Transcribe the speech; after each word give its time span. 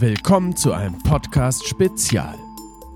Willkommen 0.00 0.54
zu 0.54 0.72
einem 0.72 0.96
Podcast 0.98 1.66
Spezial. 1.66 2.36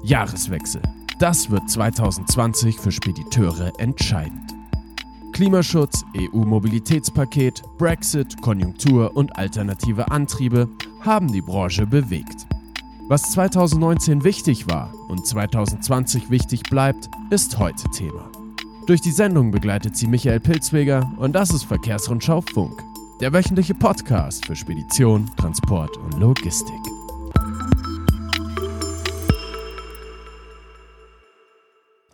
Jahreswechsel. 0.05 0.81
Das 1.19 1.51
wird 1.51 1.69
2020 1.69 2.79
für 2.79 2.93
Spediteure 2.93 3.73
entscheidend. 3.81 4.55
Klimaschutz, 5.33 6.05
EU-Mobilitätspaket, 6.17 7.65
Brexit, 7.77 8.41
Konjunktur 8.41 9.17
und 9.17 9.37
alternative 9.37 10.13
Antriebe 10.13 10.69
haben 11.01 11.27
die 11.33 11.41
Branche 11.41 11.89
bewegt. 11.89 12.47
Was 13.09 13.33
2019 13.33 14.23
wichtig 14.23 14.71
war 14.71 14.95
und 15.09 15.27
2020 15.27 16.31
wichtig 16.31 16.63
bleibt, 16.71 17.11
ist 17.31 17.59
heute 17.59 17.91
Thema. 17.91 18.31
Durch 18.87 19.01
die 19.01 19.11
Sendung 19.11 19.51
begleitet 19.51 19.97
sie 19.97 20.07
Michael 20.07 20.39
Pilzweger 20.39 21.13
und 21.17 21.33
das 21.33 21.51
ist 21.51 21.65
Verkehrsrundschau 21.65 22.43
Funk, 22.43 22.81
der 23.23 23.33
wöchentliche 23.33 23.75
Podcast 23.75 24.47
für 24.47 24.57
Spedition, 24.57 25.31
Transport 25.37 25.97
und 25.97 26.19
Logistik. 26.19 26.75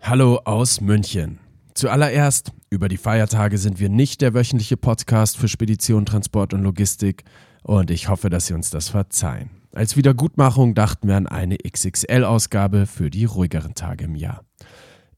Hallo 0.03 0.43
aus 0.45 0.83
München. 0.83 1.39
Zuallererst, 1.73 2.53
über 2.69 2.89
die 2.89 2.99
Feiertage 2.99 3.57
sind 3.57 3.81
wir 3.81 3.89
nicht 3.89 4.21
der 4.21 4.35
wöchentliche 4.35 4.77
Podcast 4.77 5.39
für 5.39 5.49
Spedition, 5.49 6.05
Transport 6.05 6.53
und 6.53 6.63
Logistik 6.63 7.25
und 7.63 7.91
ich 7.91 8.11
hoffe, 8.11 8.29
dass 8.29 8.49
Sie 8.49 8.53
uns 8.53 8.69
das 8.69 8.91
verzeihen. 8.91 9.49
Als 9.73 9.97
Wiedergutmachung 9.97 10.75
dachten 10.75 11.09
wir 11.09 11.17
an 11.17 11.27
eine 11.27 11.57
XXL-Ausgabe 11.57 12.85
für 12.85 13.09
die 13.09 13.25
ruhigeren 13.25 13.75
Tage 13.75 14.05
im 14.05 14.15
Jahr. 14.15 14.45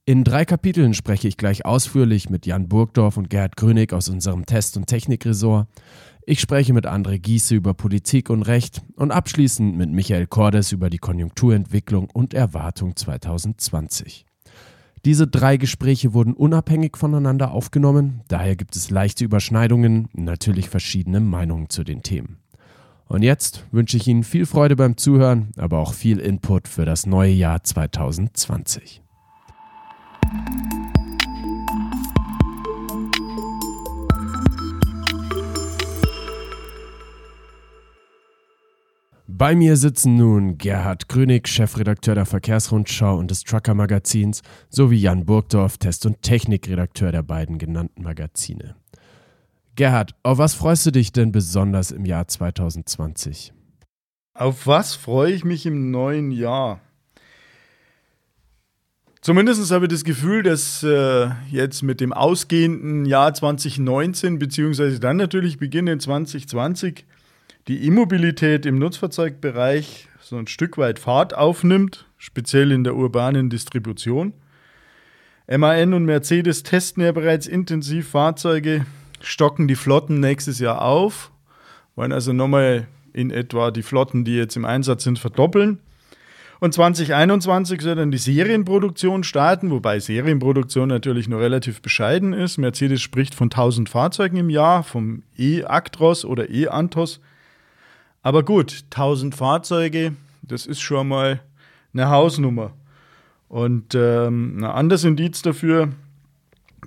In 0.06 0.24
drei 0.24 0.45
Kapiteln 0.45 0.95
spreche 0.95 1.28
ich 1.28 1.36
gleich 1.36 1.64
ausführlich 1.64 2.30
mit 2.30 2.46
Jan 2.46 2.68
Burgdorf 2.68 3.16
und 3.16 3.30
Gerhard 3.30 3.56
Grönig 3.56 3.92
aus 3.92 4.09
unserem 4.09 4.46
Test- 4.46 4.76
und 4.76 4.86
Technikresort. 4.86 5.68
Ich 6.26 6.40
spreche 6.40 6.73
mit 6.73 6.86
André 6.86 7.18
Giese 7.18 7.54
über 7.54 7.74
Politik 7.74 8.30
und 8.30 8.42
Recht 8.42 8.82
und 8.96 9.10
abschließend 9.10 9.76
mit 9.76 9.90
Michael 9.90 10.26
Cordes 10.26 10.73
über 10.73 10.90
die 10.90 10.98
Konjunkturentwicklung 10.98 12.09
und 12.12 12.34
Erwartung 12.34 12.96
2020. 12.96 14.26
Diese 15.04 15.26
drei 15.26 15.56
Gespräche 15.56 16.12
wurden 16.12 16.34
unabhängig 16.34 16.96
voneinander 16.96 17.52
aufgenommen, 17.52 18.23
daher 18.28 18.56
gibt 18.56 18.76
es 18.76 18.90
leichte 18.90 19.24
Überschneidungen, 19.24 20.09
natürlich 20.12 20.68
verschiedene 20.68 21.21
Meinungen 21.21 21.71
zu 21.71 21.84
den 21.84 22.02
Themen. 22.02 22.38
Und 23.06 23.23
jetzt 23.23 23.65
wünsche 23.71 23.96
ich 23.96 24.06
Ihnen 24.06 24.24
viel 24.24 24.46
Freude 24.46 24.76
beim 24.76 24.96
Zuhören, 24.96 25.48
aber 25.56 25.78
auch 25.78 25.95
viel 25.95 26.18
Input 26.18 26.68
für 26.68 26.84
das 26.84 27.06
neue 27.06 27.32
Jahr 27.32 27.65
2020. 27.65 29.02
Bei 39.40 39.54
mir 39.54 39.78
sitzen 39.78 40.16
nun 40.16 40.59
Gerhard 40.59 41.09
Grünig, 41.09 41.48
Chefredakteur 41.48 42.14
der 42.14 42.26
Verkehrsrundschau 42.26 43.16
und 43.16 43.30
des 43.30 43.42
Trucker 43.42 43.72
Magazins, 43.72 44.42
sowie 44.68 44.98
Jan 44.98 45.24
Burgdorf, 45.24 45.78
Test- 45.78 46.04
und 46.04 46.20
Technikredakteur 46.20 47.10
der 47.10 47.22
beiden 47.22 47.56
genannten 47.56 48.02
Magazine. 48.02 48.76
Gerhard, 49.76 50.15
auf 50.22 50.37
was 50.37 50.52
freust 50.52 50.84
du 50.84 50.90
dich 50.90 51.12
denn 51.12 51.32
besonders 51.32 51.90
im 51.90 52.04
Jahr 52.04 52.28
2020? 52.28 53.54
Auf 54.34 54.66
was 54.66 54.94
freue 54.94 55.32
ich 55.32 55.42
mich 55.42 55.65
im 55.65 55.90
neuen 55.90 56.32
Jahr? 56.32 56.82
Zumindest 59.23 59.71
habe 59.71 59.85
ich 59.85 59.90
das 59.90 60.04
Gefühl, 60.04 60.43
dass 60.43 60.82
äh, 60.82 61.29
jetzt 61.51 61.82
mit 61.82 62.01
dem 62.01 62.15
ausgehenden 62.15 63.04
Jahr 63.04 63.35
2019, 63.35 64.38
beziehungsweise 64.38 64.99
dann 64.99 65.19
natürlich 65.19 65.59
beginnend 65.59 66.00
2020, 66.00 67.04
die 67.69 67.84
E-Mobilität 67.84 68.65
im 68.65 68.78
Nutzfahrzeugbereich 68.78 70.09
so 70.22 70.37
ein 70.37 70.47
Stück 70.47 70.78
weit 70.78 70.99
Fahrt 70.99 71.34
aufnimmt, 71.34 72.06
speziell 72.16 72.72
in 72.72 72.82
der 72.82 72.97
urbanen 72.97 73.50
Distribution. 73.50 74.32
MAN 75.47 75.93
und 75.93 76.05
Mercedes 76.06 76.62
testen 76.62 77.03
ja 77.03 77.12
bereits 77.12 77.47
intensiv 77.47 78.09
Fahrzeuge, 78.11 78.87
stocken 79.21 79.69
die 79.69 79.75
Flotten 79.75 80.21
nächstes 80.21 80.61
Jahr 80.61 80.81
auf, 80.81 81.31
wollen 81.94 82.12
also 82.12 82.33
nochmal 82.33 82.87
in 83.12 83.31
etwa 83.31 83.71
die 83.71 83.83
Flotten, 83.83 84.25
die 84.25 84.37
jetzt 84.37 84.56
im 84.56 84.65
Einsatz 84.65 85.05
sind, 85.05 85.19
verdoppeln. 85.19 85.81
Und 86.60 86.75
2021 86.75 87.81
soll 87.81 87.94
dann 87.94 88.10
die 88.10 88.19
Serienproduktion 88.19 89.25
starten, 89.25 89.71
wobei 89.71 89.98
Serienproduktion 89.98 90.88
natürlich 90.88 91.26
nur 91.26 91.41
relativ 91.41 91.81
bescheiden 91.81 92.34
ist. 92.34 92.59
Mercedes 92.59 93.00
spricht 93.00 93.34
von 93.34 93.47
1000 93.47 93.88
Fahrzeugen 93.88 94.37
im 94.37 94.50
Jahr, 94.50 94.82
vom 94.82 95.22
E-Actros 95.38 96.26
oder 96.26 96.50
E-Antos. 96.50 97.20
Aber 98.22 98.43
gut, 98.43 98.84
1000 98.91 99.34
Fahrzeuge, 99.34 100.12
das 100.43 100.66
ist 100.66 100.81
schon 100.81 101.09
mal 101.09 101.41
eine 101.94 102.10
Hausnummer. 102.10 102.72
Und 103.49 103.94
ähm, 103.94 104.59
ein 104.59 104.65
anderes 104.65 105.04
Indiz 105.04 105.41
dafür, 105.41 105.88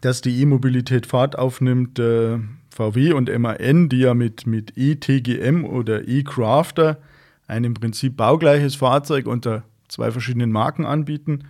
dass 0.01 0.21
die 0.21 0.39
E-Mobilität 0.39 1.07
Fahrt 1.07 1.37
aufnimmt, 1.39 1.97
äh, 1.97 2.37
VW 2.69 3.13
und 3.13 3.35
MAN, 3.39 3.89
die 3.89 3.99
ja 3.99 4.13
mit, 4.13 4.45
mit 4.45 4.77
E-TGM 4.77 5.65
oder 5.65 6.07
E-Crafter 6.07 6.99
ein 7.47 7.63
im 7.63 7.73
Prinzip 7.73 8.17
baugleiches 8.17 8.75
Fahrzeug 8.75 9.27
unter 9.27 9.63
zwei 9.87 10.11
verschiedenen 10.11 10.51
Marken 10.51 10.85
anbieten, 10.85 11.43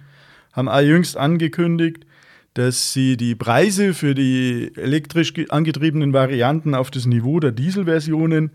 haben 0.52 0.70
auch 0.70 0.82
jüngst 0.82 1.18
angekündigt, 1.18 2.06
dass 2.54 2.94
sie 2.94 3.18
die 3.18 3.36
Preise 3.36 3.94
für 3.94 4.14
die 4.14 4.72
elektrisch 4.76 5.34
angetriebenen 5.50 6.14
Varianten 6.14 6.76
auf 6.76 6.92
das 6.92 7.06
Niveau 7.06 7.40
der 7.40 7.52
Dieselversionen 7.52 8.52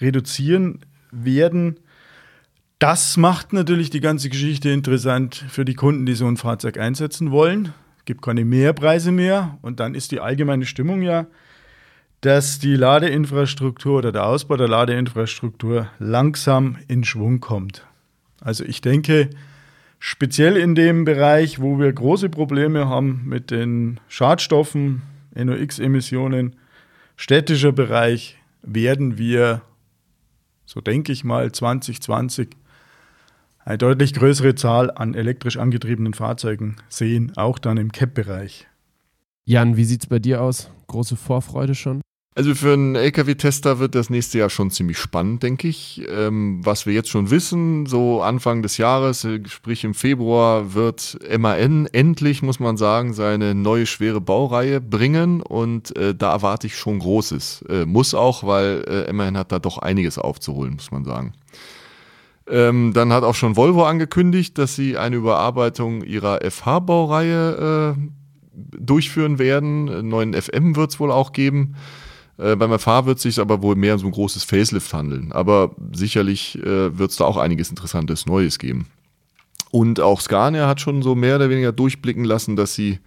reduzieren 0.00 0.80
werden. 1.10 1.80
Das 2.78 3.16
macht 3.16 3.52
natürlich 3.52 3.90
die 3.90 4.00
ganze 4.00 4.28
Geschichte 4.28 4.70
interessant 4.70 5.44
für 5.48 5.64
die 5.64 5.74
Kunden, 5.74 6.04
die 6.06 6.14
so 6.14 6.26
ein 6.26 6.36
Fahrzeug 6.36 6.78
einsetzen 6.78 7.30
wollen. 7.30 7.72
Es 7.98 8.04
gibt 8.04 8.22
keine 8.22 8.44
Mehrpreise 8.44 9.12
mehr 9.12 9.58
und 9.62 9.80
dann 9.80 9.94
ist 9.94 10.12
die 10.12 10.20
allgemeine 10.20 10.66
Stimmung 10.66 11.02
ja, 11.02 11.26
dass 12.20 12.58
die 12.58 12.74
Ladeinfrastruktur 12.74 13.98
oder 13.98 14.12
der 14.12 14.26
Ausbau 14.26 14.56
der 14.56 14.68
Ladeinfrastruktur 14.68 15.88
langsam 15.98 16.76
in 16.88 17.04
Schwung 17.04 17.40
kommt. 17.40 17.86
Also 18.40 18.64
ich 18.64 18.80
denke, 18.80 19.30
speziell 19.98 20.56
in 20.56 20.74
dem 20.74 21.04
Bereich, 21.04 21.60
wo 21.60 21.78
wir 21.78 21.92
große 21.92 22.28
Probleme 22.28 22.88
haben 22.88 23.22
mit 23.24 23.50
den 23.50 24.00
Schadstoffen, 24.08 25.02
NOx-Emissionen, 25.34 26.56
städtischer 27.16 27.72
Bereich, 27.72 28.36
werden 28.62 29.18
wir, 29.18 29.62
so 30.66 30.80
denke 30.80 31.12
ich 31.12 31.22
mal, 31.22 31.52
2020 31.52 32.48
eine 33.64 33.78
deutlich 33.78 34.14
größere 34.14 34.54
Zahl 34.54 34.90
an 34.90 35.14
elektrisch 35.14 35.56
angetriebenen 35.56 36.14
Fahrzeugen 36.14 36.76
sehen, 36.88 37.32
auch 37.36 37.58
dann 37.58 37.76
im 37.76 37.92
CAP-Bereich. 37.92 38.66
Jan, 39.44 39.76
wie 39.76 39.84
sieht 39.84 40.02
es 40.02 40.06
bei 40.08 40.18
dir 40.18 40.42
aus? 40.42 40.70
Große 40.88 41.16
Vorfreude 41.16 41.74
schon? 41.74 42.00
Also 42.38 42.54
für 42.54 42.74
einen 42.74 42.94
LKW-Tester 42.94 43.80
wird 43.80 43.96
das 43.96 44.10
nächste 44.10 44.38
Jahr 44.38 44.48
schon 44.48 44.70
ziemlich 44.70 44.96
spannend, 44.96 45.42
denke 45.42 45.66
ich. 45.66 46.02
Ähm, 46.08 46.60
was 46.64 46.86
wir 46.86 46.94
jetzt 46.94 47.08
schon 47.08 47.32
wissen, 47.32 47.84
so 47.86 48.22
Anfang 48.22 48.62
des 48.62 48.76
Jahres, 48.76 49.24
äh, 49.24 49.40
sprich 49.48 49.82
im 49.82 49.92
Februar, 49.92 50.72
wird 50.72 51.18
MAN 51.36 51.86
endlich, 51.86 52.40
muss 52.42 52.60
man 52.60 52.76
sagen, 52.76 53.12
seine 53.12 53.56
neue 53.56 53.86
schwere 53.86 54.20
Baureihe 54.20 54.80
bringen 54.80 55.42
und 55.42 55.96
äh, 55.96 56.14
da 56.14 56.30
erwarte 56.30 56.68
ich 56.68 56.76
schon 56.76 57.00
Großes. 57.00 57.64
Äh, 57.68 57.86
muss 57.86 58.14
auch, 58.14 58.46
weil 58.46 58.84
äh, 59.08 59.12
MAN 59.12 59.36
hat 59.36 59.50
da 59.50 59.58
doch 59.58 59.78
einiges 59.78 60.16
aufzuholen, 60.16 60.74
muss 60.74 60.92
man 60.92 61.04
sagen. 61.04 61.32
Ähm, 62.48 62.92
dann 62.94 63.12
hat 63.12 63.24
auch 63.24 63.34
schon 63.34 63.56
Volvo 63.56 63.84
angekündigt, 63.84 64.58
dass 64.58 64.76
sie 64.76 64.96
eine 64.96 65.16
Überarbeitung 65.16 66.04
ihrer 66.04 66.48
FH-Baureihe 66.48 67.96
äh, 67.96 68.00
durchführen 68.78 69.40
werden. 69.40 69.88
Einen 69.88 70.08
neuen 70.08 70.40
FM 70.40 70.76
wird 70.76 70.92
es 70.92 71.00
wohl 71.00 71.10
auch 71.10 71.32
geben. 71.32 71.74
Äh, 72.38 72.56
beim 72.56 72.76
FH 72.78 73.06
wird 73.06 73.18
es 73.18 73.24
sich 73.24 73.38
aber 73.40 73.62
wohl 73.62 73.76
mehr 73.76 73.94
um 73.94 74.00
so 74.00 74.06
ein 74.06 74.12
großes 74.12 74.44
Facelift 74.44 74.92
handeln. 74.94 75.32
Aber 75.32 75.74
sicherlich 75.92 76.58
äh, 76.58 76.96
wird 76.96 77.10
es 77.10 77.16
da 77.16 77.24
auch 77.24 77.36
einiges 77.36 77.70
Interessantes 77.70 78.26
Neues 78.26 78.58
geben. 78.58 78.86
Und 79.70 80.00
auch 80.00 80.20
Scania 80.20 80.66
hat 80.66 80.80
schon 80.80 81.02
so 81.02 81.14
mehr 81.14 81.36
oder 81.36 81.50
weniger 81.50 81.72
durchblicken 81.72 82.24
lassen, 82.24 82.56
dass 82.56 82.74
sie 82.74 83.00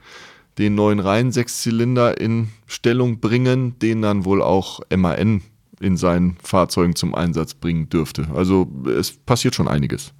den 0.57 0.75
neuen 0.75 0.99
Reihen-Sechszylinder 0.99 2.19
in 2.19 2.49
Stellung 2.67 3.19
bringen, 3.19 3.79
den 3.79 4.01
dann 4.01 4.25
wohl 4.25 4.41
auch 4.41 4.81
MAN 4.95 5.41
in 5.79 5.97
seinen 5.97 6.37
Fahrzeugen 6.43 6.95
zum 6.95 7.15
Einsatz 7.15 7.55
bringen 7.55 7.89
dürfte. 7.89 8.27
Also 8.35 8.67
es 8.85 9.11
passiert 9.11 9.55
schon 9.55 9.67
einiges. 9.67 10.13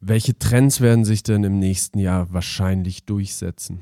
Welche 0.00 0.38
Trends 0.38 0.80
werden 0.80 1.04
sich 1.04 1.22
denn 1.22 1.44
im 1.44 1.58
nächsten 1.58 1.98
Jahr 1.98 2.32
wahrscheinlich 2.32 3.04
durchsetzen? 3.04 3.80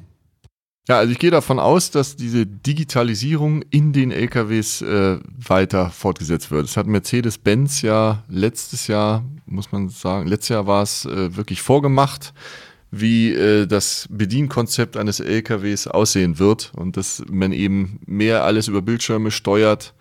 Ja, 0.87 0.99
also 0.99 1.13
ich 1.13 1.19
gehe 1.19 1.31
davon 1.31 1.59
aus, 1.59 1.91
dass 1.91 2.15
diese 2.15 2.47
Digitalisierung 2.47 3.63
in 3.71 3.95
den 3.95 4.13
LKWs 4.13 4.83
äh, 4.83 5.19
weiter 5.39 5.89
fortgesetzt 5.89 6.51
wird. 6.51 6.65
Das 6.65 6.77
hat 6.77 6.87
Mercedes-Benz 6.87 7.81
ja 7.81 8.23
letztes 8.29 8.87
Jahr, 8.87 9.25
muss 9.47 9.73
man 9.73 9.89
sagen, 9.89 10.27
letztes 10.27 10.51
Jahr 10.51 10.67
war 10.67 10.83
es 10.83 11.07
äh, 11.07 11.35
wirklich 11.37 11.63
vorgemacht, 11.63 12.35
wie 12.91 13.33
äh, 13.33 13.67
das 13.67 14.07
Bedienkonzept 14.11 14.99
eines 14.99 15.21
LKWs 15.21 15.87
aussehen 15.87 16.39
wird 16.39 16.73
und 16.77 16.99
dass 16.99 17.23
man 17.31 17.53
eben 17.53 17.99
mehr 18.05 18.45
alles 18.45 18.69
über 18.69 18.83
Bildschirme 18.83 19.31
steuert, 19.31 19.95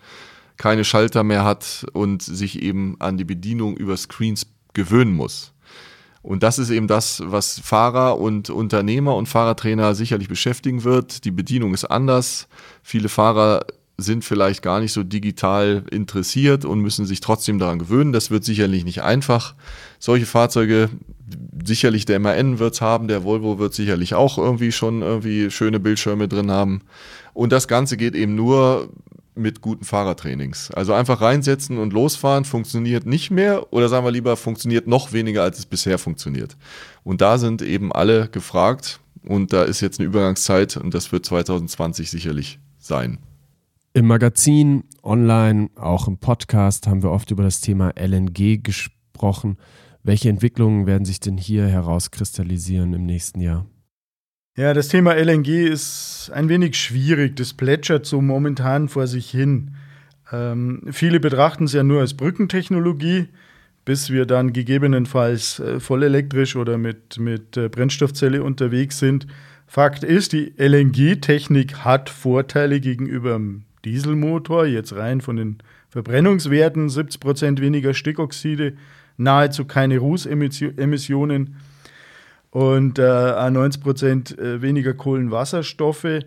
keine 0.58 0.84
Schalter 0.84 1.24
mehr 1.24 1.44
hat 1.44 1.86
und 1.94 2.22
sich 2.22 2.60
eben 2.60 2.96
an 2.98 3.16
die 3.16 3.24
Bedienung 3.24 3.78
über 3.78 3.96
Screens 3.96 4.46
gewöhnen 4.74 5.14
muss. 5.14 5.53
Und 6.24 6.42
das 6.42 6.58
ist 6.58 6.70
eben 6.70 6.88
das, 6.88 7.22
was 7.26 7.60
Fahrer 7.60 8.18
und 8.18 8.48
Unternehmer 8.48 9.14
und 9.14 9.28
Fahrertrainer 9.28 9.94
sicherlich 9.94 10.26
beschäftigen 10.26 10.82
wird. 10.82 11.26
Die 11.26 11.30
Bedienung 11.30 11.74
ist 11.74 11.84
anders. 11.84 12.48
Viele 12.82 13.10
Fahrer 13.10 13.66
sind 13.98 14.24
vielleicht 14.24 14.62
gar 14.62 14.80
nicht 14.80 14.94
so 14.94 15.02
digital 15.02 15.84
interessiert 15.90 16.64
und 16.64 16.80
müssen 16.80 17.04
sich 17.04 17.20
trotzdem 17.20 17.58
daran 17.58 17.78
gewöhnen. 17.78 18.14
Das 18.14 18.30
wird 18.30 18.42
sicherlich 18.42 18.86
nicht 18.86 19.02
einfach. 19.02 19.54
Solche 19.98 20.24
Fahrzeuge, 20.24 20.88
sicherlich 21.62 22.06
der 22.06 22.18
MAN 22.20 22.58
wird 22.58 22.72
es 22.72 22.80
haben, 22.80 23.06
der 23.06 23.24
Volvo 23.24 23.58
wird 23.58 23.74
sicherlich 23.74 24.14
auch 24.14 24.38
irgendwie 24.38 24.72
schon 24.72 25.02
irgendwie 25.02 25.50
schöne 25.50 25.78
Bildschirme 25.78 26.26
drin 26.26 26.50
haben. 26.50 26.80
Und 27.34 27.52
das 27.52 27.68
Ganze 27.68 27.98
geht 27.98 28.14
eben 28.14 28.34
nur 28.34 28.88
mit 29.34 29.60
guten 29.60 29.84
Fahrertrainings. 29.84 30.70
Also 30.70 30.92
einfach 30.92 31.20
reinsetzen 31.20 31.78
und 31.78 31.92
losfahren 31.92 32.44
funktioniert 32.44 33.06
nicht 33.06 33.30
mehr 33.30 33.72
oder 33.72 33.88
sagen 33.88 34.04
wir 34.04 34.12
lieber, 34.12 34.36
funktioniert 34.36 34.86
noch 34.86 35.12
weniger, 35.12 35.42
als 35.42 35.58
es 35.58 35.66
bisher 35.66 35.98
funktioniert. 35.98 36.56
Und 37.02 37.20
da 37.20 37.38
sind 37.38 37.62
eben 37.62 37.92
alle 37.92 38.28
gefragt 38.28 39.00
und 39.26 39.52
da 39.52 39.64
ist 39.64 39.80
jetzt 39.80 39.98
eine 39.98 40.06
Übergangszeit 40.06 40.76
und 40.76 40.94
das 40.94 41.12
wird 41.12 41.26
2020 41.26 42.10
sicherlich 42.10 42.58
sein. 42.78 43.18
Im 43.92 44.06
Magazin, 44.06 44.84
online, 45.02 45.70
auch 45.76 46.08
im 46.08 46.18
Podcast 46.18 46.86
haben 46.86 47.02
wir 47.02 47.10
oft 47.10 47.30
über 47.30 47.44
das 47.44 47.60
Thema 47.60 47.92
LNG 47.96 48.62
gesprochen. 48.62 49.56
Welche 50.02 50.28
Entwicklungen 50.28 50.86
werden 50.86 51.04
sich 51.04 51.20
denn 51.20 51.38
hier 51.38 51.66
herauskristallisieren 51.66 52.92
im 52.92 53.06
nächsten 53.06 53.40
Jahr? 53.40 53.66
Ja, 54.56 54.72
das 54.72 54.86
Thema 54.86 55.14
LNG 55.14 55.66
ist 55.66 56.30
ein 56.32 56.48
wenig 56.48 56.76
schwierig. 56.76 57.34
Das 57.34 57.54
plätschert 57.54 58.06
so 58.06 58.20
momentan 58.20 58.88
vor 58.88 59.08
sich 59.08 59.28
hin. 59.28 59.72
Ähm, 60.30 60.82
viele 60.92 61.18
betrachten 61.18 61.64
es 61.64 61.72
ja 61.72 61.82
nur 61.82 62.00
als 62.00 62.14
Brückentechnologie, 62.14 63.26
bis 63.84 64.10
wir 64.10 64.26
dann 64.26 64.52
gegebenenfalls 64.52 65.58
äh, 65.58 65.80
vollelektrisch 65.80 66.54
oder 66.54 66.78
mit, 66.78 67.18
mit 67.18 67.56
äh, 67.56 67.68
Brennstoffzelle 67.68 68.44
unterwegs 68.44 69.00
sind. 69.00 69.26
Fakt 69.66 70.04
ist, 70.04 70.32
die 70.32 70.54
LNG-Technik 70.56 71.78
hat 71.78 72.08
Vorteile 72.08 72.78
gegenüber 72.78 73.32
dem 73.32 73.64
Dieselmotor, 73.84 74.66
jetzt 74.66 74.94
rein 74.94 75.20
von 75.20 75.34
den 75.34 75.58
Verbrennungswerten, 75.88 76.88
70 76.88 77.20
Prozent 77.20 77.60
weniger 77.60 77.92
Stickoxide, 77.92 78.74
nahezu 79.16 79.64
keine 79.64 79.98
Rußemissionen 79.98 81.56
und 82.54 83.00
äh, 83.00 83.50
90 83.50 83.82
Prozent 83.82 84.38
äh, 84.38 84.62
weniger 84.62 84.94
Kohlenwasserstoffe. 84.94 86.20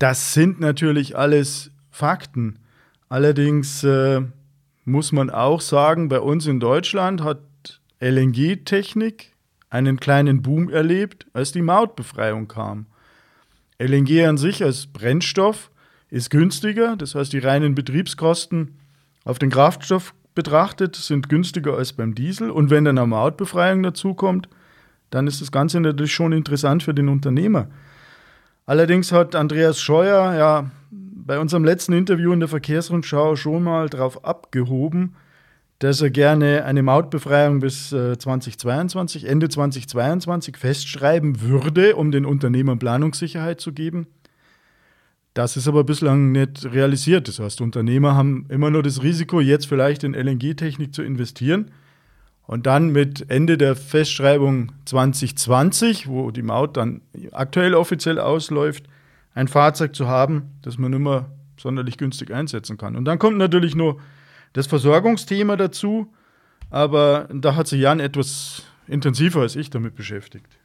Das 0.00 0.34
sind 0.34 0.58
natürlich 0.58 1.16
alles 1.16 1.70
Fakten. 1.92 2.58
Allerdings 3.08 3.84
äh, 3.84 4.20
muss 4.84 5.12
man 5.12 5.30
auch 5.30 5.60
sagen, 5.60 6.08
bei 6.08 6.18
uns 6.18 6.48
in 6.48 6.58
Deutschland 6.58 7.22
hat 7.22 7.38
LNG-Technik 8.00 9.32
einen 9.68 10.00
kleinen 10.00 10.42
Boom 10.42 10.70
erlebt, 10.70 11.28
als 11.34 11.52
die 11.52 11.62
Mautbefreiung 11.62 12.48
kam. 12.48 12.86
LNG 13.78 14.26
an 14.26 14.38
sich 14.38 14.64
als 14.64 14.88
Brennstoff 14.88 15.70
ist 16.08 16.30
günstiger. 16.30 16.96
Das 16.96 17.14
heißt, 17.14 17.32
die 17.32 17.38
reinen 17.38 17.76
Betriebskosten 17.76 18.76
auf 19.24 19.38
den 19.38 19.50
Kraftstoff 19.50 20.14
betrachtet 20.34 20.96
sind 20.96 21.28
günstiger 21.28 21.76
als 21.76 21.92
beim 21.92 22.16
Diesel. 22.16 22.50
Und 22.50 22.70
wenn 22.70 22.84
dann 22.84 22.98
eine 22.98 23.06
Mautbefreiung 23.06 23.84
dazukommt, 23.84 24.48
dann 25.10 25.26
ist 25.26 25.40
das 25.40 25.52
Ganze 25.52 25.80
natürlich 25.80 26.14
schon 26.14 26.32
interessant 26.32 26.82
für 26.82 26.94
den 26.94 27.08
Unternehmer. 27.08 27.68
Allerdings 28.66 29.12
hat 29.12 29.34
Andreas 29.34 29.80
Scheuer 29.80 30.34
ja 30.34 30.70
bei 30.92 31.38
unserem 31.38 31.64
letzten 31.64 31.92
Interview 31.92 32.32
in 32.32 32.40
der 32.40 32.48
Verkehrsrundschau 32.48 33.36
schon 33.36 33.64
mal 33.64 33.88
darauf 33.88 34.24
abgehoben, 34.24 35.16
dass 35.80 36.00
er 36.00 36.10
gerne 36.10 36.64
eine 36.64 36.82
Mautbefreiung 36.82 37.60
bis 37.60 37.92
äh, 37.92 38.18
2022, 38.18 39.24
Ende 39.26 39.48
2022 39.48 40.56
festschreiben 40.56 41.40
würde, 41.40 41.96
um 41.96 42.12
den 42.12 42.26
Unternehmern 42.26 42.78
Planungssicherheit 42.78 43.60
zu 43.60 43.72
geben. 43.72 44.06
Das 45.34 45.56
ist 45.56 45.68
aber 45.68 45.84
bislang 45.84 46.32
nicht 46.32 46.66
realisiert. 46.66 47.28
Das 47.28 47.38
heißt, 47.38 47.60
Unternehmer 47.60 48.14
haben 48.14 48.46
immer 48.48 48.70
nur 48.70 48.82
das 48.82 49.02
Risiko, 49.02 49.40
jetzt 49.40 49.66
vielleicht 49.66 50.04
in 50.04 50.14
LNG-Technik 50.14 50.94
zu 50.94 51.02
investieren 51.02 51.70
und 52.50 52.66
dann 52.66 52.90
mit 52.90 53.30
Ende 53.30 53.56
der 53.56 53.76
Festschreibung 53.76 54.72
2020, 54.84 56.08
wo 56.08 56.32
die 56.32 56.42
Maut 56.42 56.76
dann 56.76 57.00
aktuell 57.30 57.76
offiziell 57.76 58.18
ausläuft, 58.18 58.88
ein 59.34 59.46
Fahrzeug 59.46 59.94
zu 59.94 60.08
haben, 60.08 60.50
das 60.62 60.76
man 60.76 60.92
immer 60.92 61.26
sonderlich 61.56 61.96
günstig 61.96 62.32
einsetzen 62.32 62.76
kann. 62.76 62.96
Und 62.96 63.04
dann 63.04 63.20
kommt 63.20 63.38
natürlich 63.38 63.76
nur 63.76 64.00
das 64.52 64.66
Versorgungsthema 64.66 65.56
dazu, 65.56 66.12
aber 66.70 67.28
da 67.32 67.54
hat 67.54 67.68
sich 67.68 67.82
Jan 67.82 68.00
etwas 68.00 68.64
intensiver 68.88 69.42
als 69.42 69.54
ich 69.54 69.70
damit 69.70 69.94
beschäftigt. 69.94 70.58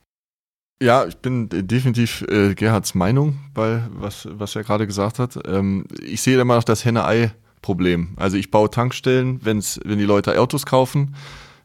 Ja, 0.81 1.05
ich 1.05 1.17
bin 1.17 1.49
definitiv 1.49 2.23
äh, 2.23 2.55
Gerhards 2.55 2.95
Meinung 2.95 3.37
bei 3.53 3.83
was, 3.91 4.27
was 4.31 4.55
er 4.55 4.63
gerade 4.63 4.87
gesagt 4.87 5.19
hat. 5.19 5.37
Ähm, 5.45 5.85
ich 6.01 6.23
sehe 6.23 6.41
immer 6.41 6.55
noch 6.55 6.63
das 6.63 6.83
Henne-Ei-Problem. 6.83 8.15
Also 8.15 8.37
ich 8.37 8.49
baue 8.49 8.71
Tankstellen, 8.71 9.45
wenn's, 9.45 9.79
wenn 9.85 9.99
die 9.99 10.05
Leute 10.05 10.41
Autos 10.41 10.65
kaufen. 10.65 11.13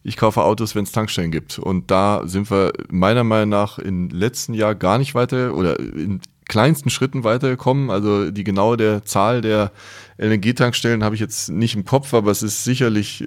Ich 0.02 0.16
kaufe 0.16 0.42
Autos, 0.42 0.74
wenn 0.74 0.84
es 0.84 0.92
Tankstellen 0.92 1.30
gibt. 1.30 1.58
Und 1.58 1.90
da 1.90 2.22
sind 2.24 2.50
wir 2.50 2.72
meiner 2.90 3.24
Meinung 3.24 3.50
nach 3.50 3.78
im 3.78 4.08
letzten 4.08 4.54
Jahr 4.54 4.74
gar 4.74 4.98
nicht 4.98 5.14
weiter 5.14 5.54
oder 5.54 5.78
in 5.78 6.20
kleinsten 6.48 6.90
Schritten 6.90 7.22
weitergekommen. 7.22 7.90
Also 7.90 8.30
die 8.30 8.44
genaue 8.44 8.76
der 8.76 9.04
Zahl 9.04 9.40
der 9.40 9.72
LNG-Tankstellen 10.18 11.04
habe 11.04 11.14
ich 11.14 11.20
jetzt 11.20 11.50
nicht 11.50 11.76
im 11.76 11.84
Kopf, 11.84 12.14
aber 12.14 12.30
es 12.30 12.42
ist 12.42 12.64
sicherlich 12.64 13.24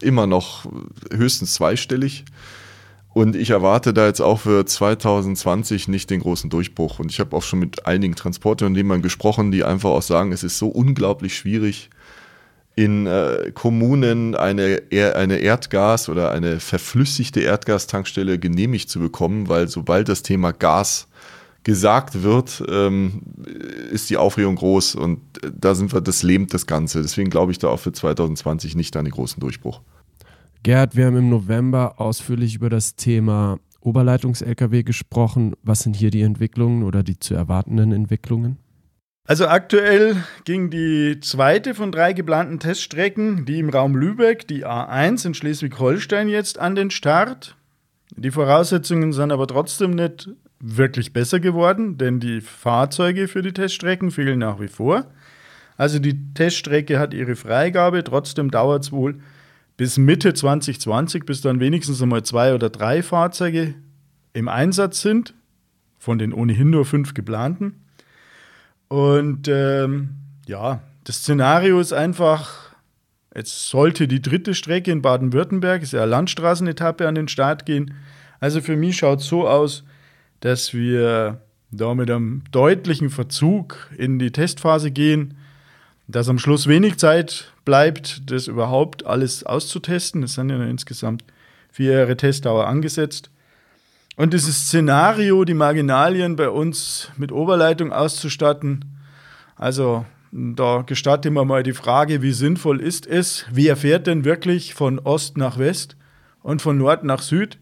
immer 0.00 0.26
noch 0.26 0.66
höchstens 1.12 1.54
zweistellig. 1.54 2.24
Und 3.14 3.36
ich 3.36 3.50
erwarte 3.50 3.92
da 3.92 4.06
jetzt 4.06 4.20
auch 4.20 4.40
für 4.40 4.64
2020 4.64 5.88
nicht 5.88 6.08
den 6.08 6.20
großen 6.20 6.48
Durchbruch. 6.48 6.98
Und 6.98 7.10
ich 7.10 7.20
habe 7.20 7.36
auch 7.36 7.42
schon 7.42 7.58
mit 7.58 7.84
einigen 7.84 8.14
Transportunternehmern 8.14 9.02
gesprochen, 9.02 9.50
die 9.50 9.64
einfach 9.64 9.90
auch 9.90 10.02
sagen, 10.02 10.32
es 10.32 10.42
ist 10.42 10.58
so 10.58 10.68
unglaublich 10.68 11.36
schwierig, 11.36 11.90
in 12.74 13.06
äh, 13.06 13.52
Kommunen 13.54 14.34
eine, 14.34 14.82
eine 14.90 15.38
Erdgas- 15.38 16.08
oder 16.08 16.30
eine 16.30 16.58
verflüssigte 16.60 17.40
Erdgastankstelle 17.40 18.38
genehmigt 18.38 18.88
zu 18.88 18.98
bekommen, 18.98 19.48
weil 19.48 19.68
sobald 19.68 20.08
das 20.08 20.22
Thema 20.22 20.52
Gas 20.52 21.08
gesagt 21.64 22.22
wird, 22.22 22.62
ähm, 22.68 23.22
ist 23.90 24.10
die 24.10 24.16
Aufregung 24.16 24.56
groß 24.56 24.94
und 24.96 25.20
äh, 25.42 25.50
da 25.54 25.74
sind 25.74 25.92
wir, 25.92 26.00
das 26.00 26.22
lähmt 26.22 26.54
das 26.54 26.66
Ganze. 26.66 27.02
Deswegen 27.02 27.30
glaube 27.30 27.52
ich 27.52 27.58
da 27.58 27.68
auch 27.68 27.78
für 27.78 27.92
2020 27.92 28.74
nicht 28.74 28.96
an 28.96 29.04
den 29.04 29.12
großen 29.12 29.40
Durchbruch. 29.40 29.80
Gerd, 30.62 30.96
wir 30.96 31.06
haben 31.06 31.16
im 31.16 31.28
November 31.28 32.00
ausführlich 32.00 32.54
über 32.54 32.70
das 32.70 32.96
Thema 32.96 33.58
Oberleitungs-Lkw 33.80 34.82
gesprochen. 34.82 35.54
Was 35.62 35.80
sind 35.80 35.96
hier 35.96 36.10
die 36.10 36.22
Entwicklungen 36.22 36.84
oder 36.84 37.02
die 37.02 37.18
zu 37.18 37.34
erwartenden 37.34 37.92
Entwicklungen? 37.92 38.58
Also 39.24 39.46
aktuell 39.46 40.16
ging 40.44 40.68
die 40.70 41.20
zweite 41.20 41.74
von 41.74 41.92
drei 41.92 42.12
geplanten 42.12 42.58
Teststrecken, 42.58 43.44
die 43.44 43.60
im 43.60 43.68
Raum 43.68 43.94
Lübeck, 43.94 44.48
die 44.48 44.66
A1 44.66 45.26
in 45.26 45.34
Schleswig-Holstein 45.34 46.28
jetzt 46.28 46.58
an 46.58 46.74
den 46.74 46.90
Start. 46.90 47.56
Die 48.16 48.32
Voraussetzungen 48.32 49.12
sind 49.12 49.30
aber 49.30 49.46
trotzdem 49.46 49.92
nicht 49.92 50.28
wirklich 50.58 51.12
besser 51.12 51.38
geworden, 51.40 51.98
denn 51.98 52.18
die 52.18 52.40
Fahrzeuge 52.40 53.28
für 53.28 53.42
die 53.42 53.52
Teststrecken 53.52 54.10
fehlen 54.10 54.40
nach 54.40 54.60
wie 54.60 54.68
vor. 54.68 55.06
Also 55.76 55.98
die 55.98 56.34
Teststrecke 56.34 56.98
hat 56.98 57.14
ihre 57.14 57.36
Freigabe, 57.36 58.04
trotzdem 58.04 58.50
dauert 58.50 58.84
es 58.84 58.92
wohl 58.92 59.20
bis 59.76 59.98
Mitte 59.98 60.34
2020, 60.34 61.24
bis 61.24 61.40
dann 61.40 61.60
wenigstens 61.60 62.02
einmal 62.02 62.22
zwei 62.22 62.54
oder 62.54 62.70
drei 62.70 63.02
Fahrzeuge 63.02 63.74
im 64.32 64.48
Einsatz 64.48 65.00
sind, 65.00 65.34
von 65.98 66.18
den 66.18 66.32
ohnehin 66.32 66.70
nur 66.70 66.84
fünf 66.84 67.14
geplanten. 67.14 67.81
Und 68.92 69.48
ähm, 69.48 70.10
ja, 70.46 70.80
das 71.04 71.16
Szenario 71.16 71.80
ist 71.80 71.92
einfach, 71.92 72.74
jetzt 73.34 73.68
sollte 73.68 74.06
die 74.06 74.20
dritte 74.20 74.54
Strecke 74.54 74.90
in 74.90 75.00
Baden-Württemberg, 75.00 75.82
ist 75.82 75.92
ja 75.92 76.02
eine 76.02 76.10
Landstraßenetappe, 76.10 77.08
an 77.08 77.14
den 77.14 77.28
Start 77.28 77.64
gehen. 77.64 77.94
Also 78.40 78.60
für 78.60 78.76
mich 78.76 78.98
schaut 78.98 79.20
es 79.20 79.26
so 79.26 79.48
aus, 79.48 79.84
dass 80.40 80.74
wir 80.74 81.40
da 81.70 81.94
mit 81.94 82.10
einem 82.10 82.42
deutlichen 82.50 83.08
Verzug 83.08 83.90
in 83.96 84.18
die 84.18 84.30
Testphase 84.30 84.90
gehen 84.90 85.36
dass 86.08 86.28
am 86.28 86.38
Schluss 86.38 86.66
wenig 86.66 86.98
Zeit 86.98 87.52
bleibt, 87.64 88.30
das 88.30 88.46
überhaupt 88.46 89.06
alles 89.06 89.44
auszutesten. 89.44 90.22
Es 90.22 90.34
sind 90.34 90.50
ja 90.50 90.62
insgesamt 90.64 91.24
vier 91.70 91.92
Jahre 91.92 92.16
Testdauer 92.16 92.66
angesetzt. 92.66 93.30
Und 94.22 94.32
dieses 94.32 94.68
Szenario, 94.68 95.44
die 95.44 95.52
Marginalien 95.52 96.36
bei 96.36 96.48
uns 96.48 97.10
mit 97.16 97.32
Oberleitung 97.32 97.92
auszustatten, 97.92 98.84
also 99.56 100.06
da 100.30 100.82
gestatte 100.82 101.28
mir 101.32 101.44
mal 101.44 101.64
die 101.64 101.72
Frage, 101.72 102.22
wie 102.22 102.30
sinnvoll 102.30 102.80
ist 102.80 103.04
es? 103.04 103.46
Wer 103.50 103.76
fährt 103.76 104.06
denn 104.06 104.24
wirklich 104.24 104.74
von 104.74 105.00
Ost 105.00 105.36
nach 105.36 105.58
West 105.58 105.96
und 106.40 106.62
von 106.62 106.78
Nord 106.78 107.02
nach 107.02 107.20
Süd? 107.20 107.58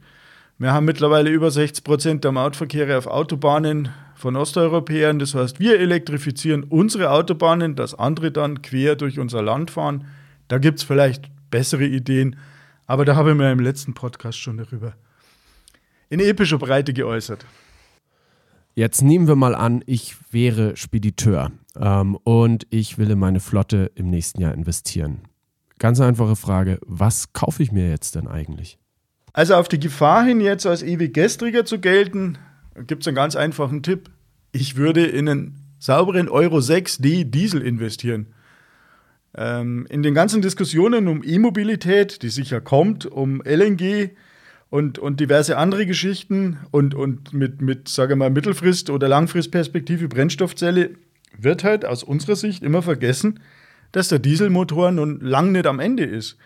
Wir 0.58 0.74
haben 0.74 0.84
mittlerweile 0.84 1.30
über 1.30 1.50
60 1.50 1.82
Prozent 1.82 2.24
der 2.24 2.32
Mautverkehre 2.32 2.98
auf 2.98 3.06
Autobahnen 3.06 3.88
von 4.14 4.36
Osteuropäern. 4.36 5.18
Das 5.18 5.34
heißt, 5.34 5.60
wir 5.60 5.80
elektrifizieren 5.80 6.64
unsere 6.64 7.10
Autobahnen, 7.10 7.74
dass 7.74 7.98
andere 7.98 8.32
dann 8.32 8.60
quer 8.60 8.96
durch 8.96 9.18
unser 9.18 9.40
Land 9.40 9.70
fahren. 9.70 10.08
Da 10.48 10.58
gibt 10.58 10.80
es 10.80 10.84
vielleicht 10.84 11.30
bessere 11.50 11.86
Ideen, 11.86 12.36
aber 12.86 13.06
da 13.06 13.16
habe 13.16 13.30
ich 13.30 13.36
mir 13.38 13.50
im 13.50 13.60
letzten 13.60 13.94
Podcast 13.94 14.38
schon 14.38 14.58
darüber 14.58 14.92
in 16.10 16.20
epischer 16.20 16.58
Breite 16.58 16.92
geäußert. 16.92 17.46
Jetzt 18.74 19.02
nehmen 19.02 19.26
wir 19.26 19.36
mal 19.36 19.54
an, 19.54 19.82
ich 19.86 20.16
wäre 20.30 20.76
Spediteur 20.76 21.50
ähm, 21.78 22.16
und 22.24 22.66
ich 22.70 22.98
will 22.98 23.10
in 23.10 23.18
meine 23.18 23.40
Flotte 23.40 23.90
im 23.94 24.10
nächsten 24.10 24.40
Jahr 24.40 24.54
investieren. 24.54 25.22
Ganz 25.78 26.00
einfache 26.00 26.36
Frage, 26.36 26.78
was 26.84 27.32
kaufe 27.32 27.62
ich 27.62 27.72
mir 27.72 27.88
jetzt 27.88 28.14
denn 28.14 28.28
eigentlich? 28.28 28.78
Also 29.32 29.54
auf 29.54 29.68
die 29.68 29.80
Gefahr 29.80 30.24
hin, 30.24 30.40
jetzt 30.40 30.66
als 30.66 30.82
ewig 30.82 31.14
Gestriger 31.14 31.64
zu 31.64 31.78
gelten, 31.78 32.38
gibt 32.86 33.02
es 33.02 33.08
einen 33.08 33.14
ganz 33.14 33.36
einfachen 33.36 33.82
Tipp. 33.82 34.10
Ich 34.52 34.76
würde 34.76 35.06
in 35.06 35.28
einen 35.28 35.54
sauberen 35.78 36.28
Euro 36.28 36.58
6D 36.58 37.24
Diesel 37.24 37.62
investieren. 37.62 38.34
Ähm, 39.36 39.86
in 39.88 40.02
den 40.02 40.14
ganzen 40.14 40.42
Diskussionen 40.42 41.08
um 41.08 41.22
E-Mobilität, 41.24 42.22
die 42.22 42.28
sicher 42.28 42.60
kommt, 42.60 43.06
um 43.06 43.40
LNG 43.44 44.10
und, 44.70 44.98
und 44.98 45.20
diverse 45.20 45.56
andere 45.56 45.84
Geschichten 45.84 46.58
und, 46.70 46.94
und 46.94 47.34
mit, 47.34 47.60
mit 47.60 47.88
sage 47.88 48.16
mal, 48.16 48.30
Mittelfrist- 48.30 48.90
oder 48.90 49.08
Langfristperspektive 49.08 50.08
Brennstoffzelle, 50.08 50.90
wird 51.36 51.64
halt 51.64 51.84
aus 51.84 52.02
unserer 52.02 52.36
Sicht 52.36 52.62
immer 52.62 52.82
vergessen, 52.82 53.40
dass 53.92 54.08
der 54.08 54.18
Dieselmotor 54.18 54.90
nun 54.92 55.20
lang 55.20 55.52
nicht 55.52 55.66
am 55.66 55.80
Ende 55.80 56.04
ist. 56.04 56.36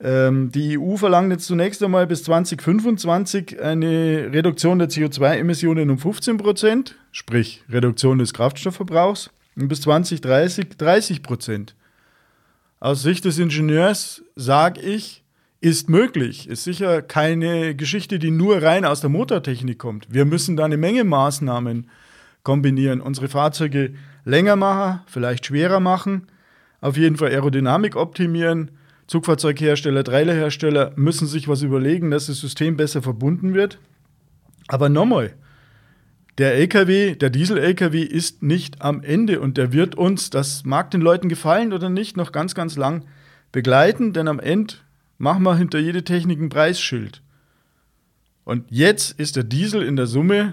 Ähm, 0.00 0.50
die 0.50 0.78
EU 0.78 0.96
verlangt 0.96 1.30
jetzt 1.30 1.46
zunächst 1.46 1.82
einmal 1.82 2.06
bis 2.06 2.24
2025 2.24 3.60
eine 3.60 4.30
Reduktion 4.32 4.78
der 4.78 4.88
CO2-Emissionen 4.88 5.90
um 5.90 5.98
15 5.98 6.36
Prozent, 6.36 6.96
sprich 7.12 7.62
Reduktion 7.70 8.18
des 8.18 8.32
Kraftstoffverbrauchs, 8.32 9.30
und 9.56 9.68
bis 9.68 9.82
2030 9.82 10.70
30 10.76 11.22
Prozent. 11.22 11.76
Aus 12.80 13.02
Sicht 13.02 13.24
des 13.24 13.38
Ingenieurs 13.38 14.22
sage 14.34 14.80
ich, 14.80 15.23
ist 15.64 15.88
möglich. 15.88 16.46
Ist 16.46 16.64
sicher 16.64 17.00
keine 17.00 17.74
Geschichte, 17.74 18.18
die 18.18 18.30
nur 18.30 18.62
rein 18.62 18.84
aus 18.84 19.00
der 19.00 19.08
Motortechnik 19.08 19.78
kommt. 19.78 20.06
Wir 20.12 20.26
müssen 20.26 20.56
da 20.56 20.66
eine 20.66 20.76
Menge 20.76 21.04
Maßnahmen 21.04 21.88
kombinieren. 22.42 23.00
Unsere 23.00 23.28
Fahrzeuge 23.28 23.94
länger 24.26 24.56
machen, 24.56 25.00
vielleicht 25.06 25.46
schwerer 25.46 25.80
machen, 25.80 26.26
auf 26.82 26.98
jeden 26.98 27.16
Fall 27.16 27.30
Aerodynamik 27.30 27.96
optimieren. 27.96 28.72
Zugfahrzeughersteller, 29.06 30.04
Trailerhersteller 30.04 30.92
müssen 30.96 31.26
sich 31.26 31.48
was 31.48 31.62
überlegen, 31.62 32.10
dass 32.10 32.26
das 32.26 32.40
System 32.40 32.76
besser 32.76 33.00
verbunden 33.00 33.54
wird. 33.54 33.78
Aber 34.68 34.90
nochmal, 34.90 35.32
der 36.36 36.56
LKW, 36.56 37.14
der 37.14 37.30
Diesel-LKW 37.30 38.02
ist 38.02 38.42
nicht 38.42 38.82
am 38.82 39.02
Ende 39.02 39.40
und 39.40 39.56
der 39.56 39.72
wird 39.72 39.94
uns, 39.94 40.28
das 40.28 40.64
mag 40.64 40.90
den 40.90 41.00
Leuten 41.00 41.30
gefallen 41.30 41.72
oder 41.72 41.88
nicht, 41.88 42.18
noch 42.18 42.32
ganz, 42.32 42.54
ganz 42.54 42.76
lang 42.76 43.06
begleiten, 43.50 44.12
denn 44.12 44.28
am 44.28 44.40
Ende 44.40 44.74
machen 45.24 45.42
wir 45.42 45.56
hinter 45.56 45.78
jede 45.78 46.04
Technik 46.04 46.38
ein 46.38 46.50
Preisschild. 46.50 47.22
Und 48.44 48.66
jetzt 48.68 49.18
ist 49.18 49.36
der 49.36 49.42
Diesel 49.42 49.82
in 49.82 49.96
der 49.96 50.06
Summe 50.06 50.52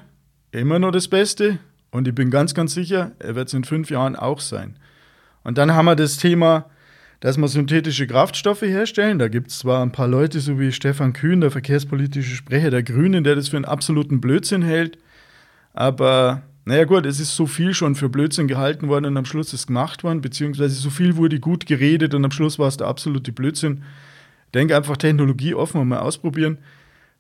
immer 0.52 0.80
noch 0.80 0.92
das 0.92 1.10
Beste 1.10 1.60
und 1.92 2.08
ich 2.08 2.16
bin 2.16 2.32
ganz, 2.32 2.54
ganz 2.54 2.74
sicher, 2.74 3.12
er 3.20 3.36
wird 3.36 3.50
es 3.50 3.54
in 3.54 3.66
fünf 3.66 3.92
Jahren 3.92 4.16
auch 4.16 4.40
sein. 4.40 4.78
Und 5.44 5.58
dann 5.58 5.74
haben 5.74 5.86
wir 5.86 5.98
das 5.98 6.18
Thema, 6.18 6.70
dass 7.20 7.38
wir 7.38 7.50
synthetische 7.50 8.08
Kraftstoffe 8.08 8.62
herstellen. 8.62 9.20
Da 9.20 9.28
gibt 9.28 9.52
es 9.52 9.60
zwar 9.60 9.84
ein 9.84 9.92
paar 9.92 10.08
Leute, 10.08 10.40
so 10.40 10.58
wie 10.58 10.72
Stefan 10.72 11.12
Kühn, 11.12 11.42
der 11.42 11.52
verkehrspolitische 11.52 12.36
Sprecher 12.36 12.72
der 12.72 12.84
Grünen, 12.84 13.26
der 13.26 13.36
das 13.36 13.50
für 13.50 13.58
einen 13.58 13.66
absoluten 13.66 14.22
Blödsinn 14.22 14.62
hält. 14.62 14.98
Aber 15.74 16.44
naja 16.64 16.86
gut, 16.86 17.06
es 17.06 17.20
ist 17.20 17.36
so 17.36 17.46
viel 17.46 17.74
schon 17.74 17.96
für 17.96 18.08
Blödsinn 18.08 18.48
gehalten 18.48 18.88
worden 18.88 19.06
und 19.06 19.18
am 19.18 19.26
Schluss 19.26 19.54
ist 19.54 19.68
gemacht 19.68 20.06
worden, 20.06 20.22
beziehungsweise 20.22 20.76
so 20.76 20.90
viel 20.90 21.18
wurde 21.18 21.42
gut 21.42 21.66
geredet 21.66 22.14
und 22.14 22.24
am 22.24 22.32
Schluss 22.32 22.58
war 22.58 22.70
es 22.70 22.78
der 22.78 22.88
absolute 22.88 23.34
Blödsinn. 23.34 23.84
Denk 24.54 24.72
einfach 24.72 24.98
Technologie 24.98 25.54
offen 25.54 25.82
und 25.82 25.88
mal 25.88 26.00
ausprobieren. 26.00 26.58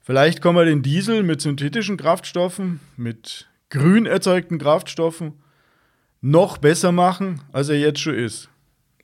Vielleicht 0.01 0.41
kann 0.41 0.55
man 0.55 0.65
den 0.65 0.81
Diesel 0.81 1.23
mit 1.23 1.41
synthetischen 1.41 1.97
Kraftstoffen, 1.97 2.79
mit 2.97 3.47
grün 3.69 4.05
erzeugten 4.05 4.57
Kraftstoffen 4.57 5.33
noch 6.21 6.57
besser 6.57 6.91
machen, 6.91 7.41
als 7.51 7.69
er 7.69 7.79
jetzt 7.79 7.99
schon 7.99 8.15
ist. 8.15 8.49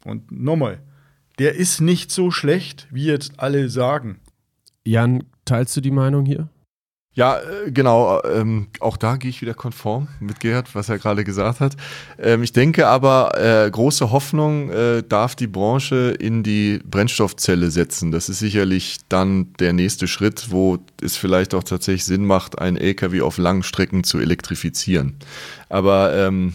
Und 0.04 0.32
nochmal, 0.32 0.80
der 1.40 1.56
ist 1.56 1.82
nicht 1.82 2.12
so 2.12 2.32
schlecht, 2.32 2.88
wie 2.92 3.06
jetzt 3.06 3.40
alle 3.40 3.70
sagen. 3.70 4.20
Jan, 4.86 5.24
teilst 5.46 5.76
du 5.78 5.82
die 5.82 5.92
Meinung 5.92 6.26
hier? 6.26 6.50
Ja, 7.18 7.40
äh, 7.40 7.72
genau. 7.72 8.22
Ähm, 8.24 8.68
auch 8.80 8.96
da 8.96 9.16
gehe 9.16 9.32
ich 9.32 9.42
wieder 9.42 9.56
konform 9.56 10.08
mit 10.20 10.40
Gerhard, 10.40 10.76
was 10.76 10.88
er 10.88 11.00
gerade 11.00 11.24
gesagt 11.24 11.60
hat. 11.62 11.76
Ähm, 12.20 12.44
ich 12.44 12.54
denke 12.54 12.86
aber, 12.86 13.32
äh, 13.36 13.72
große 13.72 14.12
Hoffnung 14.12 14.70
äh, 14.70 15.02
darf 15.02 15.36
die 15.36 15.48
Branche 15.48 16.16
in 16.20 16.44
die 16.44 16.80
Brennstoffzelle 16.86 17.72
setzen. 17.72 18.12
Das 18.12 18.30
ist 18.30 18.38
sicherlich 18.38 19.00
dann 19.10 19.52
der 19.54 19.74
nächste 19.74 20.08
Schritt, 20.08 20.52
wo 20.52 20.78
es 21.02 21.18
vielleicht 21.18 21.56
auch 21.56 21.64
tatsächlich 21.64 22.06
Sinn 22.06 22.24
macht, 22.24 22.60
einen 22.60 22.78
LKW 22.78 23.22
auf 23.22 23.40
langen 23.40 23.64
Strecken 23.64 24.04
zu 24.04 24.20
elektrifizieren. 24.20 25.16
Aber 25.70 26.16
ähm, 26.16 26.54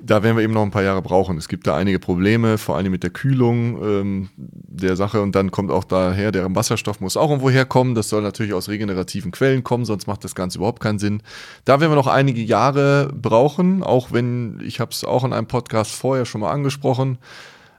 da 0.00 0.22
werden 0.22 0.36
wir 0.36 0.42
eben 0.42 0.52
noch 0.52 0.62
ein 0.62 0.70
paar 0.70 0.82
Jahre 0.82 1.02
brauchen. 1.02 1.38
Es 1.38 1.48
gibt 1.48 1.66
da 1.66 1.76
einige 1.76 1.98
Probleme, 1.98 2.58
vor 2.58 2.76
allem 2.76 2.90
mit 2.90 3.02
der 3.02 3.10
Kühlung 3.10 3.82
ähm, 3.82 4.28
der 4.36 4.96
Sache. 4.96 5.22
Und 5.22 5.34
dann 5.34 5.50
kommt 5.50 5.70
auch 5.70 5.84
daher, 5.84 6.32
der 6.32 6.52
Wasserstoff 6.54 7.00
muss 7.00 7.16
auch 7.16 7.30
irgendwo 7.30 7.48
herkommen. 7.48 7.94
Das 7.94 8.08
soll 8.08 8.22
natürlich 8.22 8.54
aus 8.54 8.68
regenerativen 8.68 9.30
Quellen 9.30 9.62
kommen, 9.62 9.84
sonst 9.84 10.06
macht 10.06 10.24
das 10.24 10.34
Ganze 10.34 10.58
überhaupt 10.58 10.80
keinen 10.80 10.98
Sinn. 10.98 11.22
Da 11.64 11.80
werden 11.80 11.92
wir 11.92 11.96
noch 11.96 12.08
einige 12.08 12.42
Jahre 12.42 13.12
brauchen, 13.14 13.82
auch 13.82 14.10
wenn, 14.10 14.60
ich 14.64 14.80
habe 14.80 14.90
es 14.90 15.04
auch 15.04 15.24
in 15.24 15.32
einem 15.32 15.46
Podcast 15.46 15.92
vorher 15.92 16.24
schon 16.24 16.40
mal 16.40 16.50
angesprochen, 16.50 17.18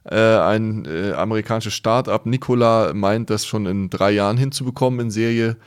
äh, 0.05 0.15
ein 0.15 0.85
äh, 0.85 1.11
amerikanisches 1.11 1.73
Start-up, 1.73 2.25
Nikola, 2.25 2.93
meint, 2.93 3.29
das 3.29 3.45
schon 3.45 3.65
in 3.65 3.89
drei 3.89 4.11
Jahren 4.11 4.37
hinzubekommen 4.37 4.99
in 4.99 5.11
Serie. 5.11 5.57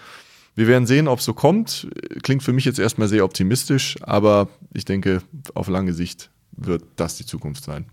Wir 0.55 0.67
werden 0.67 0.87
sehen, 0.87 1.09
ob 1.09 1.19
es 1.19 1.25
so 1.25 1.35
kommt. 1.35 1.89
Klingt 2.23 2.43
für 2.43 2.53
mich 2.53 2.65
jetzt 2.65 2.79
erstmal 2.79 3.07
sehr 3.07 3.25
optimistisch, 3.25 3.97
aber 4.03 4.49
ich 4.73 4.85
denke, 4.85 5.23
auf 5.55 5.69
lange 5.69 5.93
Sicht 5.93 6.31
wird 6.67 6.85
das 6.97 7.17
die 7.17 7.27
Zukunft 7.27 7.65
sein. 7.65 7.87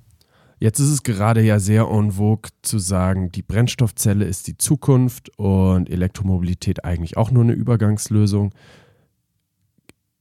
Jetzt 0.60 0.79
ist 0.79 0.89
es 0.89 1.03
gerade 1.03 1.41
ja 1.41 1.60
sehr 1.60 1.88
en 1.91 2.13
vogue 2.13 2.50
zu 2.62 2.79
sagen, 2.79 3.31
die 3.31 3.41
Brennstoffzelle 3.41 4.25
ist 4.25 4.48
die 4.48 4.57
Zukunft 4.57 5.29
und 5.38 5.89
Elektromobilität 5.89 6.86
eigentlich 6.86 7.17
auch 7.17 7.29
nur 7.29 7.43
eine 7.43 7.53
Übergangslösung. 7.53 8.53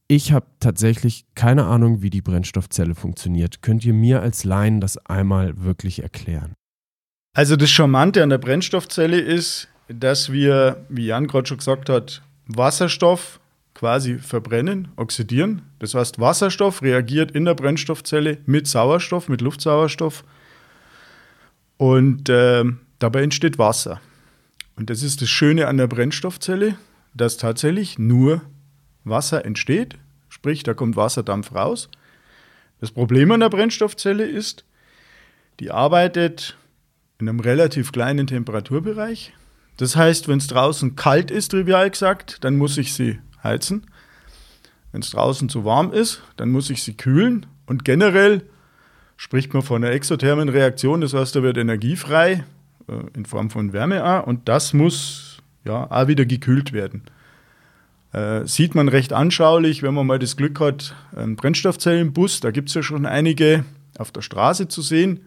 Ich 0.09 0.33
habe 0.33 0.47
tatsächlich 0.61 1.25
keine 1.35 1.65
Ahnung, 1.65 2.03
wie 2.03 2.11
die 2.11 2.21
Brennstoffzelle 2.21 2.95
funktioniert. 2.95 3.63
Könnt 3.63 3.85
ihr 3.85 3.95
mir 3.95 4.23
als 4.23 4.45
Laien 4.45 4.81
das 4.81 4.99
einmal 4.99 5.63
wirklich 5.63 6.03
erklären? 6.03 6.55
Also 7.33 7.57
das 7.57 7.71
Charmante 7.71 8.23
an 8.23 8.31
der 8.31 8.39
Brennstoffzelle 8.39 9.19
ist, 9.19 9.69
dass 9.89 10.31
wir, 10.31 10.85
wie 10.89 11.07
Jan 11.07 11.27
gerade 11.27 11.47
schon 11.47 11.59
gesagt 11.59 11.89
hat, 11.89 12.23
Wasserstoff 12.47 13.41
quasi 13.85 14.17
verbrennen, 14.17 14.89
oxidieren. 14.97 15.61
Das 15.79 15.93
heißt, 15.93 16.19
Wasserstoff 16.19 16.81
reagiert 16.81 17.33
in 17.33 17.45
der 17.45 17.53
Brennstoffzelle 17.53 18.39
mit 18.47 18.67
Sauerstoff, 18.67 19.29
mit 19.29 19.43
Luftsauerstoff. 19.43 20.25
Und 21.77 22.31
äh, 22.31 22.65
dabei 22.99 23.23
entsteht 23.23 23.59
Wasser. 23.59 24.01
Und 24.77 24.89
das 24.89 25.03
ist 25.03 25.21
das 25.21 25.29
Schöne 25.29 25.69
an 25.69 25.77
der 25.77 25.87
Brennstoffzelle, 25.87 26.79
dass 27.13 27.37
tatsächlich 27.37 27.99
nur 27.99 28.41
Wasser 29.05 29.45
entsteht, 29.45 29.99
sprich, 30.31 30.63
da 30.63 30.73
kommt 30.73 30.97
Wasserdampf 30.97 31.55
raus. 31.55 31.91
Das 32.81 32.91
Problem 32.91 33.33
an 33.33 33.41
der 33.41 33.51
Brennstoffzelle 33.51 34.25
ist, 34.25 34.65
die 35.61 35.71
arbeitet 35.71 36.57
in 37.19 37.29
einem 37.29 37.41
relativ 37.41 37.93
kleinen 37.93 38.27
Temperaturbereich. 38.27 39.35
Das 39.77 39.95
heißt, 39.95 40.27
wenn 40.29 40.39
es 40.39 40.47
draußen 40.47 40.97
kalt 40.97 41.31
ist, 41.31 41.49
trivial 41.51 41.91
gesagt, 41.91 42.43
dann 42.45 42.57
muss 42.57 42.79
ich 42.79 42.95
sie 42.95 43.19
heizen. 43.45 43.87
Wenn 44.93 45.03
es 45.03 45.11
draußen 45.11 45.49
zu 45.49 45.65
warm 45.65 45.93
ist, 45.93 46.23
dann 46.37 46.51
muss 46.51 46.71
ich 46.71 46.83
sie 46.83 46.95
kühlen. 46.95 47.47
Und 47.67 47.85
generell 47.85 48.43
spricht 49.17 49.55
man 49.55 49.63
von 49.63 49.85
einer 49.85 49.93
exothermen 49.93 50.49
Reaktion, 50.49 51.01
das 51.01 51.15
heißt, 51.15 51.37
da 51.37 51.43
wird 51.43 51.57
Energie 51.57 51.97
frei 51.97 52.45
äh, 52.89 52.93
in 53.15 53.27
Form 53.27 53.51
von 53.51 53.73
Wärme 53.73 54.05
auch, 54.05 54.27
und 54.27 54.49
das 54.49 54.73
muss 54.73 55.39
ja 55.65 55.91
auch 55.91 56.09
wieder 56.09 56.27
gekühlt 56.27 56.73
werden. 56.73 57.03
Äh, 58.13 58.47
sieht 58.47 58.75
man 58.75 58.89
recht 58.89 59.13
anschaulich, 59.13 59.83
wenn 59.83 59.95
man 59.95 60.07
mal 60.07 60.19
das 60.19 60.37
Glück 60.37 60.61
hat, 60.61 60.95
einen 61.17 61.37
Brennstoffzellenbus, 61.37 62.41
da 62.41 62.51
gibt 62.51 62.69
es 62.69 62.75
ja 62.75 62.83
schon 62.83 63.07
einige 63.07 63.65
auf 63.99 64.13
der 64.13 64.23
Straße 64.23 64.69
zu 64.69 64.83
sehen. 64.83 65.21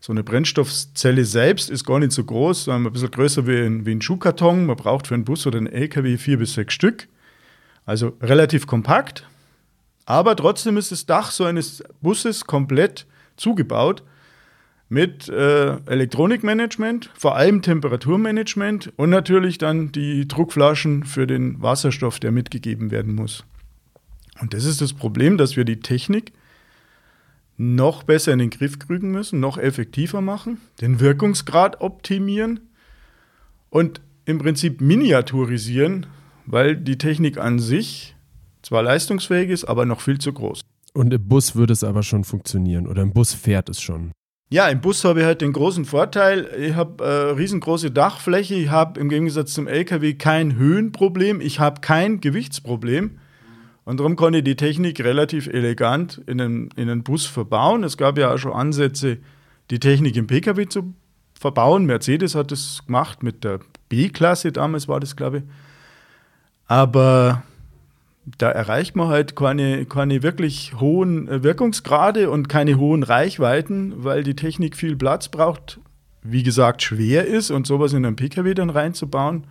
So 0.00 0.12
eine 0.12 0.24
Brennstoffzelle 0.24 1.24
selbst 1.24 1.70
ist 1.70 1.84
gar 1.84 2.00
nicht 2.00 2.12
so 2.12 2.24
groß, 2.24 2.64
sondern 2.64 2.86
ein 2.86 2.92
bisschen 2.92 3.10
größer 3.10 3.46
wie 3.46 3.58
ein, 3.58 3.86
wie 3.86 3.92
ein 3.92 4.02
Schuhkarton. 4.02 4.66
Man 4.66 4.76
braucht 4.76 5.06
für 5.06 5.14
einen 5.14 5.24
Bus 5.24 5.46
oder 5.46 5.58
einen 5.58 5.68
LKW 5.68 6.16
vier 6.16 6.38
bis 6.38 6.54
sechs 6.54 6.74
Stück. 6.74 7.06
Also 7.84 8.16
relativ 8.20 8.66
kompakt, 8.66 9.26
aber 10.04 10.36
trotzdem 10.36 10.76
ist 10.76 10.92
das 10.92 11.06
Dach 11.06 11.30
so 11.30 11.44
eines 11.44 11.82
Busses 12.00 12.46
komplett 12.46 13.06
zugebaut 13.36 14.02
mit 14.88 15.28
äh, 15.28 15.76
Elektronikmanagement, 15.86 17.10
vor 17.14 17.34
allem 17.34 17.62
Temperaturmanagement 17.62 18.92
und 18.96 19.10
natürlich 19.10 19.58
dann 19.58 19.90
die 19.90 20.28
Druckflaschen 20.28 21.04
für 21.04 21.26
den 21.26 21.62
Wasserstoff, 21.62 22.20
der 22.20 22.30
mitgegeben 22.30 22.90
werden 22.90 23.14
muss. 23.14 23.44
Und 24.40 24.54
das 24.54 24.64
ist 24.64 24.80
das 24.80 24.92
Problem, 24.92 25.38
dass 25.38 25.56
wir 25.56 25.64
die 25.64 25.80
Technik 25.80 26.32
noch 27.56 28.02
besser 28.02 28.32
in 28.32 28.38
den 28.38 28.50
Griff 28.50 28.78
kriegen 28.78 29.10
müssen, 29.10 29.40
noch 29.40 29.56
effektiver 29.56 30.20
machen, 30.20 30.60
den 30.80 31.00
Wirkungsgrad 31.00 31.80
optimieren 31.80 32.60
und 33.70 34.00
im 34.24 34.38
Prinzip 34.38 34.80
miniaturisieren, 34.80 36.06
weil 36.46 36.76
die 36.76 36.98
Technik 36.98 37.38
an 37.38 37.58
sich 37.58 38.14
zwar 38.62 38.82
leistungsfähig 38.82 39.50
ist, 39.50 39.64
aber 39.64 39.86
noch 39.86 40.00
viel 40.00 40.18
zu 40.18 40.32
groß. 40.32 40.60
Und 40.94 41.12
im 41.12 41.28
Bus 41.28 41.56
würde 41.56 41.72
es 41.72 41.84
aber 41.84 42.02
schon 42.02 42.24
funktionieren 42.24 42.86
oder 42.86 43.02
im 43.02 43.12
Bus 43.12 43.32
fährt 43.32 43.68
es 43.68 43.80
schon. 43.80 44.12
Ja, 44.50 44.68
im 44.68 44.82
Bus 44.82 45.02
habe 45.04 45.20
ich 45.20 45.26
halt 45.26 45.40
den 45.40 45.54
großen 45.54 45.86
Vorteil, 45.86 46.46
ich 46.58 46.74
habe 46.74 47.02
äh, 47.02 47.30
riesengroße 47.32 47.90
Dachfläche, 47.90 48.54
ich 48.54 48.68
habe 48.68 49.00
im 49.00 49.08
Gegensatz 49.08 49.54
zum 49.54 49.66
LKW 49.66 50.12
kein 50.12 50.56
Höhenproblem, 50.56 51.40
ich 51.40 51.58
habe 51.58 51.80
kein 51.80 52.20
Gewichtsproblem. 52.20 53.18
Und 53.84 53.98
darum 53.98 54.14
konnte 54.14 54.38
ich 54.38 54.44
die 54.44 54.54
Technik 54.54 55.00
relativ 55.02 55.46
elegant 55.46 56.20
in 56.26 56.38
einen, 56.40 56.68
in 56.76 56.90
einen 56.90 57.02
Bus 57.02 57.24
verbauen. 57.24 57.82
Es 57.82 57.96
gab 57.96 58.18
ja 58.18 58.34
auch 58.34 58.38
schon 58.38 58.52
Ansätze, 58.52 59.18
die 59.70 59.80
Technik 59.80 60.16
im 60.16 60.26
Pkw 60.26 60.68
zu 60.68 60.92
verbauen. 61.32 61.86
Mercedes 61.86 62.34
hat 62.34 62.52
das 62.52 62.82
gemacht 62.84 63.22
mit 63.22 63.44
der 63.44 63.60
B-Klasse, 63.88 64.52
damals 64.52 64.86
war 64.86 65.00
das, 65.00 65.16
glaube 65.16 65.38
ich. 65.38 65.44
Aber 66.66 67.42
da 68.38 68.50
erreicht 68.50 68.96
man 68.96 69.08
halt 69.08 69.34
keine, 69.36 69.84
keine 69.86 70.22
wirklich 70.22 70.74
hohen 70.78 71.28
äh, 71.28 71.42
Wirkungsgrade 71.42 72.30
und 72.30 72.48
keine 72.48 72.78
hohen 72.78 73.02
Reichweiten, 73.02 74.04
weil 74.04 74.22
die 74.22 74.36
Technik 74.36 74.76
viel 74.76 74.96
Platz 74.96 75.28
braucht, 75.28 75.80
wie 76.22 76.42
gesagt, 76.42 76.82
schwer 76.82 77.26
ist 77.26 77.50
und 77.50 77.66
sowas 77.66 77.92
in 77.92 78.06
einen 78.06 78.16
Pkw 78.16 78.54
dann 78.54 78.70
reinzubauen, 78.70 79.44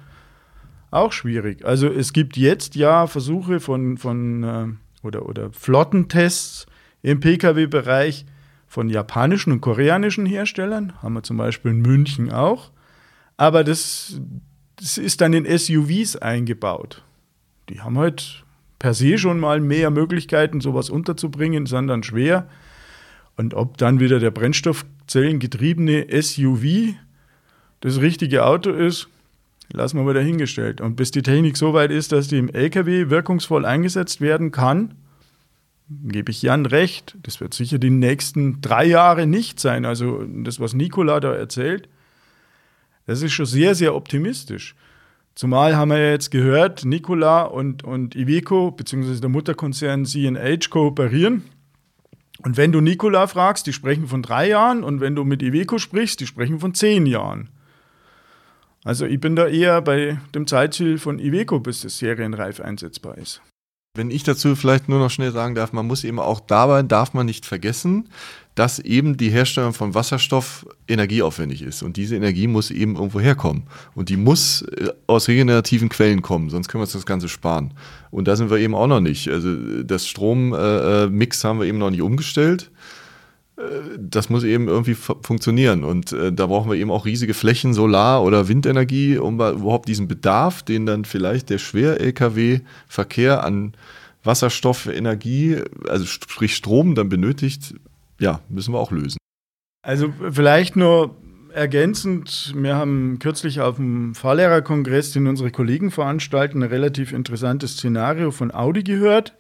auch 0.89 1.11
schwierig. 1.11 1.65
Also 1.65 1.87
es 1.87 2.13
gibt 2.13 2.37
jetzt 2.37 2.75
ja 2.75 3.07
Versuche 3.07 3.59
von, 3.59 3.97
von 3.97 4.43
äh, 4.43 4.67
oder, 5.05 5.25
oder 5.27 5.51
Flottentests 5.51 6.65
im 7.01 7.19
Pkw-Bereich 7.19 8.25
von 8.67 8.89
japanischen 8.89 9.51
und 9.51 9.61
koreanischen 9.61 10.25
Herstellern, 10.25 10.93
haben 11.01 11.13
wir 11.13 11.23
zum 11.23 11.35
Beispiel 11.35 11.71
in 11.71 11.81
München 11.81 12.31
auch, 12.31 12.71
aber 13.35 13.63
das, 13.65 14.21
das 14.81 14.97
ist 14.97 15.21
dann 15.21 15.33
in 15.33 15.45
SUVs 15.45 16.15
eingebaut. 16.15 17.03
Die 17.69 17.81
haben 17.81 17.99
halt 17.99 18.43
per 18.79 18.95
se 18.95 19.19
schon 19.19 19.39
mal 19.39 19.59
mehr 19.59 19.91
Möglichkeiten, 19.91 20.59
sowas 20.59 20.89
unterzubringen, 20.89 21.67
sind 21.67 21.87
dann 21.87 22.01
schwer. 22.01 22.49
Und 23.37 23.53
ob 23.53 23.77
dann 23.77 23.99
wieder 23.99 24.19
der 24.19 24.31
Brennstoffzellengetriebene 24.31 26.07
SUV 26.21 26.95
das 27.81 28.01
richtige 28.01 28.43
Auto 28.43 28.71
ist, 28.71 29.07
lassen 29.71 29.97
wir 29.97 30.03
mal 30.03 30.15
dahingestellt. 30.15 30.81
Und 30.81 30.95
bis 30.95 31.11
die 31.11 31.21
Technik 31.21 31.57
so 31.57 31.73
weit 31.73 31.91
ist, 31.91 32.11
dass 32.11 32.27
die 32.27 32.39
im 32.39 32.49
LKW 32.49 33.11
wirkungsvoll 33.11 33.65
eingesetzt 33.65 34.19
werden 34.19 34.51
kann, 34.51 34.95
gebe 35.89 36.31
ich 36.31 36.41
Jan 36.41 36.65
recht. 36.65 37.17
Das 37.21 37.39
wird 37.39 37.53
sicher 37.53 37.77
die 37.77 37.91
nächsten 37.91 38.61
drei 38.61 38.85
Jahre 38.85 39.27
nicht 39.27 39.59
sein. 39.59 39.85
Also 39.85 40.23
das, 40.23 40.59
was 40.59 40.73
Nikola 40.73 41.19
da 41.19 41.33
erzählt, 41.33 41.87
das 43.11 43.21
ist 43.21 43.33
schon 43.33 43.45
sehr, 43.45 43.75
sehr 43.75 43.93
optimistisch. 43.93 44.73
Zumal 45.35 45.75
haben 45.75 45.91
wir 45.91 46.11
jetzt 46.11 46.31
gehört, 46.31 46.85
Nikola 46.85 47.43
und, 47.43 47.83
und 47.83 48.15
Iveco, 48.15 48.71
beziehungsweise 48.71 49.19
der 49.19 49.29
Mutterkonzern 49.29 50.05
CNH, 50.05 50.69
kooperieren. 50.69 51.43
Und 52.43 52.55
wenn 52.55 52.71
du 52.71 52.79
Nikola 52.79 53.27
fragst, 53.27 53.67
die 53.67 53.73
sprechen 53.73 54.07
von 54.07 54.21
drei 54.21 54.47
Jahren. 54.47 54.83
Und 54.83 55.01
wenn 55.01 55.15
du 55.15 55.25
mit 55.25 55.43
Iveco 55.43 55.77
sprichst, 55.77 56.21
die 56.21 56.27
sprechen 56.27 56.59
von 56.59 56.73
zehn 56.73 57.05
Jahren. 57.05 57.49
Also 58.83 59.05
ich 59.05 59.19
bin 59.19 59.35
da 59.35 59.47
eher 59.47 59.81
bei 59.81 60.17
dem 60.33 60.47
Zeitziel 60.47 60.97
von 60.97 61.19
Iveco, 61.19 61.59
bis 61.59 61.81
das 61.81 61.97
serienreif 61.97 62.61
einsetzbar 62.61 63.17
ist. 63.17 63.41
Wenn 63.93 64.09
ich 64.09 64.23
dazu 64.23 64.55
vielleicht 64.55 64.87
nur 64.87 64.99
noch 64.99 65.09
schnell 65.09 65.33
sagen 65.33 65.53
darf, 65.53 65.73
man 65.73 65.85
muss 65.85 66.05
eben 66.05 66.17
auch 66.17 66.39
dabei, 66.39 66.81
darf 66.81 67.13
man 67.13 67.25
nicht 67.25 67.45
vergessen, 67.45 68.07
dass 68.55 68.79
eben 68.79 69.17
die 69.17 69.29
Herstellung 69.29 69.73
von 69.73 69.93
Wasserstoff 69.93 70.65
energieaufwendig 70.87 71.61
ist. 71.61 71.83
Und 71.83 71.97
diese 71.97 72.15
Energie 72.15 72.47
muss 72.47 72.71
eben 72.71 72.95
irgendwo 72.95 73.19
herkommen. 73.19 73.63
Und 73.93 74.07
die 74.07 74.15
muss 74.15 74.61
äh, 74.61 74.93
aus 75.07 75.27
regenerativen 75.27 75.89
Quellen 75.89 76.21
kommen, 76.21 76.49
sonst 76.49 76.69
können 76.69 76.79
wir 76.79 76.85
uns 76.85 76.93
das 76.93 77.05
Ganze 77.05 77.27
sparen. 77.27 77.73
Und 78.11 78.29
da 78.29 78.37
sind 78.37 78.49
wir 78.49 78.59
eben 78.59 78.75
auch 78.75 78.87
noch 78.87 79.01
nicht. 79.01 79.27
Also 79.27 79.83
das 79.83 80.07
Strommix 80.07 81.43
haben 81.43 81.59
wir 81.59 81.65
eben 81.65 81.77
noch 81.77 81.89
nicht 81.89 82.01
umgestellt. 82.01 82.71
Das 83.97 84.29
muss 84.29 84.43
eben 84.43 84.67
irgendwie 84.67 84.95
funktionieren. 84.95 85.83
Und 85.83 86.11
äh, 86.13 86.31
da 86.33 86.47
brauchen 86.47 86.69
wir 86.69 86.77
eben 86.77 86.91
auch 86.91 87.05
riesige 87.05 87.33
Flächen 87.33 87.73
Solar- 87.73 88.23
oder 88.23 88.47
Windenergie, 88.47 89.17
um 89.17 89.35
überhaupt 89.35 89.87
diesen 89.87 90.07
Bedarf, 90.07 90.63
den 90.63 90.85
dann 90.85 91.05
vielleicht 91.05 91.49
der 91.49 91.57
Schwer-Lkw-Verkehr 91.57 93.43
an 93.43 93.73
Wasserstoff, 94.23 94.87
Energie, 94.87 95.57
also 95.87 96.05
sprich 96.05 96.55
Strom 96.55 96.95
dann 96.95 97.09
benötigt, 97.09 97.75
ja, 98.19 98.39
müssen 98.49 98.73
wir 98.73 98.79
auch 98.79 98.91
lösen. 98.91 99.17
Also 99.83 100.13
vielleicht 100.31 100.75
nur 100.75 101.15
ergänzend, 101.53 102.53
wir 102.55 102.75
haben 102.75 103.17
kürzlich 103.19 103.61
auf 103.61 103.77
dem 103.77 104.15
Fahrlehrerkongress, 104.15 105.11
den 105.11 105.27
unsere 105.27 105.51
Kollegen 105.51 105.91
veranstalten, 105.91 106.61
ein 106.61 106.69
relativ 106.69 107.13
interessantes 107.13 107.73
Szenario 107.73 108.31
von 108.31 108.53
Audi 108.53 108.83
gehört, 108.83 109.33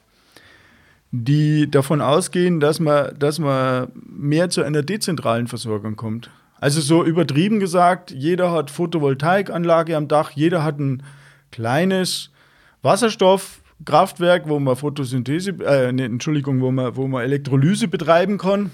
die 1.11 1.69
davon 1.69 2.01
ausgehen, 2.01 2.59
dass 2.59 2.79
man, 2.79 3.17
dass 3.19 3.37
man 3.37 3.91
mehr 4.05 4.49
zu 4.49 4.63
einer 4.63 4.81
dezentralen 4.81 5.47
Versorgung 5.47 5.95
kommt. 5.95 6.29
Also 6.59 6.79
so 6.79 7.03
übertrieben 7.03 7.59
gesagt, 7.59 8.11
jeder 8.11 8.51
hat 8.51 8.71
Photovoltaikanlage 8.71 9.97
am 9.97 10.07
Dach, 10.07 10.31
jeder 10.31 10.63
hat 10.63 10.79
ein 10.79 11.03
kleines 11.51 12.29
Wasserstoffkraftwerk, 12.81 14.47
wo 14.47 14.59
man 14.59 14.75
Photosynthese, 14.75 15.51
äh, 15.65 15.91
nee, 15.91 16.05
Entschuldigung, 16.05 16.61
wo 16.61 16.71
man, 16.71 16.95
wo 16.95 17.07
man 17.07 17.23
Elektrolyse 17.23 17.87
betreiben 17.87 18.37
kann. 18.37 18.71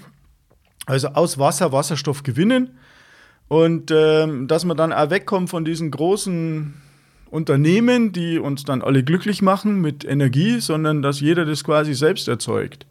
Also 0.86 1.08
aus 1.08 1.38
Wasser 1.38 1.72
Wasserstoff 1.72 2.22
gewinnen. 2.22 2.78
Und 3.48 3.90
ähm, 3.90 4.46
dass 4.46 4.64
man 4.64 4.76
dann 4.76 4.92
auch 4.92 5.10
wegkommt 5.10 5.50
von 5.50 5.64
diesen 5.64 5.90
großen 5.90 6.74
Unternehmen, 7.30 8.12
die 8.12 8.38
uns 8.38 8.64
dann 8.64 8.82
alle 8.82 9.02
glücklich 9.02 9.42
machen 9.42 9.80
mit 9.80 10.04
Energie, 10.04 10.60
sondern 10.60 11.02
dass 11.02 11.20
jeder 11.20 11.44
das 11.44 11.64
quasi 11.64 11.94
selbst 11.94 12.28
erzeugt. 12.28 12.86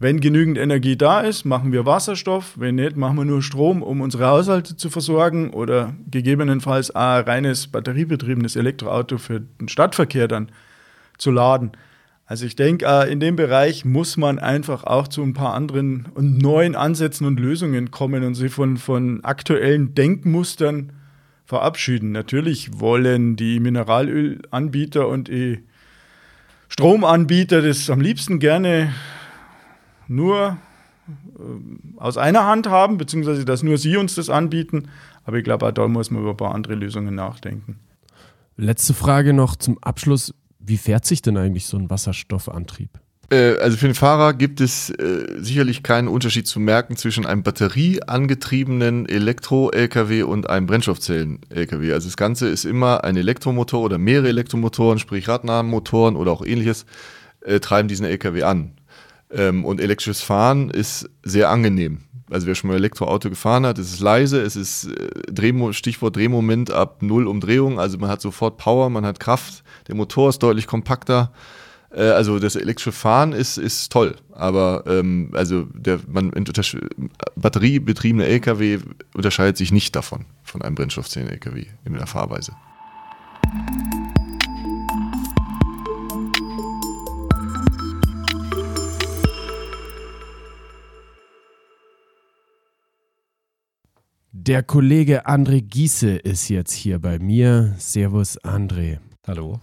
Wenn 0.00 0.20
genügend 0.20 0.58
Energie 0.58 0.96
da 0.96 1.22
ist, 1.22 1.44
machen 1.44 1.72
wir 1.72 1.84
Wasserstoff. 1.84 2.52
Wenn 2.54 2.76
nicht, 2.76 2.96
machen 2.96 3.16
wir 3.16 3.24
nur 3.24 3.42
Strom, 3.42 3.82
um 3.82 4.00
unsere 4.00 4.26
Haushalte 4.26 4.76
zu 4.76 4.90
versorgen 4.90 5.50
oder 5.50 5.92
gegebenenfalls 6.08 6.92
ein 6.92 7.24
reines 7.24 7.66
batteriebetriebenes 7.66 8.54
Elektroauto 8.54 9.18
für 9.18 9.40
den 9.40 9.68
Stadtverkehr 9.68 10.28
dann 10.28 10.50
zu 11.18 11.32
laden. 11.32 11.72
Also 12.26 12.46
ich 12.46 12.54
denke, 12.54 12.84
äh, 12.86 13.10
in 13.10 13.18
dem 13.18 13.34
Bereich 13.34 13.84
muss 13.84 14.16
man 14.16 14.38
einfach 14.38 14.84
auch 14.84 15.08
zu 15.08 15.22
ein 15.22 15.32
paar 15.32 15.54
anderen 15.54 16.06
und 16.14 16.38
neuen 16.38 16.76
Ansätzen 16.76 17.26
und 17.26 17.40
Lösungen 17.40 17.90
kommen 17.90 18.22
und 18.22 18.34
sich 18.34 18.52
von, 18.52 18.76
von 18.76 19.24
aktuellen 19.24 19.94
Denkmustern 19.96 20.92
verabschieden. 21.48 22.12
Natürlich 22.12 22.78
wollen 22.78 23.34
die 23.34 23.58
Mineralölanbieter 23.58 25.08
und 25.08 25.28
die 25.28 25.64
Stromanbieter 26.68 27.62
das 27.62 27.88
am 27.88 28.02
liebsten 28.02 28.38
gerne 28.38 28.92
nur 30.08 30.58
äh, 31.08 31.42
aus 31.96 32.18
einer 32.18 32.44
Hand 32.44 32.68
haben, 32.68 32.98
beziehungsweise 32.98 33.46
dass 33.46 33.62
nur 33.62 33.78
sie 33.78 33.96
uns 33.96 34.14
das 34.14 34.28
anbieten. 34.28 34.90
Aber 35.24 35.38
ich 35.38 35.44
glaube, 35.44 35.72
da 35.72 35.88
muss 35.88 36.10
man 36.10 36.20
über 36.20 36.32
ein 36.32 36.36
paar 36.36 36.54
andere 36.54 36.74
Lösungen 36.74 37.14
nachdenken. 37.14 37.78
Letzte 38.58 38.92
Frage 38.92 39.32
noch 39.32 39.56
zum 39.56 39.78
Abschluss. 39.82 40.34
Wie 40.58 40.76
fährt 40.76 41.06
sich 41.06 41.22
denn 41.22 41.38
eigentlich 41.38 41.64
so 41.64 41.78
ein 41.78 41.88
Wasserstoffantrieb? 41.88 42.90
Äh, 43.30 43.58
also 43.58 43.76
für 43.76 43.86
den 43.86 43.94
Fahrer 43.94 44.32
gibt 44.32 44.60
es 44.60 44.90
äh, 44.90 45.26
sicherlich 45.38 45.82
keinen 45.82 46.08
Unterschied 46.08 46.46
zu 46.46 46.60
merken 46.60 46.96
zwischen 46.96 47.26
einem 47.26 47.42
batterieangetriebenen 47.42 49.08
Elektro-LKW 49.08 50.22
und 50.22 50.48
einem 50.48 50.66
Brennstoffzellen-LKW. 50.66 51.92
Also 51.92 52.08
das 52.08 52.16
Ganze 52.16 52.48
ist 52.48 52.64
immer 52.64 53.04
ein 53.04 53.16
Elektromotor 53.16 53.82
oder 53.82 53.98
mehrere 53.98 54.28
Elektromotoren, 54.28 54.98
sprich 54.98 55.28
Radnahmotoren 55.28 56.16
oder 56.16 56.32
auch 56.32 56.44
ähnliches, 56.44 56.86
äh, 57.42 57.60
treiben 57.60 57.88
diesen 57.88 58.06
LKW 58.06 58.42
an. 58.44 58.72
Ähm, 59.30 59.64
und 59.64 59.80
elektrisches 59.80 60.22
Fahren 60.22 60.70
ist 60.70 61.10
sehr 61.22 61.50
angenehm. 61.50 62.00
Also 62.30 62.46
wer 62.46 62.54
schon 62.54 62.68
mal 62.68 62.76
Elektroauto 62.76 63.30
gefahren 63.30 63.64
hat, 63.64 63.78
es 63.78 63.92
ist 63.92 64.00
leise, 64.00 64.40
es 64.40 64.56
ist 64.56 64.84
äh, 64.84 65.10
Drehmo 65.30 65.72
Stichwort 65.72 66.16
Drehmoment 66.16 66.70
ab 66.70 67.02
null 67.02 67.26
Umdrehungen, 67.26 67.78
also 67.78 67.98
man 67.98 68.10
hat 68.10 68.20
sofort 68.20 68.58
Power, 68.58 68.90
man 68.90 69.04
hat 69.04 69.20
Kraft, 69.20 69.62
der 69.86 69.94
Motor 69.94 70.30
ist 70.30 70.42
deutlich 70.42 70.66
kompakter. 70.66 71.32
Äh, 71.90 72.02
also 72.02 72.38
das 72.38 72.56
elektrische 72.56 72.92
Fahren 72.92 73.32
ist, 73.32 73.56
ist 73.56 73.90
toll, 73.90 74.16
aber 74.32 74.84
ähm, 74.86 75.30
also 75.34 75.66
der 75.72 76.00
man 76.06 76.32
batteriebetriebene 77.36 78.26
LKW 78.26 78.78
unterscheidet 79.14 79.56
sich 79.56 79.72
nicht 79.72 79.96
davon, 79.96 80.26
von 80.42 80.62
einem 80.62 80.74
Brennstoffzellen-LKW 80.74 81.64
in 81.84 81.92
der 81.94 82.06
Fahrweise. 82.06 82.52
Der 94.48 94.62
Kollege 94.62 95.26
André 95.26 95.60
Giese 95.60 96.16
ist 96.16 96.48
jetzt 96.48 96.72
hier 96.72 96.98
bei 96.98 97.18
mir. 97.18 97.74
Servus, 97.78 98.40
André. 98.42 98.98
Hallo. 99.26 99.60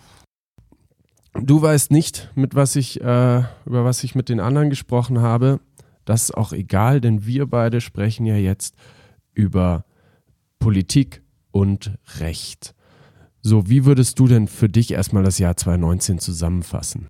Du 1.41 1.61
weißt 1.61 1.91
nicht, 1.91 2.31
mit 2.35 2.55
was 2.55 2.75
ich, 2.75 3.01
äh, 3.01 3.43
über 3.65 3.83
was 3.83 4.03
ich 4.03 4.15
mit 4.15 4.29
den 4.29 4.39
anderen 4.39 4.69
gesprochen 4.69 5.19
habe. 5.19 5.59
Das 6.05 6.23
ist 6.23 6.37
auch 6.37 6.53
egal, 6.53 7.01
denn 7.01 7.25
wir 7.25 7.45
beide 7.45 7.81
sprechen 7.81 8.25
ja 8.25 8.35
jetzt 8.35 8.75
über 9.33 9.85
Politik 10.59 11.21
und 11.51 11.97
Recht. 12.19 12.73
So, 13.41 13.69
wie 13.69 13.85
würdest 13.85 14.17
du 14.17 14.27
denn 14.27 14.47
für 14.47 14.69
dich 14.69 14.91
erstmal 14.91 15.23
das 15.23 15.37
Jahr 15.37 15.55
2019 15.57 16.19
zusammenfassen? 16.19 17.07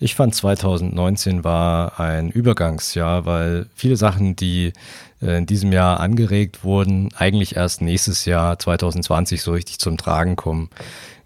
Ich 0.00 0.14
fand 0.14 0.32
2019 0.32 1.42
war 1.42 1.98
ein 1.98 2.30
Übergangsjahr, 2.30 3.26
weil 3.26 3.66
viele 3.74 3.96
Sachen, 3.96 4.36
die 4.36 4.72
äh, 5.20 5.38
in 5.38 5.46
diesem 5.46 5.72
Jahr 5.72 5.98
angeregt 5.98 6.62
wurden, 6.62 7.08
eigentlich 7.16 7.56
erst 7.56 7.82
nächstes 7.82 8.24
Jahr 8.24 8.58
2020 8.58 9.42
so 9.42 9.52
richtig 9.52 9.80
zum 9.80 9.96
Tragen 9.96 10.36
kommen. 10.36 10.70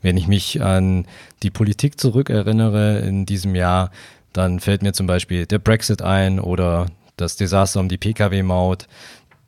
Wenn 0.01 0.17
ich 0.17 0.27
mich 0.27 0.63
an 0.63 1.07
die 1.43 1.51
Politik 1.51 2.01
zurückerinnere 2.01 3.01
in 3.01 3.27
diesem 3.27 3.55
Jahr, 3.55 3.91
dann 4.33 4.59
fällt 4.59 4.83
mir 4.83 4.95
zum 4.95 5.07
Beispiel 5.07 5.45
der 5.45 5.59
Brexit 5.59 6.01
ein 6.01 6.41
oder 6.41 6.87
das 7.19 7.37
Desaster 7.37 7.79
um 7.79 7.91
die 7.91 7.99
Pkw-Maut, 7.99 8.87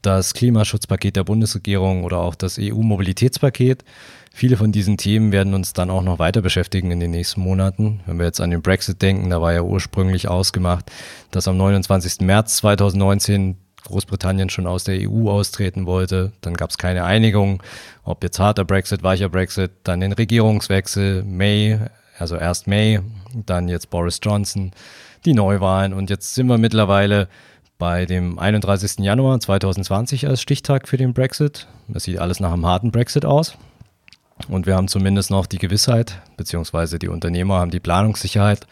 das 0.05 0.35
Klimaschutzpaket 0.35 1.17
der 1.17 1.25
Bundesregierung 1.25 2.05
oder 2.05 2.19
auch 2.19 2.35
das 2.35 2.59
EU-Mobilitätspaket. 2.61 3.85
Viele 4.33 4.57
von 4.57 4.73
diesen 4.73 4.97
Themen 4.97 5.33
werden 5.33 5.55
uns 5.55 5.73
dann 5.73 5.91
auch 5.91 6.03
noch 6.03 6.19
weiter 6.19 6.43
beschäftigen 6.43 6.91
in 6.91 7.01
den 7.01 7.13
nächsten 7.13 7.41
Monaten. 7.41 8.01
Wenn 8.07 8.19
wir 8.19 8.27
jetzt 8.27 8.41
an 8.41 8.51
den 8.51 8.63
Brexit 8.63 9.01
denken, 9.01 9.31
da 9.31 9.41
war 9.41 9.53
ja 9.53 9.63
ursprünglich 9.63 10.29
ausgemacht, 10.29 10.91
dass 11.31 11.47
am 11.47 11.57
29. 11.57 12.21
März 12.21 12.57
2019 12.57 13.57
Großbritannien 13.85 14.51
schon 14.51 14.67
aus 14.67 14.85
der 14.85 15.09
EU 15.09 15.31
austreten 15.31 15.87
wollte. 15.87 16.33
Dann 16.41 16.55
gab 16.55 16.71
es 16.71 16.79
keine 16.79 17.05
Einigung, 17.05 17.63
ob 18.03 18.23
jetzt 18.25 18.39
harter 18.39 18.65
Brexit, 18.65 19.03
weicher 19.03 19.29
Brexit, 19.29 19.71
dann 19.85 20.01
den 20.01 20.13
Regierungswechsel, 20.13 21.23
May, 21.23 21.79
also 22.19 22.37
erst 22.37 22.67
May, 22.67 23.01
dann 23.35 23.69
jetzt 23.69 23.91
Boris 23.91 24.21
Johnson, 24.23 24.73
die 25.25 25.35
Neuwahlen 25.35 25.93
und 25.93 26.11
jetzt 26.11 26.35
sind 26.35 26.47
wir 26.49 26.59
mittlerweile 26.59 27.29
bei 27.85 28.07
dem 28.07 28.39
31. 28.39 29.01
Januar 29.01 29.41
2020 29.41 30.27
als 30.27 30.41
Stichtag 30.41 30.89
für 30.89 30.97
den 30.97 31.13
Brexit. 31.13 31.67
Das 31.87 32.05
sieht 32.05 32.19
alles 32.19 32.41
nach 32.41 32.51
einem 32.51 32.65
harten 32.65 32.91
Brexit 32.91 33.27
aus. 33.27 33.59
Und 34.49 34.65
wir 34.65 34.75
haben 34.75 34.89
zumindest 34.89 35.31
noch 35.31 35.45
die 35.45 35.59
Gewissheit, 35.59 36.23
beziehungsweise 36.39 36.99
die 36.99 37.09
Unternehmer 37.09 37.57
haben 37.57 37.71
die 37.71 37.81
Planungssicherheit 37.81 38.67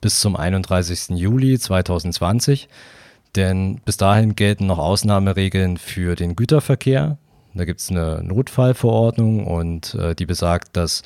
bis 0.00 0.18
zum 0.18 0.34
31. 0.34 1.10
Juli 1.10 1.56
2020. 1.56 2.68
Denn 3.36 3.80
bis 3.84 3.96
dahin 3.96 4.34
gelten 4.34 4.66
noch 4.66 4.80
Ausnahmeregeln 4.80 5.76
für 5.76 6.16
den 6.16 6.34
Güterverkehr. 6.34 7.16
Da 7.54 7.64
gibt 7.64 7.78
es 7.78 7.90
eine 7.90 8.24
Notfallverordnung 8.24 9.46
und 9.46 9.94
äh, 9.94 10.16
die 10.16 10.26
besagt, 10.26 10.76
dass 10.76 11.04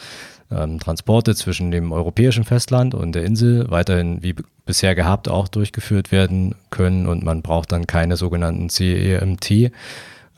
ähm, 0.55 0.79
Transporte 0.79 1.35
zwischen 1.35 1.71
dem 1.71 1.93
europäischen 1.93 2.45
Festland 2.45 2.95
und 2.95 3.12
der 3.12 3.25
Insel 3.25 3.71
weiterhin 3.71 4.23
wie 4.23 4.35
bisher 4.65 4.95
gehabt 4.95 5.29
auch 5.29 5.49
durchgeführt 5.49 6.12
werden 6.12 6.55
können 6.71 7.07
und 7.07 7.25
man 7.25 7.43
braucht 7.43 7.73
dann 7.73 7.87
keine 7.87 8.17
sogenannten 8.17 8.69
CEMT 8.69 9.73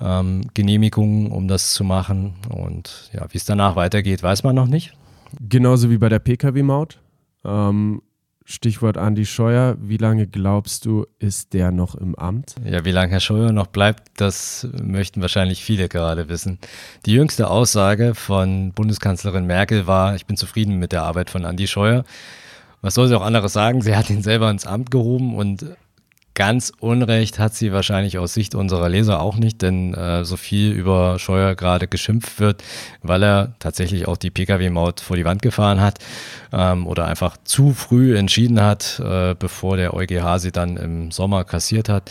ähm, 0.01 0.43
Genehmigungen, 0.55 1.31
um 1.31 1.49
das 1.49 1.73
zu 1.73 1.85
machen. 1.85 2.35
Und 2.49 3.11
ja, 3.13 3.27
wie 3.31 3.39
es 3.39 3.45
danach 3.45 3.77
weitergeht, 3.77 4.23
weiß 4.23 4.43
man 4.43 4.55
noch 4.55 4.67
nicht. 4.67 4.95
Genauso 5.41 5.91
wie 5.91 5.99
bei 5.99 6.09
der 6.09 6.19
Pkw-Maut. 6.19 7.01
Ähm, 7.45 8.03
Stichwort 8.47 8.99
Andi 8.99 9.25
Scheuer. 9.25 9.77
Wie 9.81 9.97
lange 9.97 10.27
glaubst 10.27 10.85
du, 10.85 11.07
ist 11.19 11.55
der 11.55 11.71
noch 11.71 11.95
im 11.95 12.15
Amt? 12.15 12.57
Ja, 12.65 12.85
wie 12.85 12.91
lange 12.91 13.13
Herr 13.13 13.21
Scheuer 13.21 13.53
noch 13.53 13.69
bleibt, 13.69 14.21
das 14.21 14.69
möchten 14.83 15.23
wahrscheinlich 15.23 15.65
viele 15.65 15.89
gerade 15.89 16.29
wissen. 16.29 16.59
Die 17.07 17.13
jüngste 17.13 17.49
Aussage 17.49 18.15
von 18.15 18.73
Bundeskanzlerin 18.73 19.47
Merkel 19.47 19.87
war, 19.87 20.15
ich 20.15 20.27
bin 20.27 20.37
zufrieden 20.37 20.77
mit 20.77 20.93
der 20.93 21.05
Arbeit 21.05 21.31
von 21.31 21.47
Andi 21.47 21.67
Scheuer. 21.67 22.05
Was 22.83 22.95
soll 22.95 23.09
sie 23.09 23.17
auch 23.17 23.25
anderes 23.25 23.55
sagen? 23.55 23.81
Sie 23.81 23.97
hat 23.97 24.11
ihn 24.11 24.23
selber 24.23 24.51
ins 24.51 24.67
Amt 24.67 24.91
gehoben 24.91 25.35
und 25.35 25.65
Ganz 26.35 26.73
Unrecht 26.81 27.39
hat 27.39 27.55
sie 27.55 27.73
wahrscheinlich 27.73 28.19
aus 28.19 28.35
Sicht 28.35 28.57
unserer 28.57 28.89
Leser 28.89 29.23
auch 29.23 29.37
nicht, 29.37 29.63
denn 29.63 29.95
äh, 29.95 30.25
so 30.25 30.37
viel 30.37 30.73
über 30.73 31.21
Scheuer 31.21 31.55
gerade 31.55 31.87
geschimpft 31.87 32.41
wird, 32.41 32.65
weil 33.03 33.23
er 33.23 33.55
tatsächlich 33.61 34.09
auch 34.09 34.17
die 34.17 34.31
Pkw-Maut 34.31 35.01
vor 35.01 35.17
die 35.17 35.25
Wand 35.25 35.43
gefahren 35.43 35.81
hat 35.81 36.01
ähm, 36.53 36.89
oder 36.89 37.07
einfach 37.07 37.37
zu 37.45 37.73
früh 37.73 38.19
entschieden 38.19 38.61
hat, 38.61 38.99
äh, 38.99 39.37
bevor 39.39 39.77
der 39.77 39.95
EuGH 39.95 40.41
sie 40.41 40.51
dann 40.51 40.77
im 40.77 41.13
Sommer 41.13 41.45
kassiert 41.45 41.89
hat. 41.89 42.11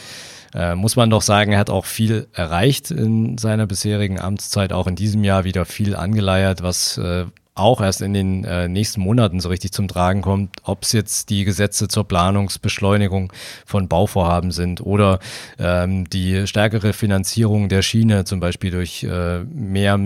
Äh, 0.55 0.75
muss 0.75 0.95
man 0.95 1.09
doch 1.09 1.21
sagen, 1.21 1.51
er 1.51 1.59
hat 1.59 1.69
auch 1.69 1.83
viel 1.85 2.27
erreicht 2.31 2.91
in 2.91 3.37
seiner 3.37 3.67
bisherigen 3.67 4.21
Amtszeit, 4.21 4.71
auch 4.71 4.87
in 4.87 4.95
diesem 4.95 5.25
Jahr 5.25 5.43
wieder 5.43 5.65
viel 5.65 5.97
angeleiert, 5.97 6.63
was 6.63 6.97
äh, 6.97 7.25
auch 7.55 7.81
erst 7.81 8.01
in 8.01 8.13
den 8.13 8.43
äh, 8.45 8.67
nächsten 8.67 9.01
Monaten 9.01 9.39
so 9.39 9.49
richtig 9.49 9.71
zum 9.71 9.87
Tragen 9.87 10.21
kommt, 10.21 10.55
ob 10.63 10.83
es 10.83 10.91
jetzt 10.91 11.29
die 11.29 11.45
Gesetze 11.45 11.87
zur 11.87 12.07
Planungsbeschleunigung 12.07 13.31
von 13.65 13.87
Bauvorhaben 13.87 14.51
sind 14.51 14.81
oder 14.81 15.19
ähm, 15.59 16.09
die 16.09 16.47
stärkere 16.47 16.93
Finanzierung 16.93 17.69
der 17.69 17.83
Schiene, 17.83 18.25
zum 18.25 18.39
Beispiel 18.39 18.71
durch 18.71 19.03
äh, 19.03 19.43
mehr, 19.43 19.97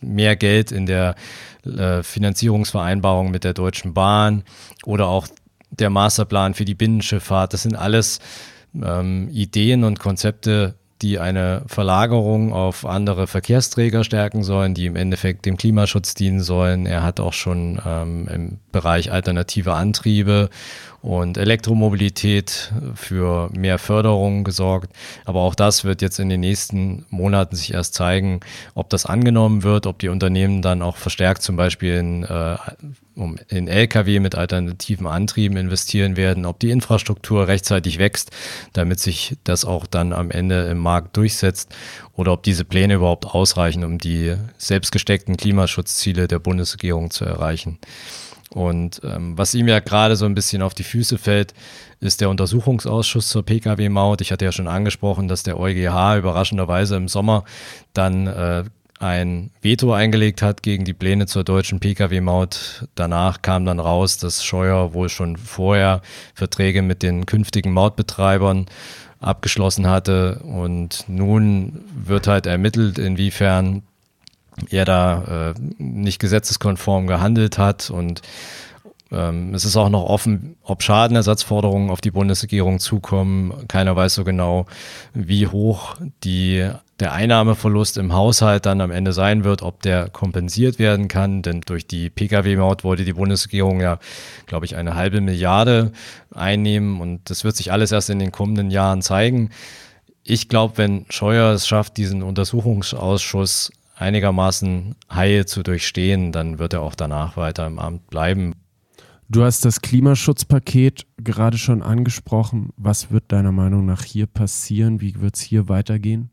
mehr 0.00 0.36
Geld 0.36 0.70
in 0.70 0.86
der 0.86 1.16
äh, 1.64 2.04
Finanzierungsvereinbarung 2.04 3.32
mit 3.32 3.42
der 3.42 3.54
Deutschen 3.54 3.92
Bahn 3.92 4.44
oder 4.84 5.08
auch 5.08 5.26
der 5.70 5.90
Masterplan 5.90 6.54
für 6.54 6.64
die 6.64 6.74
Binnenschifffahrt. 6.74 7.52
Das 7.52 7.62
sind 7.62 7.74
alles 7.74 8.20
ähm, 8.74 9.28
Ideen 9.32 9.82
und 9.82 9.98
Konzepte, 9.98 10.76
die 11.02 11.18
eine 11.18 11.62
Verlagerung 11.66 12.52
auf 12.52 12.86
andere 12.86 13.26
Verkehrsträger 13.26 14.02
stärken 14.02 14.42
sollen, 14.42 14.74
die 14.74 14.86
im 14.86 14.96
Endeffekt 14.96 15.44
dem 15.44 15.56
Klimaschutz 15.56 16.14
dienen 16.14 16.40
sollen. 16.40 16.86
Er 16.86 17.02
hat 17.02 17.20
auch 17.20 17.34
schon 17.34 17.80
ähm, 17.84 18.28
im 18.32 18.58
Bereich 18.72 19.12
alternative 19.12 19.74
Antriebe 19.74 20.48
und 21.06 21.38
Elektromobilität 21.38 22.72
für 22.96 23.48
mehr 23.56 23.78
Förderung 23.78 24.42
gesorgt. 24.42 24.90
Aber 25.24 25.42
auch 25.42 25.54
das 25.54 25.84
wird 25.84 26.02
jetzt 26.02 26.18
in 26.18 26.28
den 26.28 26.40
nächsten 26.40 27.06
Monaten 27.10 27.54
sich 27.54 27.72
erst 27.72 27.94
zeigen, 27.94 28.40
ob 28.74 28.90
das 28.90 29.06
angenommen 29.06 29.62
wird, 29.62 29.86
ob 29.86 30.00
die 30.00 30.08
Unternehmen 30.08 30.62
dann 30.62 30.82
auch 30.82 30.96
verstärkt 30.96 31.42
zum 31.42 31.54
Beispiel 31.54 31.94
in 31.94 32.24
äh, 32.24 32.56
in 33.48 33.66
Lkw 33.66 34.20
mit 34.20 34.34
alternativen 34.34 35.06
Antrieben 35.06 35.56
investieren 35.56 36.18
werden, 36.18 36.44
ob 36.44 36.58
die 36.60 36.70
Infrastruktur 36.70 37.48
rechtzeitig 37.48 37.98
wächst, 37.98 38.30
damit 38.74 39.00
sich 39.00 39.36
das 39.44 39.64
auch 39.64 39.86
dann 39.86 40.12
am 40.12 40.30
Ende 40.30 40.66
im 40.66 40.76
Markt 40.76 41.16
durchsetzt 41.16 41.74
oder 42.14 42.32
ob 42.32 42.42
diese 42.42 42.66
Pläne 42.66 42.94
überhaupt 42.94 43.24
ausreichen, 43.24 43.84
um 43.84 43.96
die 43.96 44.34
selbstgesteckten 44.58 45.38
Klimaschutzziele 45.38 46.28
der 46.28 46.40
Bundesregierung 46.40 47.10
zu 47.10 47.24
erreichen. 47.24 47.78
Und 48.56 49.02
ähm, 49.04 49.36
was 49.36 49.52
ihm 49.52 49.68
ja 49.68 49.80
gerade 49.80 50.16
so 50.16 50.24
ein 50.24 50.34
bisschen 50.34 50.62
auf 50.62 50.72
die 50.72 50.82
Füße 50.82 51.18
fällt, 51.18 51.52
ist 52.00 52.22
der 52.22 52.30
Untersuchungsausschuss 52.30 53.28
zur 53.28 53.44
Pkw-Maut. 53.44 54.22
Ich 54.22 54.32
hatte 54.32 54.46
ja 54.46 54.52
schon 54.52 54.66
angesprochen, 54.66 55.28
dass 55.28 55.42
der 55.42 55.60
EuGH 55.60 56.16
überraschenderweise 56.16 56.96
im 56.96 57.06
Sommer 57.06 57.44
dann 57.92 58.26
äh, 58.26 58.64
ein 58.98 59.50
Veto 59.60 59.92
eingelegt 59.92 60.40
hat 60.40 60.62
gegen 60.62 60.86
die 60.86 60.94
Pläne 60.94 61.26
zur 61.26 61.44
deutschen 61.44 61.80
Pkw-Maut. 61.80 62.88
Danach 62.94 63.42
kam 63.42 63.66
dann 63.66 63.78
raus, 63.78 64.16
dass 64.16 64.42
Scheuer 64.42 64.94
wohl 64.94 65.10
schon 65.10 65.36
vorher 65.36 66.00
Verträge 66.32 66.80
mit 66.80 67.02
den 67.02 67.26
künftigen 67.26 67.72
Mautbetreibern 67.74 68.64
abgeschlossen 69.20 69.86
hatte. 69.86 70.40
Und 70.44 71.04
nun 71.08 71.84
wird 71.94 72.26
halt 72.26 72.46
ermittelt, 72.46 72.96
inwiefern 72.96 73.82
er 74.70 74.84
da 74.84 75.52
äh, 75.52 75.54
nicht 75.78 76.18
gesetzeskonform 76.18 77.06
gehandelt 77.06 77.58
hat 77.58 77.90
und 77.90 78.22
ähm, 79.12 79.54
es 79.54 79.64
ist 79.64 79.76
auch 79.76 79.88
noch 79.88 80.04
offen, 80.04 80.56
ob 80.62 80.82
Schadenersatzforderungen 80.82 81.90
auf 81.90 82.00
die 82.00 82.10
Bundesregierung 82.10 82.80
zukommen. 82.80 83.68
Keiner 83.68 83.94
weiß 83.94 84.14
so 84.14 84.24
genau, 84.24 84.66
wie 85.14 85.46
hoch 85.46 85.96
die, 86.24 86.68
der 86.98 87.12
Einnahmeverlust 87.12 87.98
im 87.98 88.12
Haushalt 88.12 88.66
dann 88.66 88.80
am 88.80 88.90
Ende 88.90 89.12
sein 89.12 89.44
wird, 89.44 89.62
ob 89.62 89.80
der 89.82 90.08
kompensiert 90.08 90.80
werden 90.80 91.06
kann. 91.06 91.42
Denn 91.42 91.60
durch 91.60 91.86
die 91.86 92.10
Pkw-Maut 92.10 92.82
wollte 92.82 93.04
die 93.04 93.12
Bundesregierung 93.12 93.80
ja, 93.80 94.00
glaube 94.46 94.66
ich, 94.66 94.74
eine 94.74 94.96
halbe 94.96 95.20
Milliarde 95.20 95.92
einnehmen. 96.34 97.00
Und 97.00 97.30
das 97.30 97.44
wird 97.44 97.54
sich 97.54 97.70
alles 97.70 97.92
erst 97.92 98.10
in 98.10 98.18
den 98.18 98.32
kommenden 98.32 98.72
Jahren 98.72 99.02
zeigen. 99.02 99.50
Ich 100.24 100.48
glaube, 100.48 100.78
wenn 100.78 101.06
Scheuer 101.10 101.52
es 101.52 101.68
schafft, 101.68 101.96
diesen 101.96 102.24
Untersuchungsausschuss 102.24 103.70
einigermaßen 103.96 104.94
heil 105.12 105.46
zu 105.46 105.62
durchstehen, 105.62 106.30
dann 106.30 106.58
wird 106.58 106.74
er 106.74 106.82
auch 106.82 106.94
danach 106.94 107.36
weiter 107.36 107.66
im 107.66 107.78
Amt 107.78 108.08
bleiben. 108.08 108.54
Du 109.28 109.42
hast 109.42 109.64
das 109.64 109.80
Klimaschutzpaket 109.80 111.04
gerade 111.16 111.58
schon 111.58 111.82
angesprochen. 111.82 112.70
Was 112.76 113.10
wird 113.10 113.32
deiner 113.32 113.50
Meinung 113.50 113.84
nach 113.84 114.04
hier 114.04 114.26
passieren? 114.26 115.00
Wie 115.00 115.20
wird 115.20 115.34
es 115.34 115.40
hier 115.40 115.68
weitergehen? 115.68 116.30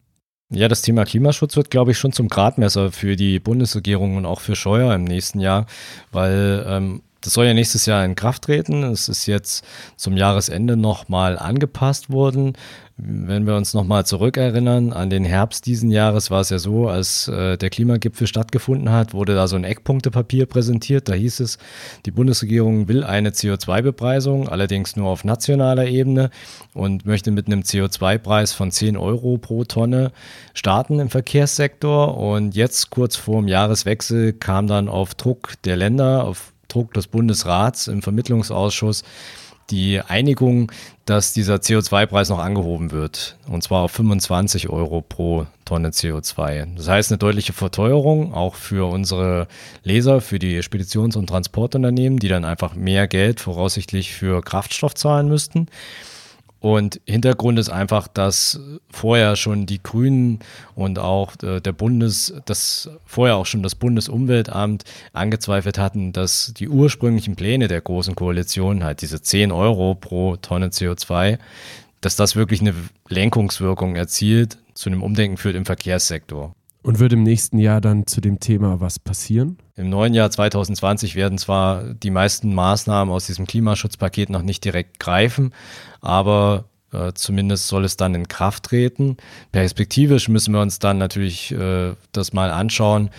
Ja, 0.51 0.67
das 0.67 0.83
Thema 0.83 1.03
Klimaschutz 1.03 1.55
wird, 1.55 1.71
glaube 1.71 1.91
ich, 1.91 1.97
schon 1.97 2.11
zum 2.11 2.27
Gradmesser 2.27 2.91
für 2.91 3.15
die 3.15 3.39
Bundesregierung 3.39 4.17
und 4.17 4.27
auch 4.27 4.39
für 4.41 4.55
Scheuer 4.55 4.93
im 4.93 5.05
nächsten 5.05 5.39
Jahr, 5.39 5.65
weil 6.11 6.63
ähm, 6.67 7.01
Das 7.21 7.33
soll 7.33 7.45
ja 7.45 7.53
nächstes 7.53 7.85
Jahr 7.85 8.03
in 8.03 8.15
Kraft 8.15 8.43
treten. 8.43 8.83
Es 8.83 9.07
ist 9.07 9.25
jetzt 9.27 9.65
zum 9.95 10.17
Jahresende 10.17 10.75
nochmal 10.75 11.39
angepasst 11.39 12.09
worden. 12.11 12.53
Wenn 13.05 13.45
wir 13.45 13.57
uns 13.57 13.73
nochmal 13.73 14.05
zurückerinnern 14.05 14.93
an 14.93 15.09
den 15.09 15.25
Herbst 15.25 15.65
diesen 15.65 15.91
Jahres, 15.91 16.31
war 16.31 16.39
es 16.39 16.49
ja 16.49 16.57
so, 16.57 16.87
als 16.87 17.27
äh, 17.27 17.57
der 17.57 17.69
Klimagipfel 17.69 18.27
stattgefunden 18.27 18.91
hat, 18.91 19.13
wurde 19.13 19.35
da 19.35 19.47
so 19.47 19.57
ein 19.57 19.65
Eckpunktepapier 19.65 20.45
präsentiert. 20.45 21.09
Da 21.09 21.13
hieß 21.13 21.41
es, 21.41 21.57
die 22.05 22.11
Bundesregierung 22.11 22.87
will 22.87 23.03
eine 23.03 23.31
CO2-Bepreisung, 23.31 24.47
allerdings 24.47 24.95
nur 24.95 25.09
auf 25.09 25.25
nationaler 25.25 25.87
Ebene 25.87 26.29
und 26.73 27.05
möchte 27.05 27.31
mit 27.31 27.47
einem 27.47 27.61
CO2-Preis 27.61 28.53
von 28.53 28.71
10 28.71 28.95
Euro 28.95 29.37
pro 29.37 29.65
Tonne 29.65 30.13
starten 30.53 30.99
im 30.99 31.09
Verkehrssektor. 31.09 32.17
Und 32.17 32.55
jetzt 32.55 32.89
kurz 32.89 33.17
vor 33.17 33.41
dem 33.41 33.49
Jahreswechsel 33.49 34.31
kam 34.31 34.67
dann 34.67 34.87
auf 34.87 35.13
Druck 35.15 35.55
der 35.65 35.75
Länder, 35.75 36.23
auf 36.23 36.53
Druck 36.69 36.93
des 36.93 37.07
Bundesrats 37.07 37.87
im 37.87 38.01
Vermittlungsausschuss 38.01 39.03
die 39.69 39.99
Einigung, 39.99 40.71
dass 41.05 41.33
dieser 41.33 41.55
CO2-Preis 41.55 42.29
noch 42.29 42.39
angehoben 42.39 42.91
wird. 42.91 43.37
Und 43.47 43.63
zwar 43.63 43.83
auf 43.83 43.91
25 43.91 44.69
Euro 44.69 45.01
pro 45.01 45.47
Tonne 45.65 45.89
CO2. 45.89 46.75
Das 46.75 46.87
heißt 46.87 47.11
eine 47.11 47.17
deutliche 47.17 47.53
Verteuerung, 47.53 48.33
auch 48.33 48.55
für 48.55 48.89
unsere 48.89 49.47
Leser, 49.83 50.21
für 50.21 50.39
die 50.39 50.61
Speditions- 50.61 51.17
und 51.17 51.27
Transportunternehmen, 51.27 52.19
die 52.19 52.27
dann 52.27 52.45
einfach 52.45 52.75
mehr 52.75 53.07
Geld 53.07 53.39
voraussichtlich 53.39 54.13
für 54.13 54.41
Kraftstoff 54.41 54.95
zahlen 54.95 55.27
müssten. 55.27 55.67
Und 56.63 57.01
Hintergrund 57.05 57.59
ist 57.59 57.67
einfach, 57.67 58.07
dass 58.07 58.57
vorher 58.89 59.35
schon 59.35 59.65
die 59.65 59.83
Grünen 59.83 60.39
und 60.75 60.97
auch 60.97 61.33
äh, 61.43 61.59
der 61.59 61.73
Bundes, 61.73 62.33
das 62.45 62.89
vorher 63.05 63.35
auch 63.35 63.45
schon 63.45 63.63
das 63.63 63.75
Bundesumweltamt 63.75 64.85
angezweifelt 65.11 65.77
hatten, 65.77 66.13
dass 66.13 66.53
die 66.55 66.69
ursprünglichen 66.69 67.35
Pläne 67.35 67.67
der 67.67 67.81
großen 67.81 68.15
Koalition, 68.15 68.85
halt 68.85 69.01
diese 69.01 69.21
10 69.21 69.51
Euro 69.51 69.93
pro 69.95 70.37
Tonne 70.37 70.67
CO2, 70.69 71.37
dass 71.99 72.15
das 72.15 72.37
wirklich 72.37 72.61
eine 72.61 72.73
Lenkungswirkung 73.09 73.97
erzielt, 73.97 74.57
zu 74.73 74.89
einem 74.89 75.03
Umdenken 75.03 75.35
führt 75.35 75.57
im 75.57 75.65
Verkehrssektor. 75.65 76.55
Und 76.81 76.99
wird 76.99 77.11
im 77.11 77.23
nächsten 77.23 77.57
Jahr 77.57 77.81
dann 77.81 78.07
zu 78.07 78.21
dem 78.21 78.39
Thema 78.39 78.79
was 78.79 78.99
passieren? 78.99 79.57
Im 79.75 79.89
neuen 79.89 80.13
Jahr 80.13 80.29
2020 80.29 81.15
werden 81.15 81.37
zwar 81.37 81.83
die 81.83 82.11
meisten 82.11 82.53
Maßnahmen 82.53 83.13
aus 83.13 83.25
diesem 83.25 83.47
Klimaschutzpaket 83.47 84.29
noch 84.29 84.43
nicht 84.43 84.63
direkt 84.63 84.99
greifen, 84.99 85.51
aber 85.99 86.65
äh, 86.91 87.13
zumindest 87.13 87.67
soll 87.67 87.83
es 87.83 87.97
dann 87.97 88.13
in 88.13 88.27
Kraft 88.27 88.65
treten. 88.65 89.17
Perspektivisch 89.51 90.29
müssen 90.29 90.53
wir 90.53 90.61
uns 90.61 90.77
dann 90.77 90.99
natürlich 90.99 91.51
äh, 91.51 91.93
das 92.11 92.33
mal 92.33 92.51
anschauen, 92.51 93.09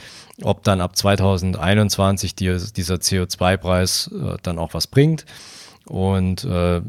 ob 0.42 0.62
dann 0.62 0.80
ab 0.80 0.96
2021 0.96 2.36
die, 2.36 2.56
dieser 2.76 2.96
CO2-Preis 2.96 4.10
äh, 4.12 4.36
dann 4.42 4.58
auch 4.58 4.74
was 4.74 4.86
bringt. 4.86 5.26
Und 5.86 6.44
äh, 6.44 6.80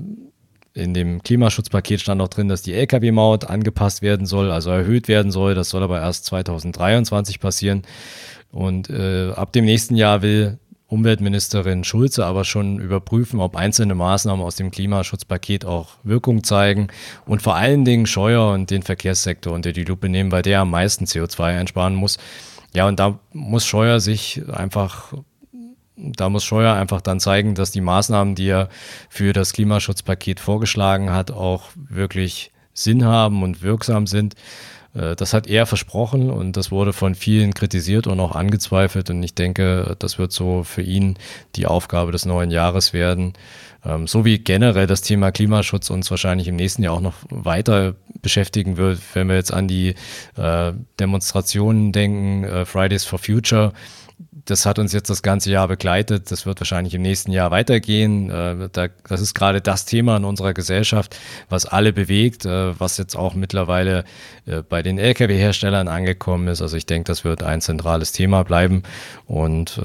in 0.75 0.93
dem 0.93 1.23
Klimaschutzpaket 1.23 2.01
stand 2.01 2.21
auch 2.21 2.27
drin, 2.27 2.49
dass 2.49 2.61
die 2.61 2.73
Lkw-Maut 2.73 3.49
angepasst 3.49 4.01
werden 4.01 4.25
soll, 4.25 4.51
also 4.51 4.69
erhöht 4.69 5.07
werden 5.07 5.31
soll. 5.31 5.55
Das 5.55 5.69
soll 5.69 5.81
aber 5.83 6.01
erst 6.01 6.25
2023 6.25 7.39
passieren. 7.39 7.83
Und 8.55 8.89
äh, 8.89 9.31
ab 9.31 9.51
dem 9.51 9.65
nächsten 9.65 9.97
Jahr 9.97 10.21
will 10.21 10.59
Umweltministerin 10.87 11.83
Schulze 11.83 12.25
aber 12.25 12.45
schon 12.45 12.79
überprüfen, 12.79 13.41
ob 13.41 13.57
einzelne 13.57 13.95
Maßnahmen 13.95 14.45
aus 14.45 14.55
dem 14.55 14.71
Klimaschutzpaket 14.71 15.65
auch 15.65 15.97
Wirkung 16.03 16.41
zeigen 16.45 16.87
und 17.25 17.41
vor 17.41 17.55
allen 17.55 17.83
Dingen 17.83 18.05
Scheuer 18.05 18.53
und 18.53 18.71
den 18.71 18.81
Verkehrssektor 18.81 19.51
unter 19.51 19.73
die 19.73 19.83
Lupe 19.83 20.07
nehmen, 20.07 20.31
weil 20.31 20.41
der 20.41 20.61
am 20.61 20.69
meisten 20.69 21.03
CO2 21.03 21.59
einsparen 21.59 21.95
muss. 21.95 22.17
Ja, 22.73 22.87
und 22.87 22.97
da 22.97 23.19
muss 23.33 23.65
Scheuer 23.65 23.99
sich 23.99 24.41
einfach 24.49 25.13
da 25.97 26.29
muss 26.29 26.45
Scheuer 26.45 26.75
einfach 26.75 27.01
dann 27.01 27.19
zeigen, 27.19 27.55
dass 27.55 27.71
die 27.71 27.81
Maßnahmen, 27.81 28.35
die 28.35 28.47
er 28.47 28.69
für 29.09 29.33
das 29.33 29.51
Klimaschutzpaket 29.51 30.39
vorgeschlagen 30.39 31.11
hat, 31.11 31.31
auch 31.31 31.71
wirklich 31.75 32.51
Sinn 32.73 33.03
haben 33.03 33.43
und 33.43 33.61
wirksam 33.61 34.07
sind. 34.07 34.35
Äh, 34.95 35.15
das 35.15 35.33
hat 35.33 35.47
er 35.47 35.65
versprochen 35.65 36.29
und 36.29 36.57
das 36.57 36.71
wurde 36.71 36.93
von 36.93 37.15
vielen 37.15 37.53
kritisiert 37.53 38.07
und 38.07 38.19
auch 38.19 38.35
angezweifelt. 38.35 39.09
Und 39.09 39.21
ich 39.21 39.35
denke, 39.35 39.95
das 39.99 40.17
wird 40.17 40.31
so 40.31 40.63
für 40.63 40.81
ihn 40.81 41.17
die 41.55 41.67
Aufgabe 41.67 42.11
des 42.11 42.25
neuen 42.25 42.51
Jahres 42.51 42.93
werden. 42.93 43.33
Ähm, 43.85 44.07
so 44.07 44.25
wie 44.25 44.39
generell 44.39 44.87
das 44.87 45.01
Thema 45.01 45.31
Klimaschutz 45.31 45.89
uns 45.89 46.09
wahrscheinlich 46.09 46.47
im 46.47 46.55
nächsten 46.55 46.83
Jahr 46.83 46.93
auch 46.93 47.01
noch 47.01 47.15
weiter 47.29 47.95
beschäftigen 48.21 48.77
wird, 48.77 48.99
wenn 49.13 49.27
wir 49.27 49.35
jetzt 49.35 49.53
an 49.53 49.67
die 49.67 49.95
äh, 50.37 50.73
Demonstrationen 50.99 51.91
denken, 51.91 52.43
äh, 52.43 52.65
Fridays 52.65 53.05
for 53.05 53.19
Future 53.19 53.73
das 54.45 54.65
hat 54.65 54.77
uns 54.77 54.93
jetzt 54.93 55.09
das 55.09 55.23
ganze 55.23 55.51
Jahr 55.51 55.67
begleitet. 55.67 56.31
Das 56.31 56.45
wird 56.45 56.59
wahrscheinlich 56.59 56.93
im 56.93 57.01
nächsten 57.01 57.31
Jahr 57.31 57.51
weitergehen. 57.51 58.29
Äh, 58.29 58.69
das 59.07 59.21
ist 59.21 59.33
gerade 59.33 59.59
das 59.59 59.85
Thema 59.85 60.17
in 60.17 60.23
unserer 60.23 60.53
Gesellschaft, 60.53 61.17
was 61.49 61.65
alle 61.65 61.91
bewegt, 61.91 62.45
äh, 62.45 62.79
was 62.79 62.97
jetzt 62.97 63.15
auch 63.15 63.33
mittlerweile 63.33 64.05
äh, 64.45 64.61
bei 64.61 64.83
den 64.83 64.99
Lkw-Herstellern 64.99 65.87
angekommen 65.87 66.47
ist. 66.47 66.61
Also 66.61 66.77
ich 66.77 66.85
denke, 66.85 67.07
das 67.07 67.23
wird 67.23 67.41
ein 67.43 67.61
zentrales 67.61 68.11
Thema 68.11 68.43
bleiben 68.43 68.83
und 69.25 69.81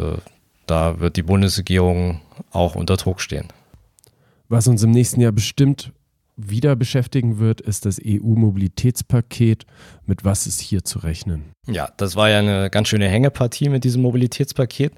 da 0.66 1.01
wird 1.01 1.16
die 1.16 1.23
Bundesregierung 1.23 2.20
auch 2.53 2.75
unter 2.75 2.96
Druck 2.96 3.20
stehen. 3.20 3.49
Was 4.49 4.68
uns 4.68 4.83
im 4.83 4.90
nächsten 4.90 5.20
Jahr 5.20 5.33
bestimmt 5.33 5.92
wieder 6.48 6.76
beschäftigen 6.76 7.38
wird, 7.38 7.61
ist 7.61 7.87
das 7.87 8.00
EU-Mobilitätspaket. 8.05 9.66
Mit 10.07 10.24
was 10.24 10.46
ist 10.46 10.61
hier 10.61 10.85
zu 10.85 11.00
rechnen? 11.00 11.55
Ja, 11.66 11.90
das 11.96 12.16
war 12.16 12.31
ja 12.31 12.38
eine 12.38 12.70
ganz 12.70 12.88
schöne 12.88 13.09
Hängepartie 13.09 13.68
mit 13.68 13.85
diesem 13.85 14.03
Mobilitätspaket. 14.03 14.92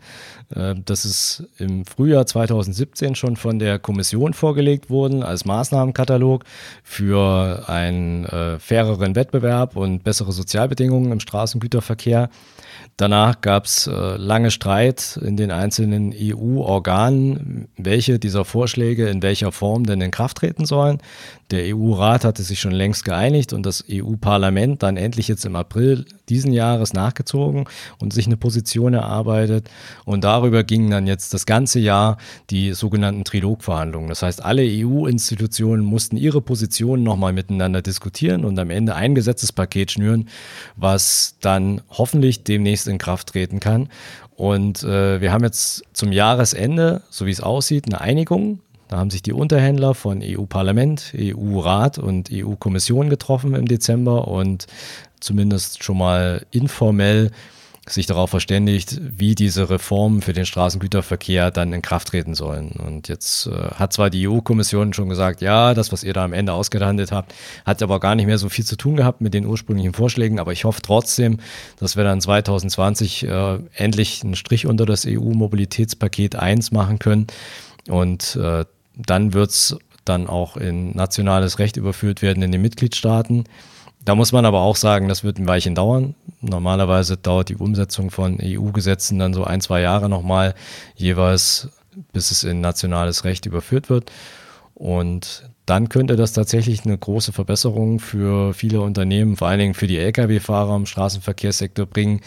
Äh, 0.54 0.74
das 0.84 1.04
ist 1.04 1.44
im 1.58 1.84
Frühjahr 1.84 2.26
2017 2.26 3.14
schon 3.14 3.36
von 3.36 3.58
der 3.58 3.78
Kommission 3.78 4.32
vorgelegt 4.32 4.88
worden 4.88 5.22
als 5.22 5.44
Maßnahmenkatalog 5.44 6.44
für 6.82 7.68
einen 7.68 8.24
äh, 8.26 8.58
faireren 8.58 9.16
Wettbewerb 9.16 9.76
und 9.76 10.04
bessere 10.04 10.32
Sozialbedingungen 10.32 11.12
im 11.12 11.20
Straßengüterverkehr. 11.20 12.30
Danach 12.96 13.40
gab 13.40 13.64
es 13.64 13.86
äh, 13.86 14.16
lange 14.16 14.50
Streit 14.50 15.18
in 15.22 15.36
den 15.36 15.50
einzelnen 15.50 16.14
EU-Organen, 16.14 17.68
welche 17.76 18.18
dieser 18.18 18.44
Vorschläge 18.44 19.08
in 19.08 19.22
welcher 19.22 19.50
Form 19.50 19.84
denn 19.84 20.00
in 20.00 20.10
Kraft 20.10 20.38
treten 20.38 20.66
sollen. 20.66 20.98
Der 21.52 21.76
EU-Rat 21.76 22.24
hatte 22.24 22.42
sich 22.42 22.60
schon 22.60 22.72
längst 22.72 23.04
geeinigt 23.04 23.52
und 23.52 23.66
das 23.66 23.84
EU-Parlament 23.90 24.82
dann 24.82 24.96
endlich 24.96 25.28
jetzt 25.28 25.44
im 25.44 25.54
April 25.54 26.06
diesen 26.30 26.52
Jahres 26.54 26.94
nachgezogen 26.94 27.66
und 27.98 28.14
sich 28.14 28.24
eine 28.24 28.38
Position 28.38 28.94
erarbeitet. 28.94 29.68
Und 30.06 30.24
darüber 30.24 30.64
gingen 30.64 30.90
dann 30.90 31.06
jetzt 31.06 31.34
das 31.34 31.44
ganze 31.44 31.78
Jahr 31.78 32.16
die 32.48 32.72
sogenannten 32.72 33.24
Trilogverhandlungen. 33.24 34.08
Das 34.08 34.22
heißt, 34.22 34.42
alle 34.42 34.62
EU-Institutionen 34.62 35.84
mussten 35.84 36.16
ihre 36.16 36.40
Positionen 36.40 37.02
nochmal 37.02 37.34
miteinander 37.34 37.82
diskutieren 37.82 38.46
und 38.46 38.58
am 38.58 38.70
Ende 38.70 38.94
ein 38.94 39.14
Gesetzespaket 39.14 39.90
schnüren, 39.90 40.30
was 40.76 41.36
dann 41.42 41.82
hoffentlich 41.90 42.44
demnächst 42.44 42.81
in 42.86 42.98
Kraft 42.98 43.28
treten 43.28 43.60
kann. 43.60 43.88
Und 44.36 44.82
äh, 44.82 45.20
wir 45.20 45.32
haben 45.32 45.44
jetzt 45.44 45.84
zum 45.92 46.12
Jahresende, 46.12 47.02
so 47.10 47.26
wie 47.26 47.30
es 47.30 47.40
aussieht, 47.40 47.86
eine 47.86 48.00
Einigung 48.00 48.60
da 48.92 48.98
haben 48.98 49.08
sich 49.08 49.22
die 49.22 49.32
Unterhändler 49.32 49.94
von 49.94 50.20
EU-Parlament, 50.22 51.14
EU-Rat 51.16 51.96
und 51.96 52.28
EU-Kommission 52.30 53.08
getroffen 53.08 53.54
im 53.54 53.66
Dezember 53.66 54.28
und 54.28 54.66
zumindest 55.18 55.82
schon 55.82 55.96
mal 55.96 56.44
informell 56.50 57.30
sich 57.88 58.06
darauf 58.06 58.30
verständigt, 58.30 59.00
wie 59.00 59.34
diese 59.34 59.68
Reformen 59.68 60.22
für 60.22 60.32
den 60.32 60.46
Straßengüterverkehr 60.46 61.50
dann 61.50 61.72
in 61.72 61.82
Kraft 61.82 62.08
treten 62.08 62.34
sollen. 62.34 62.72
Und 62.72 63.08
jetzt 63.08 63.46
äh, 63.46 63.50
hat 63.74 63.92
zwar 63.92 64.08
die 64.08 64.28
EU-Kommission 64.28 64.92
schon 64.92 65.08
gesagt, 65.08 65.40
ja, 65.40 65.74
das, 65.74 65.90
was 65.90 66.04
ihr 66.04 66.12
da 66.12 66.24
am 66.24 66.32
Ende 66.32 66.52
ausgehandelt 66.52 67.10
habt, 67.10 67.34
hat 67.66 67.82
aber 67.82 67.98
gar 67.98 68.14
nicht 68.14 68.26
mehr 68.26 68.38
so 68.38 68.48
viel 68.48 68.64
zu 68.64 68.76
tun 68.76 68.96
gehabt 68.96 69.20
mit 69.20 69.34
den 69.34 69.46
ursprünglichen 69.46 69.94
Vorschlägen. 69.94 70.38
Aber 70.38 70.52
ich 70.52 70.64
hoffe 70.64 70.80
trotzdem, 70.80 71.38
dass 71.78 71.96
wir 71.96 72.04
dann 72.04 72.20
2020 72.20 73.24
äh, 73.24 73.58
endlich 73.74 74.22
einen 74.22 74.36
Strich 74.36 74.66
unter 74.66 74.86
das 74.86 75.04
EU-Mobilitätspaket 75.04 76.36
1 76.36 76.70
machen 76.70 77.00
können 77.00 77.26
und 77.88 78.36
äh, 78.36 78.64
dann 78.94 79.32
wird 79.32 79.50
es 79.50 79.76
dann 80.04 80.26
auch 80.26 80.56
in 80.56 80.94
nationales 80.96 81.58
Recht 81.58 81.76
überführt 81.76 82.22
werden 82.22 82.42
in 82.42 82.52
den 82.52 82.62
Mitgliedstaaten. 82.62 83.44
Da 84.04 84.14
muss 84.14 84.32
man 84.32 84.44
aber 84.44 84.60
auch 84.60 84.76
sagen, 84.76 85.08
das 85.08 85.22
wird 85.22 85.38
ein 85.38 85.46
Weilchen 85.46 85.74
dauern. 85.74 86.14
Normalerweise 86.40 87.16
dauert 87.16 87.48
die 87.48 87.56
Umsetzung 87.56 88.10
von 88.10 88.38
EU-Gesetzen 88.42 89.18
dann 89.18 89.32
so 89.32 89.44
ein, 89.44 89.60
zwei 89.60 89.80
Jahre 89.80 90.08
nochmal 90.08 90.54
jeweils, 90.96 91.68
bis 92.12 92.32
es 92.32 92.42
in 92.42 92.60
nationales 92.60 93.24
Recht 93.24 93.46
überführt 93.46 93.90
wird. 93.90 94.10
Und 94.74 95.48
dann 95.66 95.88
könnte 95.88 96.16
das 96.16 96.32
tatsächlich 96.32 96.84
eine 96.84 96.98
große 96.98 97.32
Verbesserung 97.32 98.00
für 98.00 98.52
viele 98.54 98.80
Unternehmen, 98.80 99.36
vor 99.36 99.46
allen 99.46 99.60
Dingen 99.60 99.74
für 99.74 99.86
die 99.86 99.98
Lkw-Fahrer 99.98 100.74
im 100.74 100.86
Straßenverkehrssektor 100.86 101.86
bringen, 101.86 102.20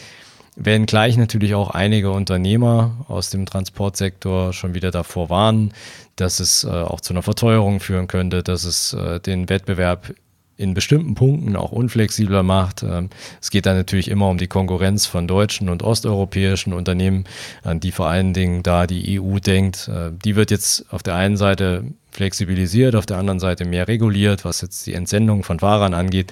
werden 0.55 0.85
gleich 0.85 1.17
natürlich 1.17 1.53
auch 1.53 1.71
einige 1.71 2.11
Unternehmer 2.11 3.05
aus 3.09 3.29
dem 3.29 3.45
Transportsektor 3.45 4.53
schon 4.53 4.73
wieder 4.73 4.91
davor 4.91 5.29
warnen, 5.29 5.73
dass 6.15 6.39
es 6.39 6.63
äh, 6.63 6.69
auch 6.69 7.01
zu 7.01 7.11
einer 7.11 7.23
Verteuerung 7.23 7.81
führen 7.81 8.07
könnte, 8.07 8.41
dass 8.41 8.63
es 8.63 8.93
äh, 8.93 9.19
den 9.19 9.49
Wettbewerb 9.49 10.13
in 10.57 10.73
bestimmten 10.73 11.15
Punkten 11.15 11.55
auch 11.55 11.71
unflexibler 11.71 12.43
macht. 12.43 12.83
Ähm, 12.83 13.09
es 13.41 13.49
geht 13.49 13.65
dann 13.65 13.75
natürlich 13.75 14.09
immer 14.09 14.29
um 14.29 14.37
die 14.37 14.47
Konkurrenz 14.47 15.05
von 15.05 15.27
deutschen 15.27 15.69
und 15.69 15.83
osteuropäischen 15.83 16.73
Unternehmen, 16.73 17.25
an 17.63 17.79
die 17.79 17.91
vor 17.91 18.07
allen 18.07 18.33
Dingen 18.33 18.63
da 18.63 18.87
die 18.87 19.19
EU 19.19 19.39
denkt. 19.39 19.89
Äh, 19.89 20.11
die 20.23 20.35
wird 20.35 20.51
jetzt 20.51 20.85
auf 20.91 21.03
der 21.03 21.15
einen 21.15 21.37
Seite 21.37 21.83
flexibilisiert, 22.11 22.95
auf 22.95 23.05
der 23.05 23.17
anderen 23.17 23.39
Seite 23.39 23.65
mehr 23.65 23.87
reguliert, 23.87 24.45
was 24.45 24.61
jetzt 24.61 24.87
die 24.87 24.93
Entsendung 24.93 25.43
von 25.43 25.59
Fahrern 25.59 25.93
angeht. 25.93 26.31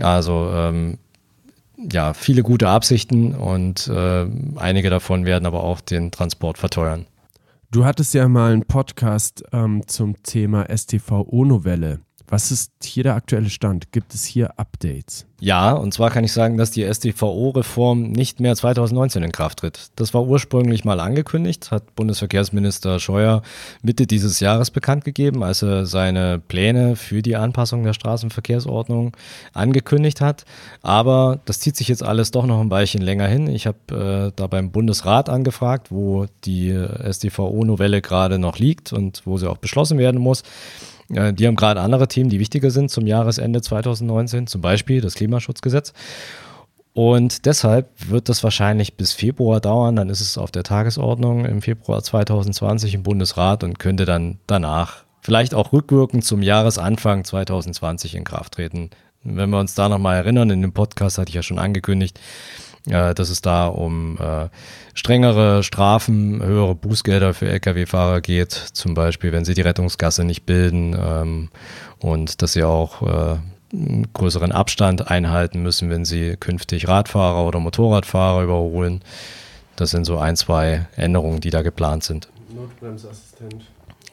Also 0.00 0.50
ähm, 0.52 0.98
ja, 1.76 2.14
viele 2.14 2.42
gute 2.42 2.68
Absichten 2.68 3.34
und 3.34 3.86
äh, 3.88 4.26
einige 4.56 4.90
davon 4.90 5.26
werden 5.26 5.46
aber 5.46 5.62
auch 5.62 5.80
den 5.80 6.10
Transport 6.10 6.58
verteuern. 6.58 7.06
Du 7.70 7.84
hattest 7.84 8.14
ja 8.14 8.28
mal 8.28 8.52
einen 8.52 8.64
Podcast 8.64 9.44
ähm, 9.52 9.82
zum 9.86 10.22
Thema 10.22 10.66
STVO-Novelle. 10.74 12.00
Was 12.28 12.50
ist 12.50 12.72
hier 12.82 13.04
der 13.04 13.14
aktuelle 13.14 13.50
Stand? 13.50 13.92
Gibt 13.92 14.12
es 14.14 14.24
hier 14.24 14.58
Updates? 14.58 15.26
Ja, 15.38 15.72
und 15.72 15.92
zwar 15.92 16.10
kann 16.10 16.24
ich 16.24 16.32
sagen, 16.32 16.56
dass 16.56 16.70
die 16.70 16.82
StVO-Reform 16.82 18.04
nicht 18.04 18.40
mehr 18.40 18.56
2019 18.56 19.22
in 19.22 19.32
Kraft 19.32 19.58
tritt. 19.58 19.90
Das 19.94 20.14
war 20.14 20.26
ursprünglich 20.26 20.84
mal 20.84 20.98
angekündigt, 20.98 21.70
hat 21.70 21.94
Bundesverkehrsminister 21.94 22.98
Scheuer 22.98 23.42
Mitte 23.82 24.06
dieses 24.06 24.40
Jahres 24.40 24.70
bekannt 24.70 25.04
gegeben, 25.04 25.44
als 25.44 25.62
er 25.62 25.84
seine 25.84 26.38
Pläne 26.38 26.96
für 26.96 27.20
die 27.20 27.36
Anpassung 27.36 27.84
der 27.84 27.92
Straßenverkehrsordnung 27.92 29.14
angekündigt 29.52 30.22
hat. 30.22 30.46
Aber 30.82 31.38
das 31.44 31.60
zieht 31.60 31.76
sich 31.76 31.88
jetzt 31.88 32.02
alles 32.02 32.30
doch 32.30 32.46
noch 32.46 32.60
ein 32.60 32.70
Weilchen 32.70 33.02
länger 33.02 33.28
hin. 33.28 33.46
Ich 33.48 33.66
habe 33.66 34.30
äh, 34.30 34.32
da 34.34 34.46
beim 34.46 34.70
Bundesrat 34.70 35.28
angefragt, 35.28 35.90
wo 35.90 36.26
die 36.44 36.76
StVO-Novelle 37.10 38.00
gerade 38.00 38.38
noch 38.38 38.58
liegt 38.58 38.92
und 38.92 39.22
wo 39.26 39.36
sie 39.36 39.50
auch 39.50 39.58
beschlossen 39.58 39.98
werden 39.98 40.20
muss. 40.20 40.42
Die 41.08 41.46
haben 41.46 41.56
gerade 41.56 41.80
andere 41.80 42.08
Themen, 42.08 42.30
die 42.30 42.40
wichtiger 42.40 42.70
sind 42.70 42.90
zum 42.90 43.06
Jahresende 43.06 43.62
2019, 43.62 44.46
zum 44.46 44.60
Beispiel 44.60 45.00
das 45.00 45.14
Klimaschutzgesetz. 45.14 45.92
Und 46.94 47.44
deshalb 47.44 47.90
wird 48.08 48.30
das 48.30 48.42
wahrscheinlich 48.42 48.94
bis 48.94 49.12
Februar 49.12 49.60
dauern. 49.60 49.96
Dann 49.96 50.08
ist 50.08 50.22
es 50.22 50.38
auf 50.38 50.50
der 50.50 50.62
Tagesordnung 50.62 51.44
im 51.44 51.60
Februar 51.60 52.02
2020 52.02 52.94
im 52.94 53.02
Bundesrat 53.02 53.62
und 53.64 53.78
könnte 53.78 54.06
dann 54.06 54.38
danach 54.46 55.04
vielleicht 55.20 55.54
auch 55.54 55.72
rückwirkend 55.72 56.24
zum 56.24 56.40
Jahresanfang 56.40 57.24
2020 57.24 58.14
in 58.14 58.24
Kraft 58.24 58.54
treten. 58.54 58.90
Wenn 59.22 59.50
wir 59.50 59.58
uns 59.58 59.74
da 59.74 59.88
nochmal 59.88 60.16
erinnern, 60.16 60.50
in 60.50 60.62
dem 60.62 60.72
Podcast 60.72 61.18
hatte 61.18 61.28
ich 61.28 61.34
ja 61.34 61.42
schon 61.42 61.58
angekündigt, 61.58 62.18
äh, 62.86 63.14
dass 63.14 63.30
es 63.30 63.42
da 63.42 63.66
um 63.66 64.18
äh, 64.18 64.48
strengere 64.94 65.62
Strafen, 65.62 66.42
höhere 66.42 66.74
Bußgelder 66.74 67.34
für 67.34 67.48
Lkw-Fahrer 67.48 68.20
geht, 68.20 68.52
zum 68.52 68.94
Beispiel, 68.94 69.32
wenn 69.32 69.44
sie 69.44 69.54
die 69.54 69.62
Rettungsgasse 69.62 70.24
nicht 70.24 70.46
bilden 70.46 70.96
ähm, 70.98 71.48
und 71.98 72.42
dass 72.42 72.52
sie 72.52 72.64
auch 72.64 73.02
äh, 73.02 73.36
einen 73.72 74.12
größeren 74.12 74.52
Abstand 74.52 75.10
einhalten 75.10 75.62
müssen, 75.62 75.90
wenn 75.90 76.04
sie 76.04 76.36
künftig 76.36 76.88
Radfahrer 76.88 77.46
oder 77.46 77.58
Motorradfahrer 77.58 78.42
überholen. 78.42 79.02
Das 79.76 79.90
sind 79.90 80.04
so 80.04 80.18
ein, 80.18 80.36
zwei 80.36 80.86
Änderungen, 80.96 81.40
die 81.40 81.50
da 81.50 81.62
geplant 81.62 82.04
sind. 82.04 82.28
Notbremsassistent. 82.54 83.66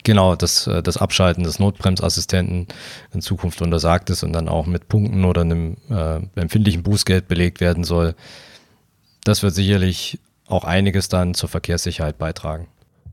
Genau, 0.04 0.36
das, 0.36 0.68
äh, 0.68 0.84
das 0.84 0.98
Abschalten 0.98 1.44
des 1.44 1.60
Notbremsassistenten 1.60 2.68
in 3.14 3.22
Zukunft 3.22 3.62
untersagt 3.62 4.10
ist 4.10 4.24
und 4.24 4.34
dann 4.34 4.50
auch 4.50 4.66
mit 4.66 4.90
Punkten 4.90 5.24
oder 5.24 5.42
einem 5.42 5.78
äh, 5.90 6.20
empfindlichen 6.36 6.84
Bußgeld 6.84 7.28
belegt 7.28 7.62
werden 7.62 7.84
soll. 7.84 8.16
Das 9.24 9.44
wird 9.44 9.56
sicherlich 9.56 10.20
auch 10.48 10.64
einiges 10.64 11.08
dann 11.08 11.34
zur 11.34 11.50
Verkehrssicherheit 11.50 12.18
beitragen. 12.18 12.68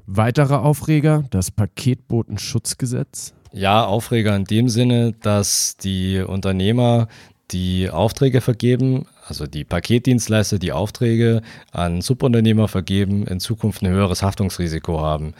Weiterer 0.06 0.64
Aufreger, 0.64 1.24
das 1.30 1.50
Paketbotenschutzgesetz. 1.50 3.32
Ja, 3.52 3.84
Aufreger 3.84 4.34
in 4.34 4.44
dem 4.44 4.68
Sinne, 4.68 5.12
dass 5.12 5.76
die 5.76 6.18
Unternehmer 6.18 7.08
die 7.52 7.90
Aufträge 7.90 8.40
vergeben, 8.40 9.06
also 9.26 9.46
die 9.46 9.64
Paketdienstleister, 9.64 10.58
die 10.58 10.72
Aufträge 10.72 11.42
an 11.72 12.00
Subunternehmer 12.00 12.68
vergeben, 12.68 13.26
in 13.26 13.40
Zukunft 13.40 13.82
ein 13.82 13.88
höheres 13.88 14.22
Haftungsrisiko 14.22 15.00
haben. 15.00 15.34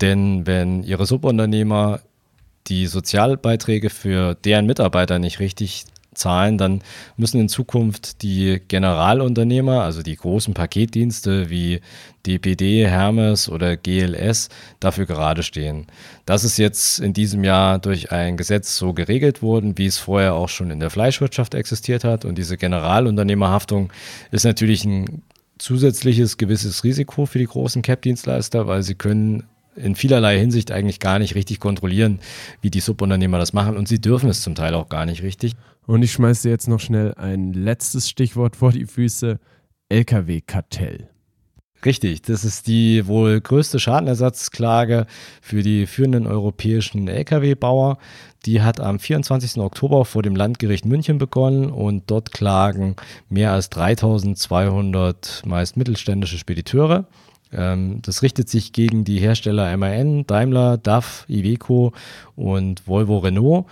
Denn 0.00 0.46
wenn 0.46 0.82
ihre 0.82 1.06
Subunternehmer 1.06 2.00
die 2.68 2.86
Sozialbeiträge 2.86 3.90
für 3.90 4.34
deren 4.34 4.66
Mitarbeiter 4.66 5.18
nicht 5.18 5.38
richtig 5.40 5.84
zahlen, 6.18 6.58
dann 6.58 6.82
müssen 7.16 7.40
in 7.40 7.48
Zukunft 7.48 8.22
die 8.22 8.60
Generalunternehmer, 8.68 9.82
also 9.82 10.02
die 10.02 10.16
großen 10.16 10.54
Paketdienste 10.54 11.50
wie 11.50 11.80
DPD, 12.26 12.86
Hermes 12.86 13.48
oder 13.48 13.76
GLS 13.76 14.48
dafür 14.80 15.06
gerade 15.06 15.42
stehen. 15.42 15.86
Das 16.24 16.44
ist 16.44 16.58
jetzt 16.58 16.98
in 16.98 17.12
diesem 17.12 17.44
Jahr 17.44 17.78
durch 17.78 18.12
ein 18.12 18.36
Gesetz 18.36 18.76
so 18.76 18.92
geregelt 18.92 19.42
worden, 19.42 19.78
wie 19.78 19.86
es 19.86 19.98
vorher 19.98 20.34
auch 20.34 20.48
schon 20.48 20.70
in 20.70 20.80
der 20.80 20.90
Fleischwirtschaft 20.90 21.54
existiert 21.54 22.04
hat. 22.04 22.24
Und 22.24 22.36
diese 22.36 22.56
Generalunternehmerhaftung 22.56 23.92
ist 24.30 24.44
natürlich 24.44 24.84
ein 24.84 25.22
zusätzliches 25.58 26.36
gewisses 26.36 26.84
Risiko 26.84 27.26
für 27.26 27.38
die 27.38 27.46
großen 27.46 27.82
Cap-Dienstleister, 27.82 28.66
weil 28.66 28.82
sie 28.82 28.94
können 28.94 29.44
in 29.76 29.94
vielerlei 29.94 30.38
Hinsicht 30.38 30.72
eigentlich 30.72 31.00
gar 31.00 31.18
nicht 31.18 31.34
richtig 31.34 31.60
kontrollieren, 31.60 32.20
wie 32.60 32.70
die 32.70 32.80
Subunternehmer 32.80 33.38
das 33.38 33.52
machen 33.52 33.76
und 33.76 33.88
sie 33.88 34.00
dürfen 34.00 34.28
es 34.28 34.42
zum 34.42 34.54
Teil 34.54 34.74
auch 34.74 34.88
gar 34.88 35.06
nicht 35.06 35.22
richtig. 35.22 35.52
Und 35.86 36.02
ich 36.02 36.12
schmeiße 36.12 36.44
dir 36.44 36.50
jetzt 36.50 36.68
noch 36.68 36.80
schnell 36.80 37.14
ein 37.14 37.52
letztes 37.52 38.08
Stichwort 38.08 38.56
vor 38.56 38.72
die 38.72 38.86
Füße: 38.86 39.38
Lkw-Kartell. 39.88 41.08
Richtig, 41.84 42.22
das 42.22 42.44
ist 42.44 42.66
die 42.66 43.06
wohl 43.06 43.40
größte 43.40 43.78
Schadenersatzklage 43.78 45.06
für 45.40 45.62
die 45.62 45.86
führenden 45.86 46.26
europäischen 46.26 47.06
Lkw-Bauer. 47.06 47.98
Die 48.46 48.62
hat 48.62 48.80
am 48.80 48.98
24. 48.98 49.58
Oktober 49.58 50.04
vor 50.04 50.22
dem 50.22 50.34
Landgericht 50.34 50.84
München 50.84 51.18
begonnen 51.18 51.70
und 51.70 52.10
dort 52.10 52.32
klagen 52.32 52.96
mehr 53.28 53.52
als 53.52 53.70
3200 53.70 55.42
meist 55.44 55.76
mittelständische 55.76 56.38
Spediteure. 56.38 57.06
Ähm, 57.56 58.00
das 58.02 58.22
richtet 58.22 58.48
sich 58.48 58.72
gegen 58.72 59.04
die 59.04 59.18
Hersteller 59.18 59.76
MAN, 59.76 60.26
Daimler, 60.26 60.76
DAF, 60.78 61.24
Iveco 61.28 61.92
und 62.36 62.86
Volvo 62.86 63.18
Renault 63.18 63.66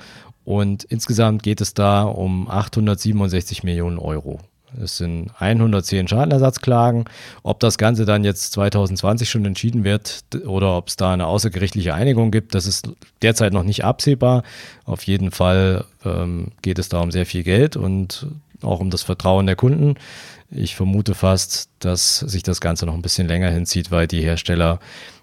und 0.45 0.85
insgesamt 0.85 1.43
geht 1.43 1.61
es 1.61 1.75
da 1.75 2.03
um 2.03 2.49
867 2.49 3.63
Millionen 3.63 3.99
Euro. 3.99 4.41
Es 4.83 4.97
sind 4.97 5.31
110 5.39 6.09
Schadenersatzklagen. 6.09 7.05
Ob 7.45 7.61
das 7.61 7.79
Ganze 7.79 8.05
dann 8.05 8.25
jetzt 8.25 8.53
2020 8.53 9.31
schon 9.31 9.45
entschieden 9.45 9.85
wird 9.85 10.25
oder 10.47 10.77
ob 10.77 10.89
es 10.89 10.97
da 10.97 11.13
eine 11.13 11.27
außergerichtliche 11.27 11.95
Einigung 11.95 12.33
gibt, 12.33 12.55
das 12.55 12.67
ist 12.67 12.91
derzeit 13.23 13.53
noch 13.53 13.63
nicht 13.63 13.85
absehbar. 13.85 14.43
Auf 14.85 15.05
jeden 15.05 15.31
Fall 15.31 15.85
ähm, 16.05 16.49
geht 16.63 16.81
es 16.81 16.89
da 16.89 17.01
um 17.01 17.13
sehr 17.13 17.25
viel 17.25 17.45
Geld 17.45 17.77
und 17.77 18.27
auch 18.65 18.81
um 18.81 18.91
das 18.91 19.03
Vertrauen 19.03 19.47
der 19.47 19.57
Kunden. 19.57 19.95
Ich 20.51 20.77
vermute 20.77 21.15
fast, 21.15 21.71
dass 21.79 22.19
sich 22.19 22.43
das 22.43 22.61
Ganze 22.61 22.87
noch 22.87 22.95
ein 22.95 23.03
bisschen 23.03 23.29
länger 23.29 23.51
hinzieht, 23.51 23.91
weil 23.91 24.07
die 24.07 24.23
Hersteller 24.23 24.79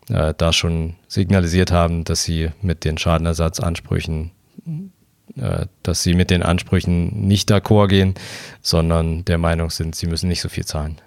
äh, 0.09 0.33
da 0.37 0.53
schon 0.53 0.95
signalisiert 1.07 1.71
haben, 1.71 2.03
dass 2.03 2.23
sie 2.23 2.49
mit 2.61 2.85
den 2.85 2.97
Schadenersatzansprüchen 2.97 4.31
äh, 5.37 5.65
dass 5.83 6.03
sie 6.03 6.13
mit 6.13 6.29
den 6.29 6.43
Ansprüchen 6.43 7.27
nicht 7.27 7.49
d'accord 7.49 7.87
gehen, 7.87 8.15
sondern 8.61 9.23
der 9.25 9.37
Meinung 9.37 9.69
sind, 9.69 9.95
sie 9.95 10.07
müssen 10.07 10.27
nicht 10.27 10.41
so 10.41 10.49
viel 10.49 10.65
zahlen. 10.65 10.97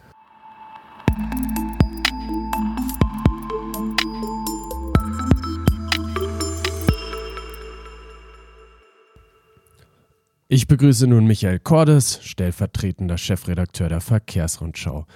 Ich 10.46 10.68
begrüße 10.68 11.06
nun 11.06 11.26
Michael 11.26 11.58
Cordes, 11.58 12.20
stellvertretender 12.22 13.16
Chefredakteur 13.16 13.88
der 13.88 14.02
Verkehrsrundschau. 14.02 15.06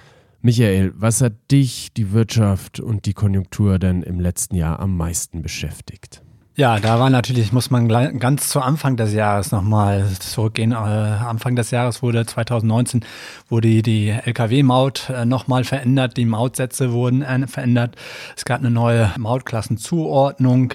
Michael, 0.41 0.91
was 0.95 1.21
hat 1.21 1.51
dich, 1.51 1.93
die 1.93 2.13
Wirtschaft 2.13 2.79
und 2.79 3.05
die 3.05 3.13
Konjunktur 3.13 3.77
denn 3.77 4.01
im 4.01 4.19
letzten 4.19 4.55
Jahr 4.55 4.79
am 4.79 4.97
meisten 4.97 5.43
beschäftigt? 5.43 6.23
Ja, 6.59 6.77
da 6.77 6.99
war 6.99 7.09
natürlich, 7.09 7.53
muss 7.53 7.71
man 7.71 7.87
ganz 7.87 8.49
zu 8.49 8.59
Anfang 8.59 8.97
des 8.97 9.13
Jahres 9.13 9.53
nochmal 9.53 10.05
zurückgehen. 10.19 10.73
Äh, 10.73 10.75
Anfang 10.75 11.55
des 11.55 11.71
Jahres 11.71 12.03
wurde 12.03 12.25
2019 12.25 13.05
wurde 13.47 13.81
die 13.81 14.09
Lkw-Maut 14.09 15.09
äh, 15.09 15.23
nochmal 15.23 15.63
verändert, 15.63 16.17
die 16.17 16.25
Mautsätze 16.25 16.91
wurden 16.91 17.21
äh, 17.21 17.47
verändert. 17.47 17.95
Es 18.35 18.43
gab 18.43 18.59
eine 18.59 18.71
neue 18.71 19.09
Mautklassenzuordnung. 19.17 20.73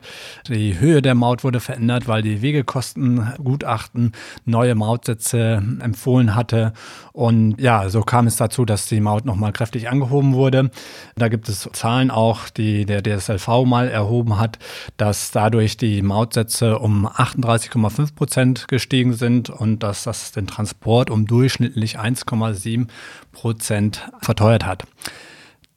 Die 0.48 0.80
Höhe 0.80 1.02
der 1.02 1.14
Maut 1.14 1.44
wurde 1.44 1.60
verändert, 1.60 2.08
weil 2.08 2.22
die 2.22 2.40
Wegekostengutachten 2.40 4.12
neue 4.46 4.74
Mautsätze 4.74 5.62
empfohlen 5.80 6.34
hatte. 6.34 6.72
Und 7.12 7.60
ja, 7.60 7.90
so 7.90 8.00
kam 8.00 8.26
es 8.26 8.36
dazu, 8.36 8.64
dass 8.64 8.86
die 8.86 9.00
Maut 9.00 9.24
nochmal 9.26 9.52
kräftig 9.52 9.90
angehoben 9.90 10.32
wurde. 10.32 10.70
Da 11.14 11.28
gibt 11.28 11.48
es 11.50 11.68
Zahlen 11.74 12.10
auch, 12.10 12.48
die 12.48 12.86
der 12.86 13.02
DSLV 13.02 13.66
mal 13.66 13.88
erhoben 13.88 14.38
hat, 14.38 14.58
dass 14.96 15.30
dadurch 15.30 15.73
dadurch 15.74 15.76
die 15.76 16.02
Mautsätze 16.02 16.78
um 16.78 17.06
38,5 17.06 18.14
Prozent 18.14 18.68
gestiegen 18.68 19.14
sind 19.14 19.50
und 19.50 19.83
dass 19.83 20.04
das 20.04 20.33
den 20.33 20.46
Transport 20.46 21.10
um 21.10 21.27
durchschnittlich 21.27 21.98
1,7 21.98 22.88
Prozent 23.33 24.08
verteuert 24.20 24.64
hat. 24.66 24.85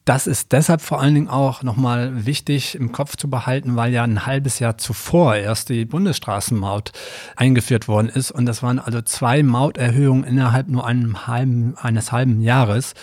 Das 0.06 0.26
ist 0.26 0.54
deshalb 0.54 0.82
vor 0.82 1.02
allen 1.02 1.16
Dingen 1.16 1.28
auch 1.28 1.64
nochmal 1.64 2.26
wichtig 2.26 2.76
im 2.76 2.93
Kopf 2.93 3.18
zu 3.18 3.30
behalten, 3.30 3.76
weil 3.76 3.91
ja 3.91 4.04
ein 4.04 4.26
halbes 4.26 4.60
Jahr 4.60 4.78
zuvor 4.78 5.36
erst 5.36 5.68
die 5.68 5.84
Bundesstraßenmaut 5.84 6.93
eingeführt 7.36 7.89
worden 7.89 8.08
ist. 8.08 8.32
Und 8.32 8.45
das 8.45 8.64
waren 8.64 8.80
also 8.80 9.02
zwei 9.02 9.43
Mauterhöhungen 9.43 10.24
innerhalb 10.24 10.70
nur 10.70 10.88
einem 10.88 11.28
halben, 11.28 11.76
eines 11.78 12.14
halben 12.14 12.41
Jahres. 12.41 12.93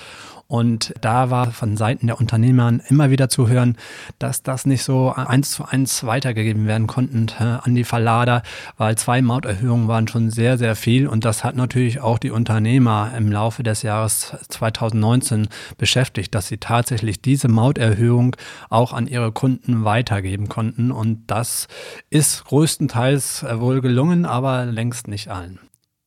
Und 0.54 0.94
da 1.00 1.30
war 1.30 1.50
von 1.50 1.76
Seiten 1.76 2.06
der 2.06 2.20
Unternehmer 2.20 2.78
immer 2.88 3.10
wieder 3.10 3.28
zu 3.28 3.48
hören, 3.48 3.76
dass 4.20 4.44
das 4.44 4.66
nicht 4.66 4.84
so 4.84 5.10
eins 5.10 5.50
zu 5.50 5.64
eins 5.64 6.04
weitergegeben 6.04 6.68
werden 6.68 6.86
konnten 6.86 7.28
an 7.40 7.74
die 7.74 7.82
Verlader, 7.82 8.44
weil 8.76 8.96
zwei 8.96 9.20
Mauterhöhungen 9.20 9.88
waren 9.88 10.06
schon 10.06 10.30
sehr, 10.30 10.56
sehr 10.56 10.76
viel. 10.76 11.08
Und 11.08 11.24
das 11.24 11.42
hat 11.42 11.56
natürlich 11.56 11.98
auch 11.98 12.20
die 12.20 12.30
Unternehmer 12.30 13.10
im 13.18 13.32
Laufe 13.32 13.64
des 13.64 13.82
Jahres 13.82 14.32
2019 14.48 15.48
beschäftigt, 15.76 16.32
dass 16.36 16.46
sie 16.46 16.58
tatsächlich 16.58 17.20
diese 17.20 17.48
Mauterhöhung 17.48 18.36
auch 18.70 18.92
an 18.92 19.08
ihre 19.08 19.32
Kunden 19.32 19.84
weitergeben 19.84 20.48
konnten. 20.48 20.92
Und 20.92 21.24
das 21.26 21.66
ist 22.10 22.44
größtenteils 22.44 23.42
äh, 23.42 23.58
wohl 23.58 23.80
gelungen, 23.80 24.24
aber 24.24 24.66
längst 24.66 25.08
nicht 25.08 25.26
allen. 25.32 25.58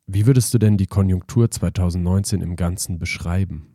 Wie 0.06 0.26
würdest 0.26 0.54
du 0.54 0.58
denn 0.58 0.78
die 0.78 0.88
Konjunktur 0.88 1.52
2019 1.52 2.42
im 2.42 2.56
Ganzen 2.56 2.98
beschreiben? 2.98 3.74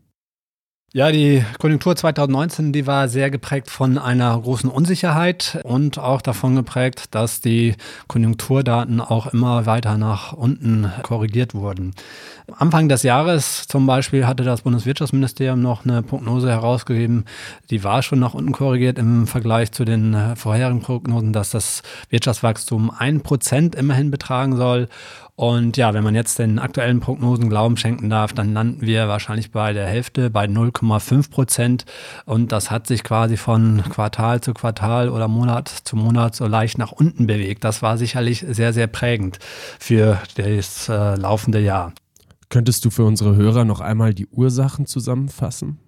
Ja, 0.95 1.11
die 1.11 1.43
Konjunktur 1.59 1.97
2019, 1.97 2.75
die 2.75 2.87
war 2.87 3.09
sehr 3.09 3.31
geprägt 3.31 3.71
von 3.71 3.97
einer 3.97 4.39
großen 4.39 4.69
Unsicherheit 4.69 5.59
und 5.65 5.99
auch 5.99 6.21
davon 6.21 6.55
geprägt, 6.55 7.15
dass 7.15 7.41
die 7.41 7.77
Konjunkturdaten 8.09 9.01
auch 9.01 9.29
immer 9.29 9.65
weiter 9.65 9.97
nach 9.97 10.35
unten 10.35 10.93
korrigiert 11.03 11.55
wurden. 11.55 11.95
Anfang 12.59 12.91
des 12.91 13.05
Jahres 13.05 13.67
zum 13.69 13.87
Beispiel 13.87 14.27
hatte 14.27 14.45
das 14.45 14.61
Bundeswirtschaftsministerium 14.61 15.63
noch 15.63 15.87
eine 15.87 16.03
Prognose 16.03 16.51
herausgegeben, 16.51 17.25
die 17.71 17.83
war 17.85 18.03
schon 18.03 18.19
nach 18.19 18.35
unten 18.35 18.53
korrigiert 18.53 18.99
im 18.99 19.27
Vergleich 19.27 19.73
zu 19.73 19.87
den 19.87 20.37
vorherigen 20.37 20.83
Prognosen, 20.83 21.33
dass 21.33 21.53
das 21.53 21.83
Wirtschaftswachstum 22.11 22.91
ein 22.91 23.23
Prozent 23.23 23.75
immerhin 23.77 24.11
betragen 24.11 24.57
soll. 24.57 24.89
Und 25.35 25.79
ja, 25.79 25.95
wenn 25.95 26.05
man 26.05 26.15
jetzt 26.15 26.39
den 26.39 26.59
aktuellen 26.59 27.01
Prognosen 27.01 27.49
Glauben 27.49 27.77
schenken 27.77 28.11
darf, 28.11 28.35
dann 28.35 28.53
landen 28.53 28.83
wir 28.83 29.09
wahrscheinlich 29.09 29.51
bei 29.51 29.73
der 29.73 29.87
Hälfte, 29.87 30.29
bei 30.29 30.45
0,5 30.45 31.31
Prozent. 31.31 31.85
Und 32.27 32.53
das 32.53 32.71
hat 32.71 32.87
sich 32.87 33.03
quasi 33.03 33.39
von 33.39 33.83
Quartal 33.89 34.43
zu 34.43 34.53
Quartal 34.53 35.09
oder 35.09 35.29
Monat 35.29 35.69
zu 35.69 35.97
Monat 35.97 36.37
so 36.37 36.47
leicht 36.47 36.77
nach 36.77 36.93
unten 36.93 37.27
bewegt. 37.27 37.65
Das 37.65 37.81
war 37.81 37.97
sicherlich 37.97 38.45
sehr, 38.47 38.75
sehr 38.75 38.89
prägend 38.89 39.39
für 39.79 40.21
das 40.37 40.89
äh, 40.89 41.17
laufende 41.17 41.61
Jahr. 41.61 41.93
Könntest 42.51 42.85
du 42.85 42.91
für 42.91 43.05
unsere 43.05 43.35
Hörer 43.35 43.65
noch 43.65 43.81
einmal 43.81 44.13
die 44.13 44.27
Ursachen 44.27 44.85
zusammenfassen? 44.85 45.79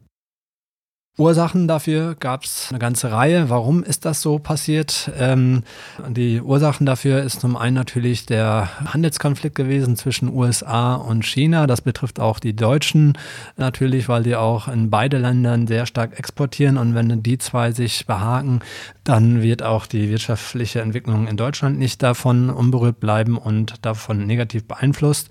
Ursachen 1.17 1.69
dafür 1.69 2.17
gab 2.19 2.43
es 2.43 2.67
eine 2.71 2.81
ganze 2.81 3.13
Reihe. 3.13 3.49
Warum 3.49 3.85
ist 3.85 4.05
das 4.05 4.21
so 4.21 4.41
passiert? 4.41 5.13
Ähm, 5.17 5.63
die 6.09 6.41
Ursachen 6.41 6.87
dafür 6.87 7.23
ist 7.23 7.41
zum 7.41 7.57
einen 7.57 7.77
natürlich 7.77 8.27
der 8.27 8.69
Handelskonflikt 8.93 9.55
gewesen 9.55 9.95
zwischen 9.95 10.35
USA 10.35 10.97
und 10.97 11.25
China. 11.25 11.69
Das 11.69 11.83
betrifft 11.83 12.19
auch 12.19 12.41
die 12.41 12.57
Deutschen 12.57 13.17
natürlich, 13.57 14.09
weil 14.09 14.25
die 14.25 14.35
auch 14.35 14.67
in 14.67 14.91
beide 14.91 15.19
Ländern 15.19 15.69
sehr 15.69 15.87
stark 15.87 16.19
exportieren. 16.19 16.77
Und 16.77 16.97
wenn 16.97 17.23
die 17.23 17.39
zwei 17.39 17.71
sich 17.71 18.07
behaken, 18.07 18.59
dann 19.05 19.41
wird 19.41 19.63
auch 19.63 19.87
die 19.87 20.11
wirtschaftliche 20.11 20.81
Entwicklung 20.81 21.29
in 21.29 21.37
Deutschland 21.37 21.79
nicht 21.79 22.03
davon 22.03 22.51
unberührt 22.51 22.99
bleiben 22.99 23.39
und 23.39 23.87
davon 23.87 24.27
negativ 24.27 24.67
beeinflusst. 24.67 25.29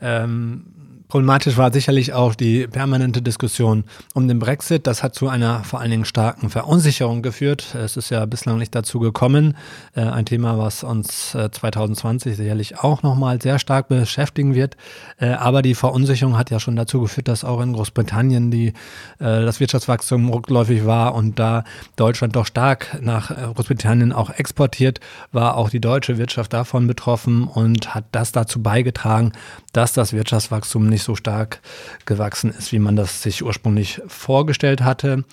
Ähm, 0.00 0.77
Problematisch 1.08 1.56
war 1.56 1.72
sicherlich 1.72 2.12
auch 2.12 2.34
die 2.34 2.66
permanente 2.66 3.22
Diskussion 3.22 3.84
um 4.12 4.28
den 4.28 4.38
Brexit. 4.38 4.86
Das 4.86 5.02
hat 5.02 5.14
zu 5.14 5.28
einer 5.28 5.64
vor 5.64 5.80
allen 5.80 5.90
Dingen 5.90 6.04
starken 6.04 6.50
Verunsicherung 6.50 7.22
geführt. 7.22 7.74
Es 7.74 7.96
ist 7.96 8.10
ja 8.10 8.26
bislang 8.26 8.58
nicht 8.58 8.74
dazu 8.74 8.98
gekommen. 8.98 9.56
Äh, 9.94 10.02
ein 10.02 10.26
Thema, 10.26 10.58
was 10.58 10.84
uns 10.84 11.30
2020 11.30 12.32
äh, 12.32 12.34
sicherlich 12.34 12.78
auch 12.80 13.02
nochmal 13.02 13.40
sehr 13.40 13.58
stark 13.58 13.88
beschäftigen 13.88 14.54
wird. 14.54 14.76
Äh, 15.16 15.30
aber 15.30 15.62
die 15.62 15.74
Verunsicherung 15.74 16.36
hat 16.36 16.50
ja 16.50 16.60
schon 16.60 16.76
dazu 16.76 17.00
geführt, 17.00 17.28
dass 17.28 17.42
auch 17.42 17.62
in 17.62 17.72
Großbritannien 17.72 18.50
die, 18.50 18.74
das 19.18 19.60
Wirtschaftswachstum 19.60 20.28
rückläufig 20.30 20.84
war 20.84 21.14
und 21.14 21.38
da 21.38 21.64
Deutschland 21.96 22.36
doch 22.36 22.46
stark 22.46 22.98
nach 23.00 23.34
Großbritannien 23.54 24.12
auch 24.12 24.30
exportiert, 24.30 25.00
war 25.32 25.56
auch 25.56 25.70
die 25.70 25.80
deutsche 25.80 26.18
Wirtschaft 26.18 26.52
davon 26.52 26.86
betroffen 26.86 27.44
und 27.44 27.94
hat 27.94 28.04
das 28.12 28.32
dazu 28.32 28.62
beigetragen, 28.62 29.32
dass 29.72 29.92
das 29.92 30.12
Wirtschaftswachstum 30.12 30.86
nicht 30.86 30.97
so 31.02 31.14
stark 31.14 31.60
gewachsen 32.06 32.50
ist, 32.50 32.72
wie 32.72 32.78
man 32.78 32.96
das 32.96 33.22
sich 33.22 33.44
ursprünglich 33.44 34.00
vorgestellt 34.06 34.82
hatte. 34.82 35.24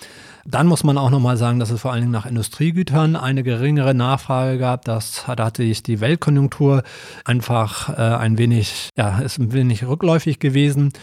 Dann 0.48 0.68
muss 0.68 0.84
man 0.84 1.00
auch 1.00 1.10
nochmal 1.10 1.38
sagen, 1.38 1.60
dass 1.60 1.72
es 1.72 1.82
vor 1.82 1.92
allen 1.92 2.02
Dingen 2.02 2.12
nach 2.12 2.28
Industriegütern 2.28 3.16
eine 3.16 3.42
geringere 3.42 3.96
Nachfrage 3.96 4.60
gab. 4.60 4.86
Das, 4.86 5.24
da 5.36 5.46
hatte 5.46 5.64
sich 5.64 5.82
die 5.82 6.02
Weltkonjunktur 6.02 6.84
einfach 7.24 7.90
äh, 7.90 8.02
ein 8.02 8.38
wenig, 8.38 8.90
ja, 8.96 9.20
ist 9.20 9.40
ein 9.40 9.54
wenig 9.54 9.88
rückläufig 9.88 10.38
gewesen. 10.38 10.94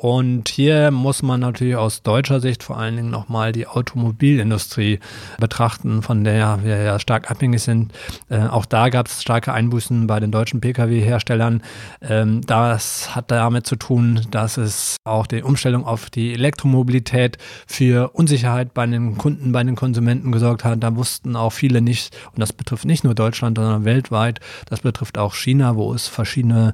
Und 0.00 0.48
hier 0.48 0.90
muss 0.92 1.22
man 1.22 1.40
natürlich 1.40 1.76
aus 1.76 2.02
deutscher 2.02 2.40
Sicht 2.40 2.62
vor 2.62 2.78
allen 2.78 2.96
Dingen 2.96 3.10
nochmal 3.10 3.52
die 3.52 3.66
Automobilindustrie 3.66 4.98
betrachten, 5.38 6.00
von 6.00 6.24
der 6.24 6.60
wir 6.64 6.78
ja 6.78 6.98
stark 6.98 7.30
abhängig 7.30 7.60
sind. 7.60 7.92
Äh, 8.30 8.46
auch 8.46 8.64
da 8.64 8.88
gab 8.88 9.08
es 9.08 9.20
starke 9.20 9.52
Einbußen 9.52 10.06
bei 10.06 10.18
den 10.18 10.30
deutschen 10.30 10.62
Pkw-Herstellern. 10.62 11.62
Ähm, 12.00 12.40
das 12.46 13.14
hat 13.14 13.30
damit 13.30 13.66
zu 13.66 13.76
tun, 13.76 14.22
dass 14.30 14.56
es 14.56 14.96
auch 15.04 15.26
die 15.26 15.42
Umstellung 15.42 15.84
auf 15.84 16.08
die 16.08 16.32
Elektromobilität 16.32 17.36
für 17.66 18.08
Unsicherheit 18.14 18.72
bei 18.72 18.86
den 18.86 19.18
Kunden, 19.18 19.52
bei 19.52 19.62
den 19.62 19.76
Konsumenten 19.76 20.32
gesorgt 20.32 20.64
hat. 20.64 20.82
Da 20.82 20.96
wussten 20.96 21.36
auch 21.36 21.52
viele 21.52 21.82
nicht, 21.82 22.16
und 22.32 22.40
das 22.40 22.54
betrifft 22.54 22.86
nicht 22.86 23.04
nur 23.04 23.14
Deutschland, 23.14 23.58
sondern 23.58 23.84
weltweit, 23.84 24.40
das 24.64 24.80
betrifft 24.80 25.18
auch 25.18 25.34
China, 25.34 25.76
wo 25.76 25.92
es 25.92 26.08
verschiedene 26.08 26.72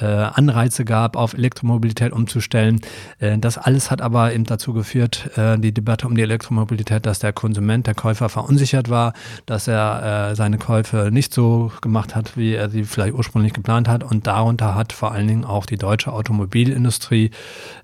äh, 0.00 0.04
Anreize 0.04 0.84
gab, 0.84 1.16
auf 1.16 1.34
Elektromobilität 1.34 2.12
umzustellen 2.12 2.67
stellen. 2.68 2.80
Äh, 3.18 3.38
das 3.38 3.58
alles 3.58 3.90
hat 3.90 4.02
aber 4.02 4.32
eben 4.32 4.44
dazu 4.44 4.72
geführt, 4.72 5.30
äh, 5.36 5.58
die 5.58 5.72
Debatte 5.72 6.06
um 6.06 6.14
die 6.14 6.22
Elektromobilität, 6.22 7.06
dass 7.06 7.18
der 7.18 7.32
Konsument, 7.32 7.86
der 7.86 7.94
Käufer 7.94 8.28
verunsichert 8.28 8.88
war, 8.88 9.12
dass 9.46 9.68
er 9.68 10.30
äh, 10.30 10.36
seine 10.36 10.58
Käufe 10.58 11.10
nicht 11.12 11.32
so 11.32 11.72
gemacht 11.80 12.14
hat, 12.14 12.36
wie 12.36 12.54
er 12.54 12.70
sie 12.70 12.84
vielleicht 12.84 13.14
ursprünglich 13.14 13.52
geplant 13.52 13.88
hat. 13.88 14.04
Und 14.04 14.26
darunter 14.26 14.74
hat 14.74 14.92
vor 14.92 15.12
allen 15.12 15.28
Dingen 15.28 15.44
auch 15.44 15.66
die 15.66 15.76
deutsche 15.76 16.12
Automobilindustrie 16.12 17.30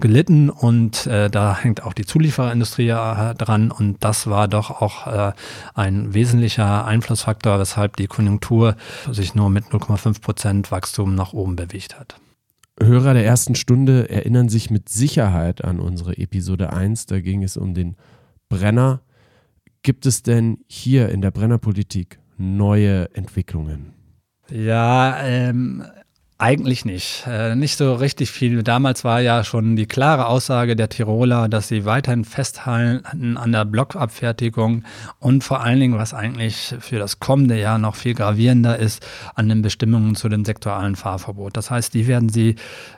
gelitten 0.00 0.50
und 0.50 1.06
da 1.06 1.58
hängt 1.58 1.82
auch 1.82 1.92
die 1.92 2.04
Zuliefererindustrie 2.04 2.88
dran. 2.88 3.70
Und 3.70 4.02
das 4.02 4.26
war 4.26 4.48
doch 4.48 4.70
auch 4.70 5.32
ein 5.74 6.14
wesentlicher 6.14 6.84
Einflussfaktor, 6.84 7.58
weshalb 7.58 7.96
die 7.96 8.06
Konjunktur 8.06 8.76
sich 9.10 9.34
nur 9.34 9.50
mit 9.50 9.66
0,5 9.66 10.20
Prozent 10.20 10.70
Wachstum 10.70 11.14
nach 11.14 11.32
oben 11.32 11.56
bewegt 11.56 11.98
hat. 11.98 12.16
Hörer 12.82 13.14
der 13.14 13.24
ersten 13.24 13.54
Stunde 13.54 14.10
erinnern 14.10 14.48
sich 14.48 14.70
mit 14.70 14.88
Sicherheit 14.88 15.64
an 15.64 15.78
unsere 15.78 16.18
Episode 16.18 16.72
1. 16.72 17.06
Da 17.06 17.20
ging 17.20 17.42
es 17.42 17.56
um 17.56 17.74
den 17.74 17.96
Brenner. 18.48 19.02
Gibt 19.82 20.06
es 20.06 20.22
denn 20.22 20.58
hier 20.66 21.08
in 21.10 21.20
der 21.20 21.30
Brennerpolitik 21.30 22.18
neue 22.36 23.14
Entwicklungen? 23.14 23.92
Ja, 24.50 25.22
ähm, 25.22 25.84
eigentlich 26.36 26.84
nicht. 26.84 27.22
Äh, 27.28 27.54
nicht 27.54 27.76
so 27.76 27.94
richtig 27.94 28.32
viel. 28.32 28.64
Damals 28.64 29.04
war 29.04 29.20
ja 29.20 29.44
schon 29.44 29.76
die 29.76 29.86
klare 29.86 30.26
Aussage 30.26 30.74
der 30.74 30.88
Tiroler, 30.88 31.48
dass 31.48 31.68
sie 31.68 31.84
weiterhin 31.84 32.24
festhalten 32.24 33.36
an 33.36 33.52
der 33.52 33.64
Blockabfertigung 33.64 34.82
und 35.20 35.44
vor 35.44 35.62
allen 35.62 35.78
Dingen, 35.78 35.96
was 35.96 36.12
eigentlich 36.12 36.74
für 36.80 36.98
das 36.98 37.20
kommende 37.20 37.60
Jahr 37.60 37.78
noch 37.78 37.94
viel 37.94 38.14
gravierender 38.14 38.80
ist, 38.80 39.06
an 39.36 39.48
den 39.48 39.62
Bestimmungen 39.62 40.16
zu 40.16 40.28
dem 40.28 40.44
sektoralen 40.44 40.96
Fahrverbot. 40.96 41.56
Das 41.56 41.70
heißt, 41.70 41.94
die 41.94 42.08
werden 42.08 42.28
sie, 42.28 42.56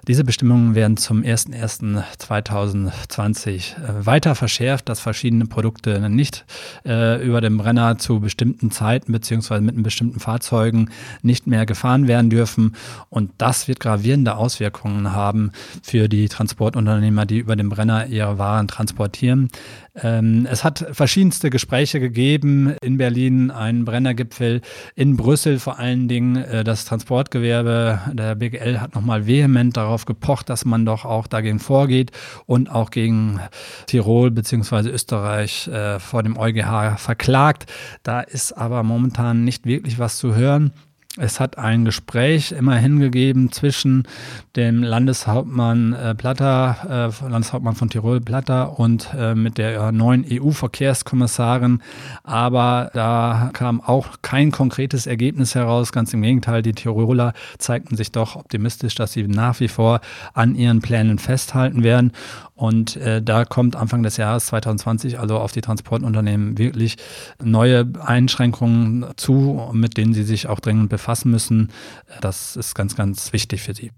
diese 0.08 0.24
Bestimmungen 0.24 0.74
werden 0.74 0.96
zum 0.96 1.20
01.01.2020 1.20 3.76
äh, 3.76 4.06
weiter 4.06 4.34
verschärft, 4.34 4.88
dass 4.88 5.00
verschiedene 5.00 5.44
Produkte 5.44 6.08
nicht 6.08 6.46
äh, 6.86 7.22
über 7.22 7.42
dem 7.42 7.58
Brenner 7.58 7.98
zu 7.98 8.20
bestimmten 8.20 8.70
Zeiten 8.70 9.12
beziehungsweise 9.12 9.62
mit 9.62 9.82
bestimmten 9.82 10.20
Fahrzeugen 10.20 10.88
nicht 11.20 11.46
mehr 11.46 11.66
gefahren 11.66 12.08
werden 12.08 12.30
dürfen. 12.30 12.74
Und 13.10 13.25
und 13.26 13.32
das 13.38 13.66
wird 13.66 13.80
gravierende 13.80 14.36
Auswirkungen 14.36 15.12
haben 15.12 15.50
für 15.82 16.08
die 16.08 16.28
Transportunternehmer, 16.28 17.26
die 17.26 17.38
über 17.38 17.56
den 17.56 17.68
Brenner 17.68 18.06
ihre 18.06 18.38
Waren 18.38 18.68
transportieren. 18.68 19.48
Ähm, 19.96 20.46
es 20.48 20.62
hat 20.62 20.86
verschiedenste 20.92 21.50
Gespräche 21.50 21.98
gegeben 21.98 22.76
in 22.82 22.98
Berlin, 22.98 23.50
einen 23.50 23.84
Brennergipfel 23.84 24.60
in 24.94 25.16
Brüssel 25.16 25.58
vor 25.58 25.80
allen 25.80 26.06
Dingen. 26.06 26.36
Äh, 26.36 26.62
das 26.62 26.84
Transportgewerbe 26.84 27.98
der 28.12 28.36
BGL 28.36 28.80
hat 28.80 28.94
nochmal 28.94 29.26
vehement 29.26 29.76
darauf 29.76 30.04
gepocht, 30.04 30.48
dass 30.48 30.64
man 30.64 30.86
doch 30.86 31.04
auch 31.04 31.26
dagegen 31.26 31.58
vorgeht 31.58 32.12
und 32.46 32.70
auch 32.70 32.92
gegen 32.92 33.40
Tirol 33.88 34.30
bzw. 34.30 34.90
Österreich 34.90 35.66
äh, 35.66 35.98
vor 35.98 36.22
dem 36.22 36.38
EuGH 36.38 36.96
verklagt. 36.98 37.66
Da 38.04 38.20
ist 38.20 38.52
aber 38.52 38.84
momentan 38.84 39.42
nicht 39.42 39.66
wirklich 39.66 39.98
was 39.98 40.16
zu 40.18 40.36
hören. 40.36 40.70
Es 41.18 41.40
hat 41.40 41.56
ein 41.56 41.86
Gespräch 41.86 42.52
immerhin 42.52 43.00
gegeben 43.00 43.50
zwischen 43.50 44.06
dem 44.54 44.82
Landeshauptmann 44.82 45.94
äh, 45.94 46.14
Platter, 46.14 47.12
äh, 47.24 47.28
Landeshauptmann 47.28 47.74
von 47.74 47.88
Tirol 47.88 48.20
Platter 48.20 48.78
und 48.78 49.08
äh, 49.18 49.34
mit 49.34 49.56
der 49.56 49.92
neuen 49.92 50.26
EU-Verkehrskommissarin. 50.30 51.80
Aber 52.22 52.90
da 52.92 53.48
kam 53.54 53.80
auch 53.80 54.16
kein 54.20 54.50
konkretes 54.50 55.06
Ergebnis 55.06 55.54
heraus. 55.54 55.90
Ganz 55.90 56.12
im 56.12 56.20
Gegenteil, 56.20 56.60
die 56.60 56.74
Tiroler 56.74 57.32
zeigten 57.56 57.96
sich 57.96 58.12
doch 58.12 58.36
optimistisch, 58.36 58.94
dass 58.94 59.12
sie 59.12 59.26
nach 59.26 59.58
wie 59.60 59.68
vor 59.68 60.00
an 60.34 60.54
ihren 60.54 60.82
Plänen 60.82 61.18
festhalten 61.18 61.82
werden. 61.82 62.12
Und 62.54 62.96
äh, 62.96 63.22
da 63.22 63.46
kommt 63.46 63.74
Anfang 63.74 64.02
des 64.02 64.18
Jahres 64.18 64.46
2020 64.46 65.18
also 65.18 65.38
auf 65.38 65.52
die 65.52 65.60
Transportunternehmen 65.62 66.58
wirklich 66.58 66.96
neue 67.42 67.86
Einschränkungen 68.04 69.06
zu, 69.16 69.70
mit 69.72 69.96
denen 69.96 70.12
sie 70.12 70.22
sich 70.22 70.46
auch 70.46 70.60
dringend 70.60 70.90
befassen 70.90 71.05
müssen. 71.24 71.72
Das 72.20 72.56
ist 72.56 72.74
ganz, 72.74 72.96
ganz 72.96 73.32
wichtig 73.32 73.62
für 73.62 73.74
sie. 73.74 73.92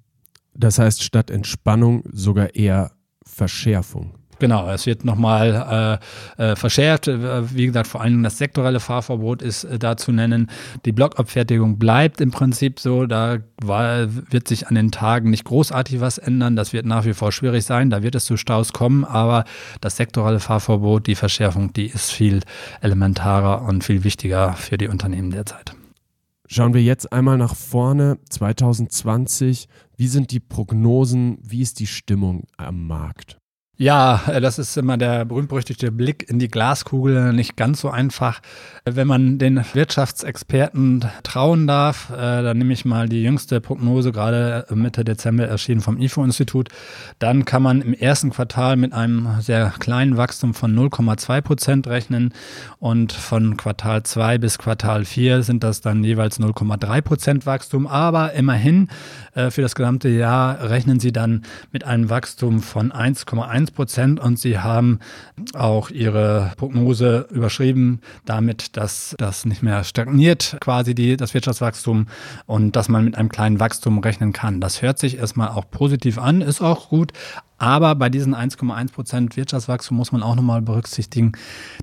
Das 0.55 0.79
heißt, 0.79 1.03
statt 1.03 1.31
Entspannung 1.31 2.03
sogar 2.13 2.55
eher 2.55 2.93
Verschärfung. 3.25 4.19
Genau, 4.39 4.71
es 4.71 4.87
wird 4.87 5.05
nochmal 5.05 5.99
äh, 6.39 6.51
äh, 6.53 6.57
verschärft. 6.57 7.09
Äh, 7.09 7.55
wie 7.55 7.67
gesagt, 7.67 7.89
vor 7.89 8.01
allem 8.01 8.23
das 8.23 8.39
sektorelle 8.39 8.79
Fahrverbot 8.79 9.43
ist 9.43 9.65
äh, 9.65 9.79
da 9.79 9.97
zu 9.97 10.13
nennen. 10.13 10.49
Die 10.85 10.93
Blockabfertigung 10.93 11.79
bleibt 11.79 12.21
im 12.21 12.31
Prinzip 12.31 12.79
so. 12.79 13.07
Da 13.07 13.39
war, 13.61 14.07
wird 14.31 14.47
sich 14.47 14.69
an 14.69 14.77
den 14.77 14.93
Tagen 14.93 15.31
nicht 15.31 15.45
großartig 15.45 16.01
was 16.01 16.19
ändern. 16.19 16.55
Das 16.55 16.73
wird 16.73 16.87
nach 16.87 17.05
wie 17.05 17.15
vor 17.15 17.33
schwierig 17.33 17.65
sein. 17.65 17.91
Da 17.91 18.03
wird 18.03 18.15
es 18.15 18.27
zu 18.27 18.37
Staus 18.37 18.73
kommen. 18.73 19.05
Aber 19.05 19.45
das 19.81 19.97
sektorale 19.97 20.39
Fahrverbot, 20.39 21.07
die 21.09 21.17
Verschärfung, 21.17 21.73
die 21.73 21.87
ist 21.87 22.13
viel 22.13 22.41
elementarer 22.81 23.63
und 23.63 23.83
viel 23.83 24.05
wichtiger 24.05 24.53
für 24.53 24.79
die 24.79 24.89
Unternehmen 24.89 25.33
derzeit. 25.33 25.75
Schauen 26.51 26.73
wir 26.73 26.83
jetzt 26.83 27.13
einmal 27.13 27.37
nach 27.37 27.55
vorne, 27.55 28.19
2020. 28.31 29.69
Wie 29.99 30.09
sind 30.09 30.31
die 30.31 30.41
Prognosen? 30.41 31.37
Wie 31.43 31.61
ist 31.61 31.79
die 31.79 31.87
Stimmung 31.87 32.47
am 32.57 32.87
Markt? 32.87 33.38
Ja, 33.81 34.23
äh, 34.27 34.41
das 34.41 34.59
ist 34.59 34.77
immer 34.77 34.97
der 34.97 35.25
berühmt-berüchtigte 35.25 35.93
Blick 35.93 36.29
in 36.29 36.41
die 36.41 36.49
Glaskugel, 36.49 37.33
nicht 37.33 37.57
ganz 37.57 37.81
so 37.81 37.91
einfach. 37.91 38.41
Wenn 38.85 39.07
man 39.07 39.39
den 39.39 39.65
Wirtschaftsexperten 39.73 41.05
trauen 41.23 41.69
darf, 41.69 42.11
äh, 42.11 42.43
dann 42.43 42.59
nehme 42.59 42.73
ich 42.73 42.85
mal 42.85 43.09
die 43.09 43.23
jüngste 43.23 43.61
Prognose, 43.61 44.11
gerade 44.11 44.67
Mitte 44.75 45.05
Dezember 45.05 45.47
erschienen 45.47 45.81
vom 45.81 46.01
IFO-Institut, 46.01 46.71
dann 47.21 47.45
kann 47.45 47.63
man 47.63 47.81
im 47.81 47.95
ersten 47.95 48.31
Quartal 48.31 48.75
mit 48.77 48.93
einem 48.93 49.29
sehr 49.41 49.73
kleinen 49.79 50.17
Wachstum 50.17 50.55
von 50.55 50.75
0,2 50.75 51.41
Prozent 51.41 51.87
rechnen 51.87 52.35
und 52.81 53.13
von 53.13 53.57
Quartal 53.57 54.03
2 54.03 54.39
bis 54.39 54.59
Quartal 54.59 55.05
4 55.05 55.45
sind 55.45 55.63
das 55.63 55.83
dann 55.83 56.03
jeweils 56.03 56.41
0,3 56.41 57.01
Prozent 57.01 57.47
Wachstum, 57.47 57.87
aber 57.87 58.33
immerhin 58.33 58.89
äh, 59.35 59.53
für 59.53 59.63
das 59.63 59.77
gesamte 59.77 60.09
Jahr 60.09 60.69
rechnen 60.69 60.99
sie 60.99 61.13
dann 61.13 61.43
mit 61.71 61.85
einem 61.85 62.11
Wachstum 62.11 62.61
von 62.61 62.91
1,1 62.91 63.68
Prozent 63.71 64.21
und 64.21 64.39
sie 64.39 64.59
haben 64.59 64.99
auch 65.55 65.91
ihre 65.91 66.53
Prognose 66.57 67.27
überschrieben 67.31 68.01
damit, 68.25 68.77
dass 68.77 69.15
das 69.19 69.45
nicht 69.45 69.63
mehr 69.63 69.85
stagniert, 69.85 70.57
quasi 70.61 70.95
die, 70.95 71.17
das 71.17 71.35
Wirtschaftswachstum 71.35 72.07
und 72.47 72.77
dass 72.77 72.89
man 72.89 73.05
mit 73.05 73.17
einem 73.17 73.29
kleinen 73.29 73.61
Wachstum 73.61 73.99
rechnen 73.99 74.33
kann. 74.33 74.61
Das 74.61 74.83
hört 74.83 74.99
sich 74.99 75.19
erstmal 75.19 75.49
auch 75.49 75.71
positiv 75.71 76.19
an, 76.19 76.41
ist 76.41 76.61
auch 76.61 76.89
gut, 76.89 77.13
aber 77.59 77.95
bei 77.95 78.09
diesen 78.09 78.35
1,1 78.35 78.93
Prozent 78.93 79.37
Wirtschaftswachstum 79.37 79.97
muss 79.97 80.13
man 80.13 80.23
auch 80.23 80.37
nochmal 80.37 80.63
berücksichtigen, 80.63 81.33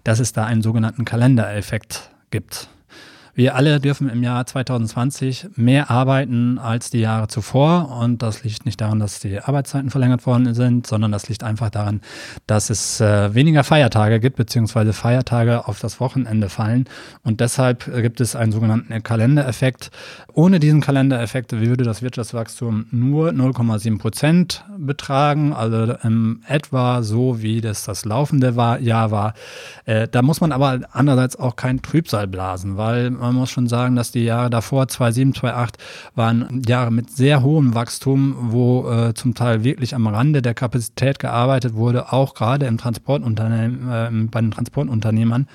dass 0.03 0.19
es 0.19 0.33
da 0.33 0.45
einen 0.45 0.61
sogenannten 0.61 1.05
Kalendereffekt 1.05 2.11
gibt. 2.31 2.69
Wir 3.38 3.55
alle 3.55 3.81
dürfen 3.81 4.09
im 4.09 4.23
Jahr 4.23 4.45
2020 4.45 5.47
mehr 5.57 5.91
arbeiten 5.91 6.57
als 6.57 6.89
die 6.89 7.01
Jahre 7.01 7.27
zuvor. 7.27 7.91
Und 8.01 8.21
das 8.21 8.45
liegt 8.45 8.65
nicht 8.65 8.79
daran, 8.79 9.01
dass 9.01 9.19
die 9.19 9.41
Arbeitszeiten 9.41 9.89
verlängert 9.89 10.25
worden 10.25 10.53
sind, 10.53 10.88
sondern 10.88 11.11
das 11.11 11.27
liegt 11.27 11.43
einfach 11.43 11.69
daran, 11.69 11.99
dass 12.47 12.69
es 12.69 13.01
äh, 13.01 13.36
weniger 13.36 13.65
Feiertage 13.65 14.21
gibt, 14.21 14.38
beziehungsweise 14.38 14.93
Feiertage 14.93 15.67
auf 15.67 15.81
das 15.81 15.99
Wochenende 15.99 16.47
fallen. 16.47 16.86
Und 17.23 17.41
deshalb 17.41 17.93
gibt 18.01 18.21
es 18.21 18.38
einen 18.38 18.53
sogenannten 18.53 19.03
Kalendereffekt. 19.03 19.91
Ohne 20.31 20.61
diesen 20.61 20.79
Kalendereffekt 20.79 21.51
würde 21.51 21.83
das 21.83 22.01
Wirtschaftswachstum 22.01 22.86
nur 22.91 23.31
0,7 23.31 23.97
Prozent 23.97 24.63
betragen, 24.77 25.51
also 25.51 25.93
ähm, 26.05 26.41
etwa 26.47 27.03
so, 27.03 27.41
wie 27.41 27.59
das 27.59 27.83
das 27.83 28.05
laufende 28.05 28.53
Jahr 28.79 29.11
war. 29.11 29.33
Äh, 29.83 30.07
da 30.07 30.21
muss 30.21 30.39
man 30.39 30.53
aber 30.53 30.79
andererseits 30.93 31.36
auch 31.36 31.57
kein 31.57 31.81
Trübsal 31.81 32.27
blasen, 32.27 32.77
weil 32.77 33.11
man 33.26 33.36
muss 33.36 33.49
schon 33.49 33.67
sagen, 33.67 33.95
dass 33.95 34.11
die 34.11 34.23
Jahre 34.23 34.49
davor, 34.49 34.88
2007, 34.88 35.36
2008, 35.36 35.78
waren 36.15 36.61
Jahre 36.67 36.91
mit 36.91 37.09
sehr 37.09 37.43
hohem 37.43 37.76
Wachstum, 37.76 38.36
wo 38.51 38.89
äh, 38.89 39.13
zum 39.13 39.34
Teil 39.36 39.63
wirklich 39.63 39.95
am 39.95 40.07
Rande 40.07 40.41
der 40.41 40.53
Kapazität 40.53 41.19
gearbeitet 41.19 41.76
wurde, 41.76 42.11
auch 42.13 42.34
gerade 42.34 42.65
im 42.65 42.78
Transportunternehmen, 42.78 43.89
äh, 43.91 44.28
bei 44.30 44.41
den 44.41 44.51
Transportunternehmern. 44.51 45.47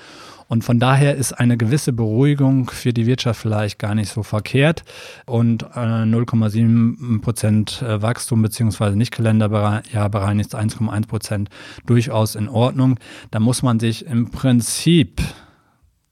Und 0.51 0.65
von 0.65 0.79
daher 0.79 1.15
ist 1.15 1.31
eine 1.31 1.55
gewisse 1.55 1.93
Beruhigung 1.93 2.69
für 2.69 2.91
die 2.91 3.05
Wirtschaft 3.05 3.39
vielleicht 3.39 3.79
gar 3.79 3.95
nicht 3.95 4.11
so 4.11 4.21
verkehrt. 4.21 4.83
Und 5.25 5.63
äh, 5.63 6.03
0,7 6.03 7.21
Prozent 7.21 7.81
äh, 7.81 8.01
Wachstum 8.01 8.41
beziehungsweise 8.41 8.97
nicht 8.97 9.11
Kalenderjahr 9.13 10.09
bereinigt 10.09 10.53
1,1 10.53 11.07
Prozent 11.07 11.49
durchaus 11.85 12.35
in 12.35 12.49
Ordnung. 12.49 12.99
Da 13.31 13.39
muss 13.39 13.63
man 13.63 13.79
sich 13.79 14.05
im 14.07 14.29
Prinzip 14.29 15.21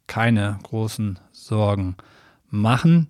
keine 0.09 0.59
großen 0.63 1.19
Sorgen 1.31 1.95
machen. 2.49 3.07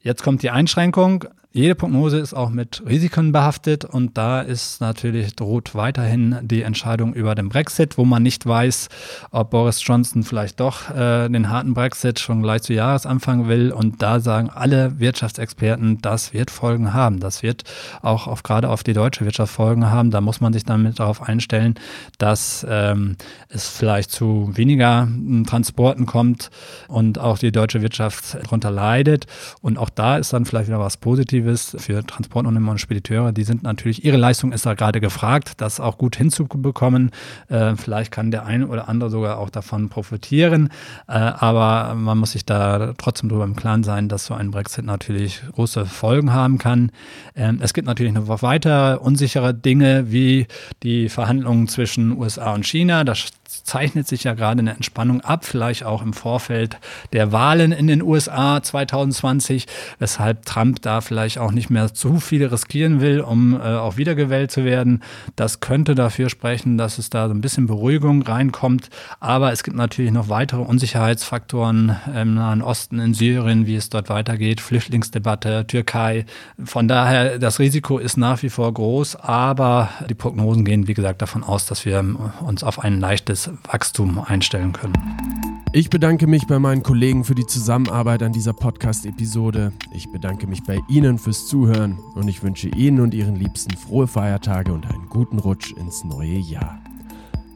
Jetzt 0.00 0.22
kommt 0.22 0.42
die 0.42 0.50
Einschränkung. 0.50 1.24
Jede 1.50 1.74
Prognose 1.74 2.18
ist 2.18 2.34
auch 2.34 2.50
mit 2.50 2.82
Risiken 2.86 3.32
behaftet 3.32 3.86
und 3.86 4.18
da 4.18 4.42
ist 4.42 4.82
natürlich 4.82 5.34
droht 5.34 5.74
weiterhin 5.74 6.36
die 6.42 6.60
Entscheidung 6.60 7.14
über 7.14 7.34
den 7.34 7.48
Brexit, 7.48 7.96
wo 7.96 8.04
man 8.04 8.22
nicht 8.22 8.44
weiß, 8.44 8.90
ob 9.30 9.48
Boris 9.52 9.82
Johnson 9.82 10.24
vielleicht 10.24 10.60
doch 10.60 10.90
äh, 10.90 11.26
den 11.30 11.48
harten 11.48 11.72
Brexit 11.72 12.20
schon 12.20 12.42
gleich 12.42 12.62
zu 12.62 12.74
Jahresanfang 12.74 13.48
will 13.48 13.72
und 13.72 14.02
da 14.02 14.20
sagen 14.20 14.50
alle 14.50 15.00
Wirtschaftsexperten, 15.00 16.02
das 16.02 16.34
wird 16.34 16.50
Folgen 16.50 16.92
haben. 16.92 17.18
Das 17.18 17.42
wird 17.42 17.64
auch 18.02 18.26
auf, 18.26 18.42
gerade 18.42 18.68
auf 18.68 18.82
die 18.82 18.92
deutsche 18.92 19.24
Wirtschaft 19.24 19.54
Folgen 19.54 19.90
haben. 19.90 20.10
Da 20.10 20.20
muss 20.20 20.42
man 20.42 20.52
sich 20.52 20.64
damit 20.64 21.00
darauf 21.00 21.22
einstellen, 21.22 21.76
dass 22.18 22.66
ähm, 22.68 23.16
es 23.48 23.68
vielleicht 23.68 24.10
zu 24.10 24.50
weniger 24.54 25.04
hm, 25.04 25.46
Transporten 25.46 26.04
kommt 26.04 26.50
und 26.88 27.18
auch 27.18 27.38
die 27.38 27.52
deutsche 27.52 27.80
Wirtschaft 27.80 28.34
darunter 28.34 28.70
leidet 28.70 29.24
und 29.62 29.78
auch 29.78 29.88
da 29.88 30.18
ist 30.18 30.34
dann 30.34 30.44
vielleicht 30.44 30.68
wieder 30.68 30.78
was 30.78 30.98
Positives 30.98 31.37
Positives 31.38 31.76
für 31.78 32.04
Transportunternehmer 32.04 32.72
und 32.72 32.78
Spediteure. 32.78 33.32
Die 33.32 33.44
sind 33.44 33.62
natürlich, 33.62 34.04
ihre 34.04 34.16
Leistung 34.16 34.52
ist 34.52 34.66
da 34.66 34.74
gerade 34.74 35.00
gefragt, 35.00 35.52
das 35.58 35.80
auch 35.80 35.98
gut 35.98 36.16
hinzubekommen. 36.16 37.10
Äh, 37.48 37.76
vielleicht 37.76 38.12
kann 38.12 38.30
der 38.30 38.44
eine 38.44 38.66
oder 38.66 38.88
andere 38.88 39.10
sogar 39.10 39.38
auch 39.38 39.50
davon 39.50 39.88
profitieren. 39.88 40.70
Äh, 41.06 41.12
aber 41.12 41.94
man 41.94 42.18
muss 42.18 42.32
sich 42.32 42.44
da 42.44 42.94
trotzdem 42.98 43.28
darüber 43.28 43.44
im 43.44 43.56
Klaren 43.56 43.84
sein, 43.84 44.08
dass 44.08 44.26
so 44.26 44.34
ein 44.34 44.50
Brexit 44.50 44.84
natürlich 44.84 45.42
große 45.52 45.86
Folgen 45.86 46.32
haben 46.32 46.58
kann. 46.58 46.90
Ähm, 47.34 47.58
es 47.62 47.72
gibt 47.74 47.86
natürlich 47.86 48.12
noch 48.12 48.42
weiter 48.42 49.02
unsichere 49.02 49.54
Dinge 49.54 50.10
wie 50.10 50.46
die 50.82 51.08
Verhandlungen 51.08 51.68
zwischen 51.68 52.16
USA 52.16 52.54
und 52.54 52.66
China. 52.66 53.04
Das 53.04 53.18
zeichnet 53.48 54.06
sich 54.06 54.24
ja 54.24 54.34
gerade 54.34 54.60
eine 54.60 54.74
Entspannung 54.74 55.22
ab, 55.22 55.44
vielleicht 55.44 55.84
auch 55.84 56.02
im 56.02 56.12
Vorfeld 56.12 56.78
der 57.14 57.32
Wahlen 57.32 57.72
in 57.72 57.86
den 57.86 58.02
USA 58.02 58.62
2020, 58.62 59.66
weshalb 59.98 60.44
Trump 60.44 60.82
da 60.82 61.00
vielleicht 61.00 61.38
auch 61.38 61.50
nicht 61.50 61.70
mehr 61.70 61.94
zu 61.94 62.20
viel 62.20 62.44
riskieren 62.44 63.00
will, 63.00 63.20
um 63.20 63.54
äh, 63.54 63.60
auch 63.60 63.96
wiedergewählt 63.96 64.50
zu 64.50 64.64
werden. 64.64 65.02
Das 65.34 65.60
könnte 65.60 65.94
dafür 65.94 66.28
sprechen, 66.28 66.76
dass 66.76 66.98
es 66.98 67.08
da 67.08 67.28
so 67.28 67.34
ein 67.34 67.40
bisschen 67.40 67.66
Beruhigung 67.66 68.20
reinkommt. 68.22 68.90
Aber 69.18 69.50
es 69.50 69.62
gibt 69.62 69.76
natürlich 69.76 70.12
noch 70.12 70.28
weitere 70.28 70.60
Unsicherheitsfaktoren 70.60 71.96
im 72.14 72.34
Nahen 72.34 72.60
Osten, 72.60 73.00
in 73.00 73.14
Syrien, 73.14 73.66
wie 73.66 73.76
es 73.76 73.88
dort 73.88 74.10
weitergeht, 74.10 74.60
Flüchtlingsdebatte, 74.60 75.66
Türkei. 75.66 76.26
Von 76.62 76.86
daher, 76.86 77.38
das 77.38 77.58
Risiko 77.58 77.96
ist 77.96 78.18
nach 78.18 78.42
wie 78.42 78.50
vor 78.50 78.72
groß, 78.74 79.16
aber 79.16 79.88
die 80.08 80.14
Prognosen 80.14 80.66
gehen, 80.66 80.86
wie 80.86 80.94
gesagt, 80.94 81.22
davon 81.22 81.42
aus, 81.42 81.64
dass 81.64 81.86
wir 81.86 82.04
uns 82.40 82.62
auf 82.62 82.80
ein 82.80 83.00
leichtes 83.00 83.37
Wachstum 83.46 84.18
einstellen 84.18 84.72
können. 84.72 84.94
Ich 85.72 85.90
bedanke 85.90 86.26
mich 86.26 86.46
bei 86.46 86.58
meinen 86.58 86.82
Kollegen 86.82 87.24
für 87.24 87.34
die 87.34 87.46
Zusammenarbeit 87.46 88.22
an 88.22 88.32
dieser 88.32 88.54
Podcast-Episode. 88.54 89.72
Ich 89.92 90.10
bedanke 90.10 90.46
mich 90.46 90.62
bei 90.62 90.78
Ihnen 90.88 91.18
fürs 91.18 91.46
Zuhören 91.46 91.98
und 92.14 92.26
ich 92.26 92.42
wünsche 92.42 92.68
Ihnen 92.68 93.00
und 93.00 93.12
Ihren 93.12 93.36
Liebsten 93.36 93.76
frohe 93.76 94.06
Feiertage 94.06 94.72
und 94.72 94.86
einen 94.86 95.08
guten 95.08 95.38
Rutsch 95.38 95.72
ins 95.72 96.04
neue 96.04 96.38
Jahr. 96.38 96.80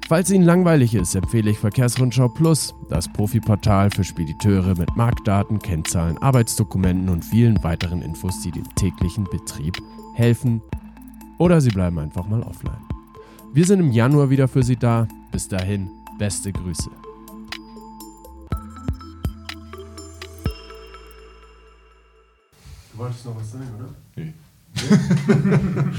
Falls 0.09 0.31
Ihnen 0.31 0.45
langweilig 0.45 0.95
ist, 0.95 1.15
empfehle 1.15 1.51
ich 1.51 1.59
Verkehrsrundschau 1.59 2.29
Plus, 2.29 2.75
das 2.91 3.11
Profiportal 3.11 3.91
für 3.91 4.05
Spediteure 4.05 4.77
mit 4.77 4.95
Marktdaten, 4.95 5.59
Kennzahlen, 5.59 6.19
Arbeitsdokumenten 6.19 7.09
und 7.09 7.25
vielen 7.25 7.65
weiteren 7.65 8.03
Infos, 8.03 8.43
die 8.43 8.51
dem 8.51 8.69
täglichen 8.75 9.25
Betrieb 9.25 9.79
helfen. 10.15 10.61
Oder 11.39 11.63
Sie 11.63 11.71
bleiben 11.71 11.99
einfach 11.99 12.29
mal 12.29 12.43
offline. 12.43 12.77
Wir 13.55 13.65
sind 13.65 13.81
im 13.81 13.91
Januar 13.91 14.29
wieder 14.29 14.49
für 14.49 14.63
Sie 14.63 14.77
da. 14.77 15.09
Bis 15.33 15.49
dahin, 15.49 15.89
beste 16.19 16.53
Grüße. 16.53 16.91
Du 22.93 22.99
wolltest 22.99 23.25
noch 23.25 23.35
was 23.37 23.53
sagen, 23.53 23.71
oder? 23.79 23.89
Nee. 24.15 24.35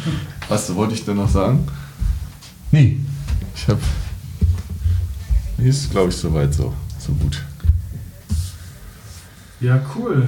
was 0.48 0.76
wollte 0.76 0.94
ich 0.94 1.04
denn 1.04 1.18
noch 1.18 1.30
sagen? 1.30 1.68
Nee. 2.72 3.00
Ich 3.56 3.68
habe. 3.68 3.82
Nee, 5.58 5.70
ist 5.70 5.90
glaube 5.90 6.10
ich 6.10 6.16
soweit 6.16 6.54
so. 6.54 6.72
So 7.00 7.12
gut. 7.14 7.44
Ja, 9.60 9.84
cool. 9.96 10.28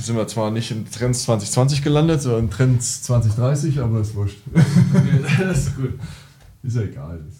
Sind 0.00 0.14
wir 0.14 0.28
zwar 0.28 0.52
nicht 0.52 0.70
in 0.70 0.88
Trends 0.88 1.24
2020 1.24 1.82
gelandet, 1.82 2.22
sondern 2.22 2.44
in 2.44 2.50
Trends 2.50 3.02
2030, 3.02 3.80
aber 3.80 4.00
ist 4.00 4.14
wurscht. 4.14 4.38
das 5.38 5.58
ist 5.58 5.76
gut. 5.76 5.98
Ist 6.62 6.76
ja 6.76 6.82
egal. 6.82 7.20
Das 7.26 7.37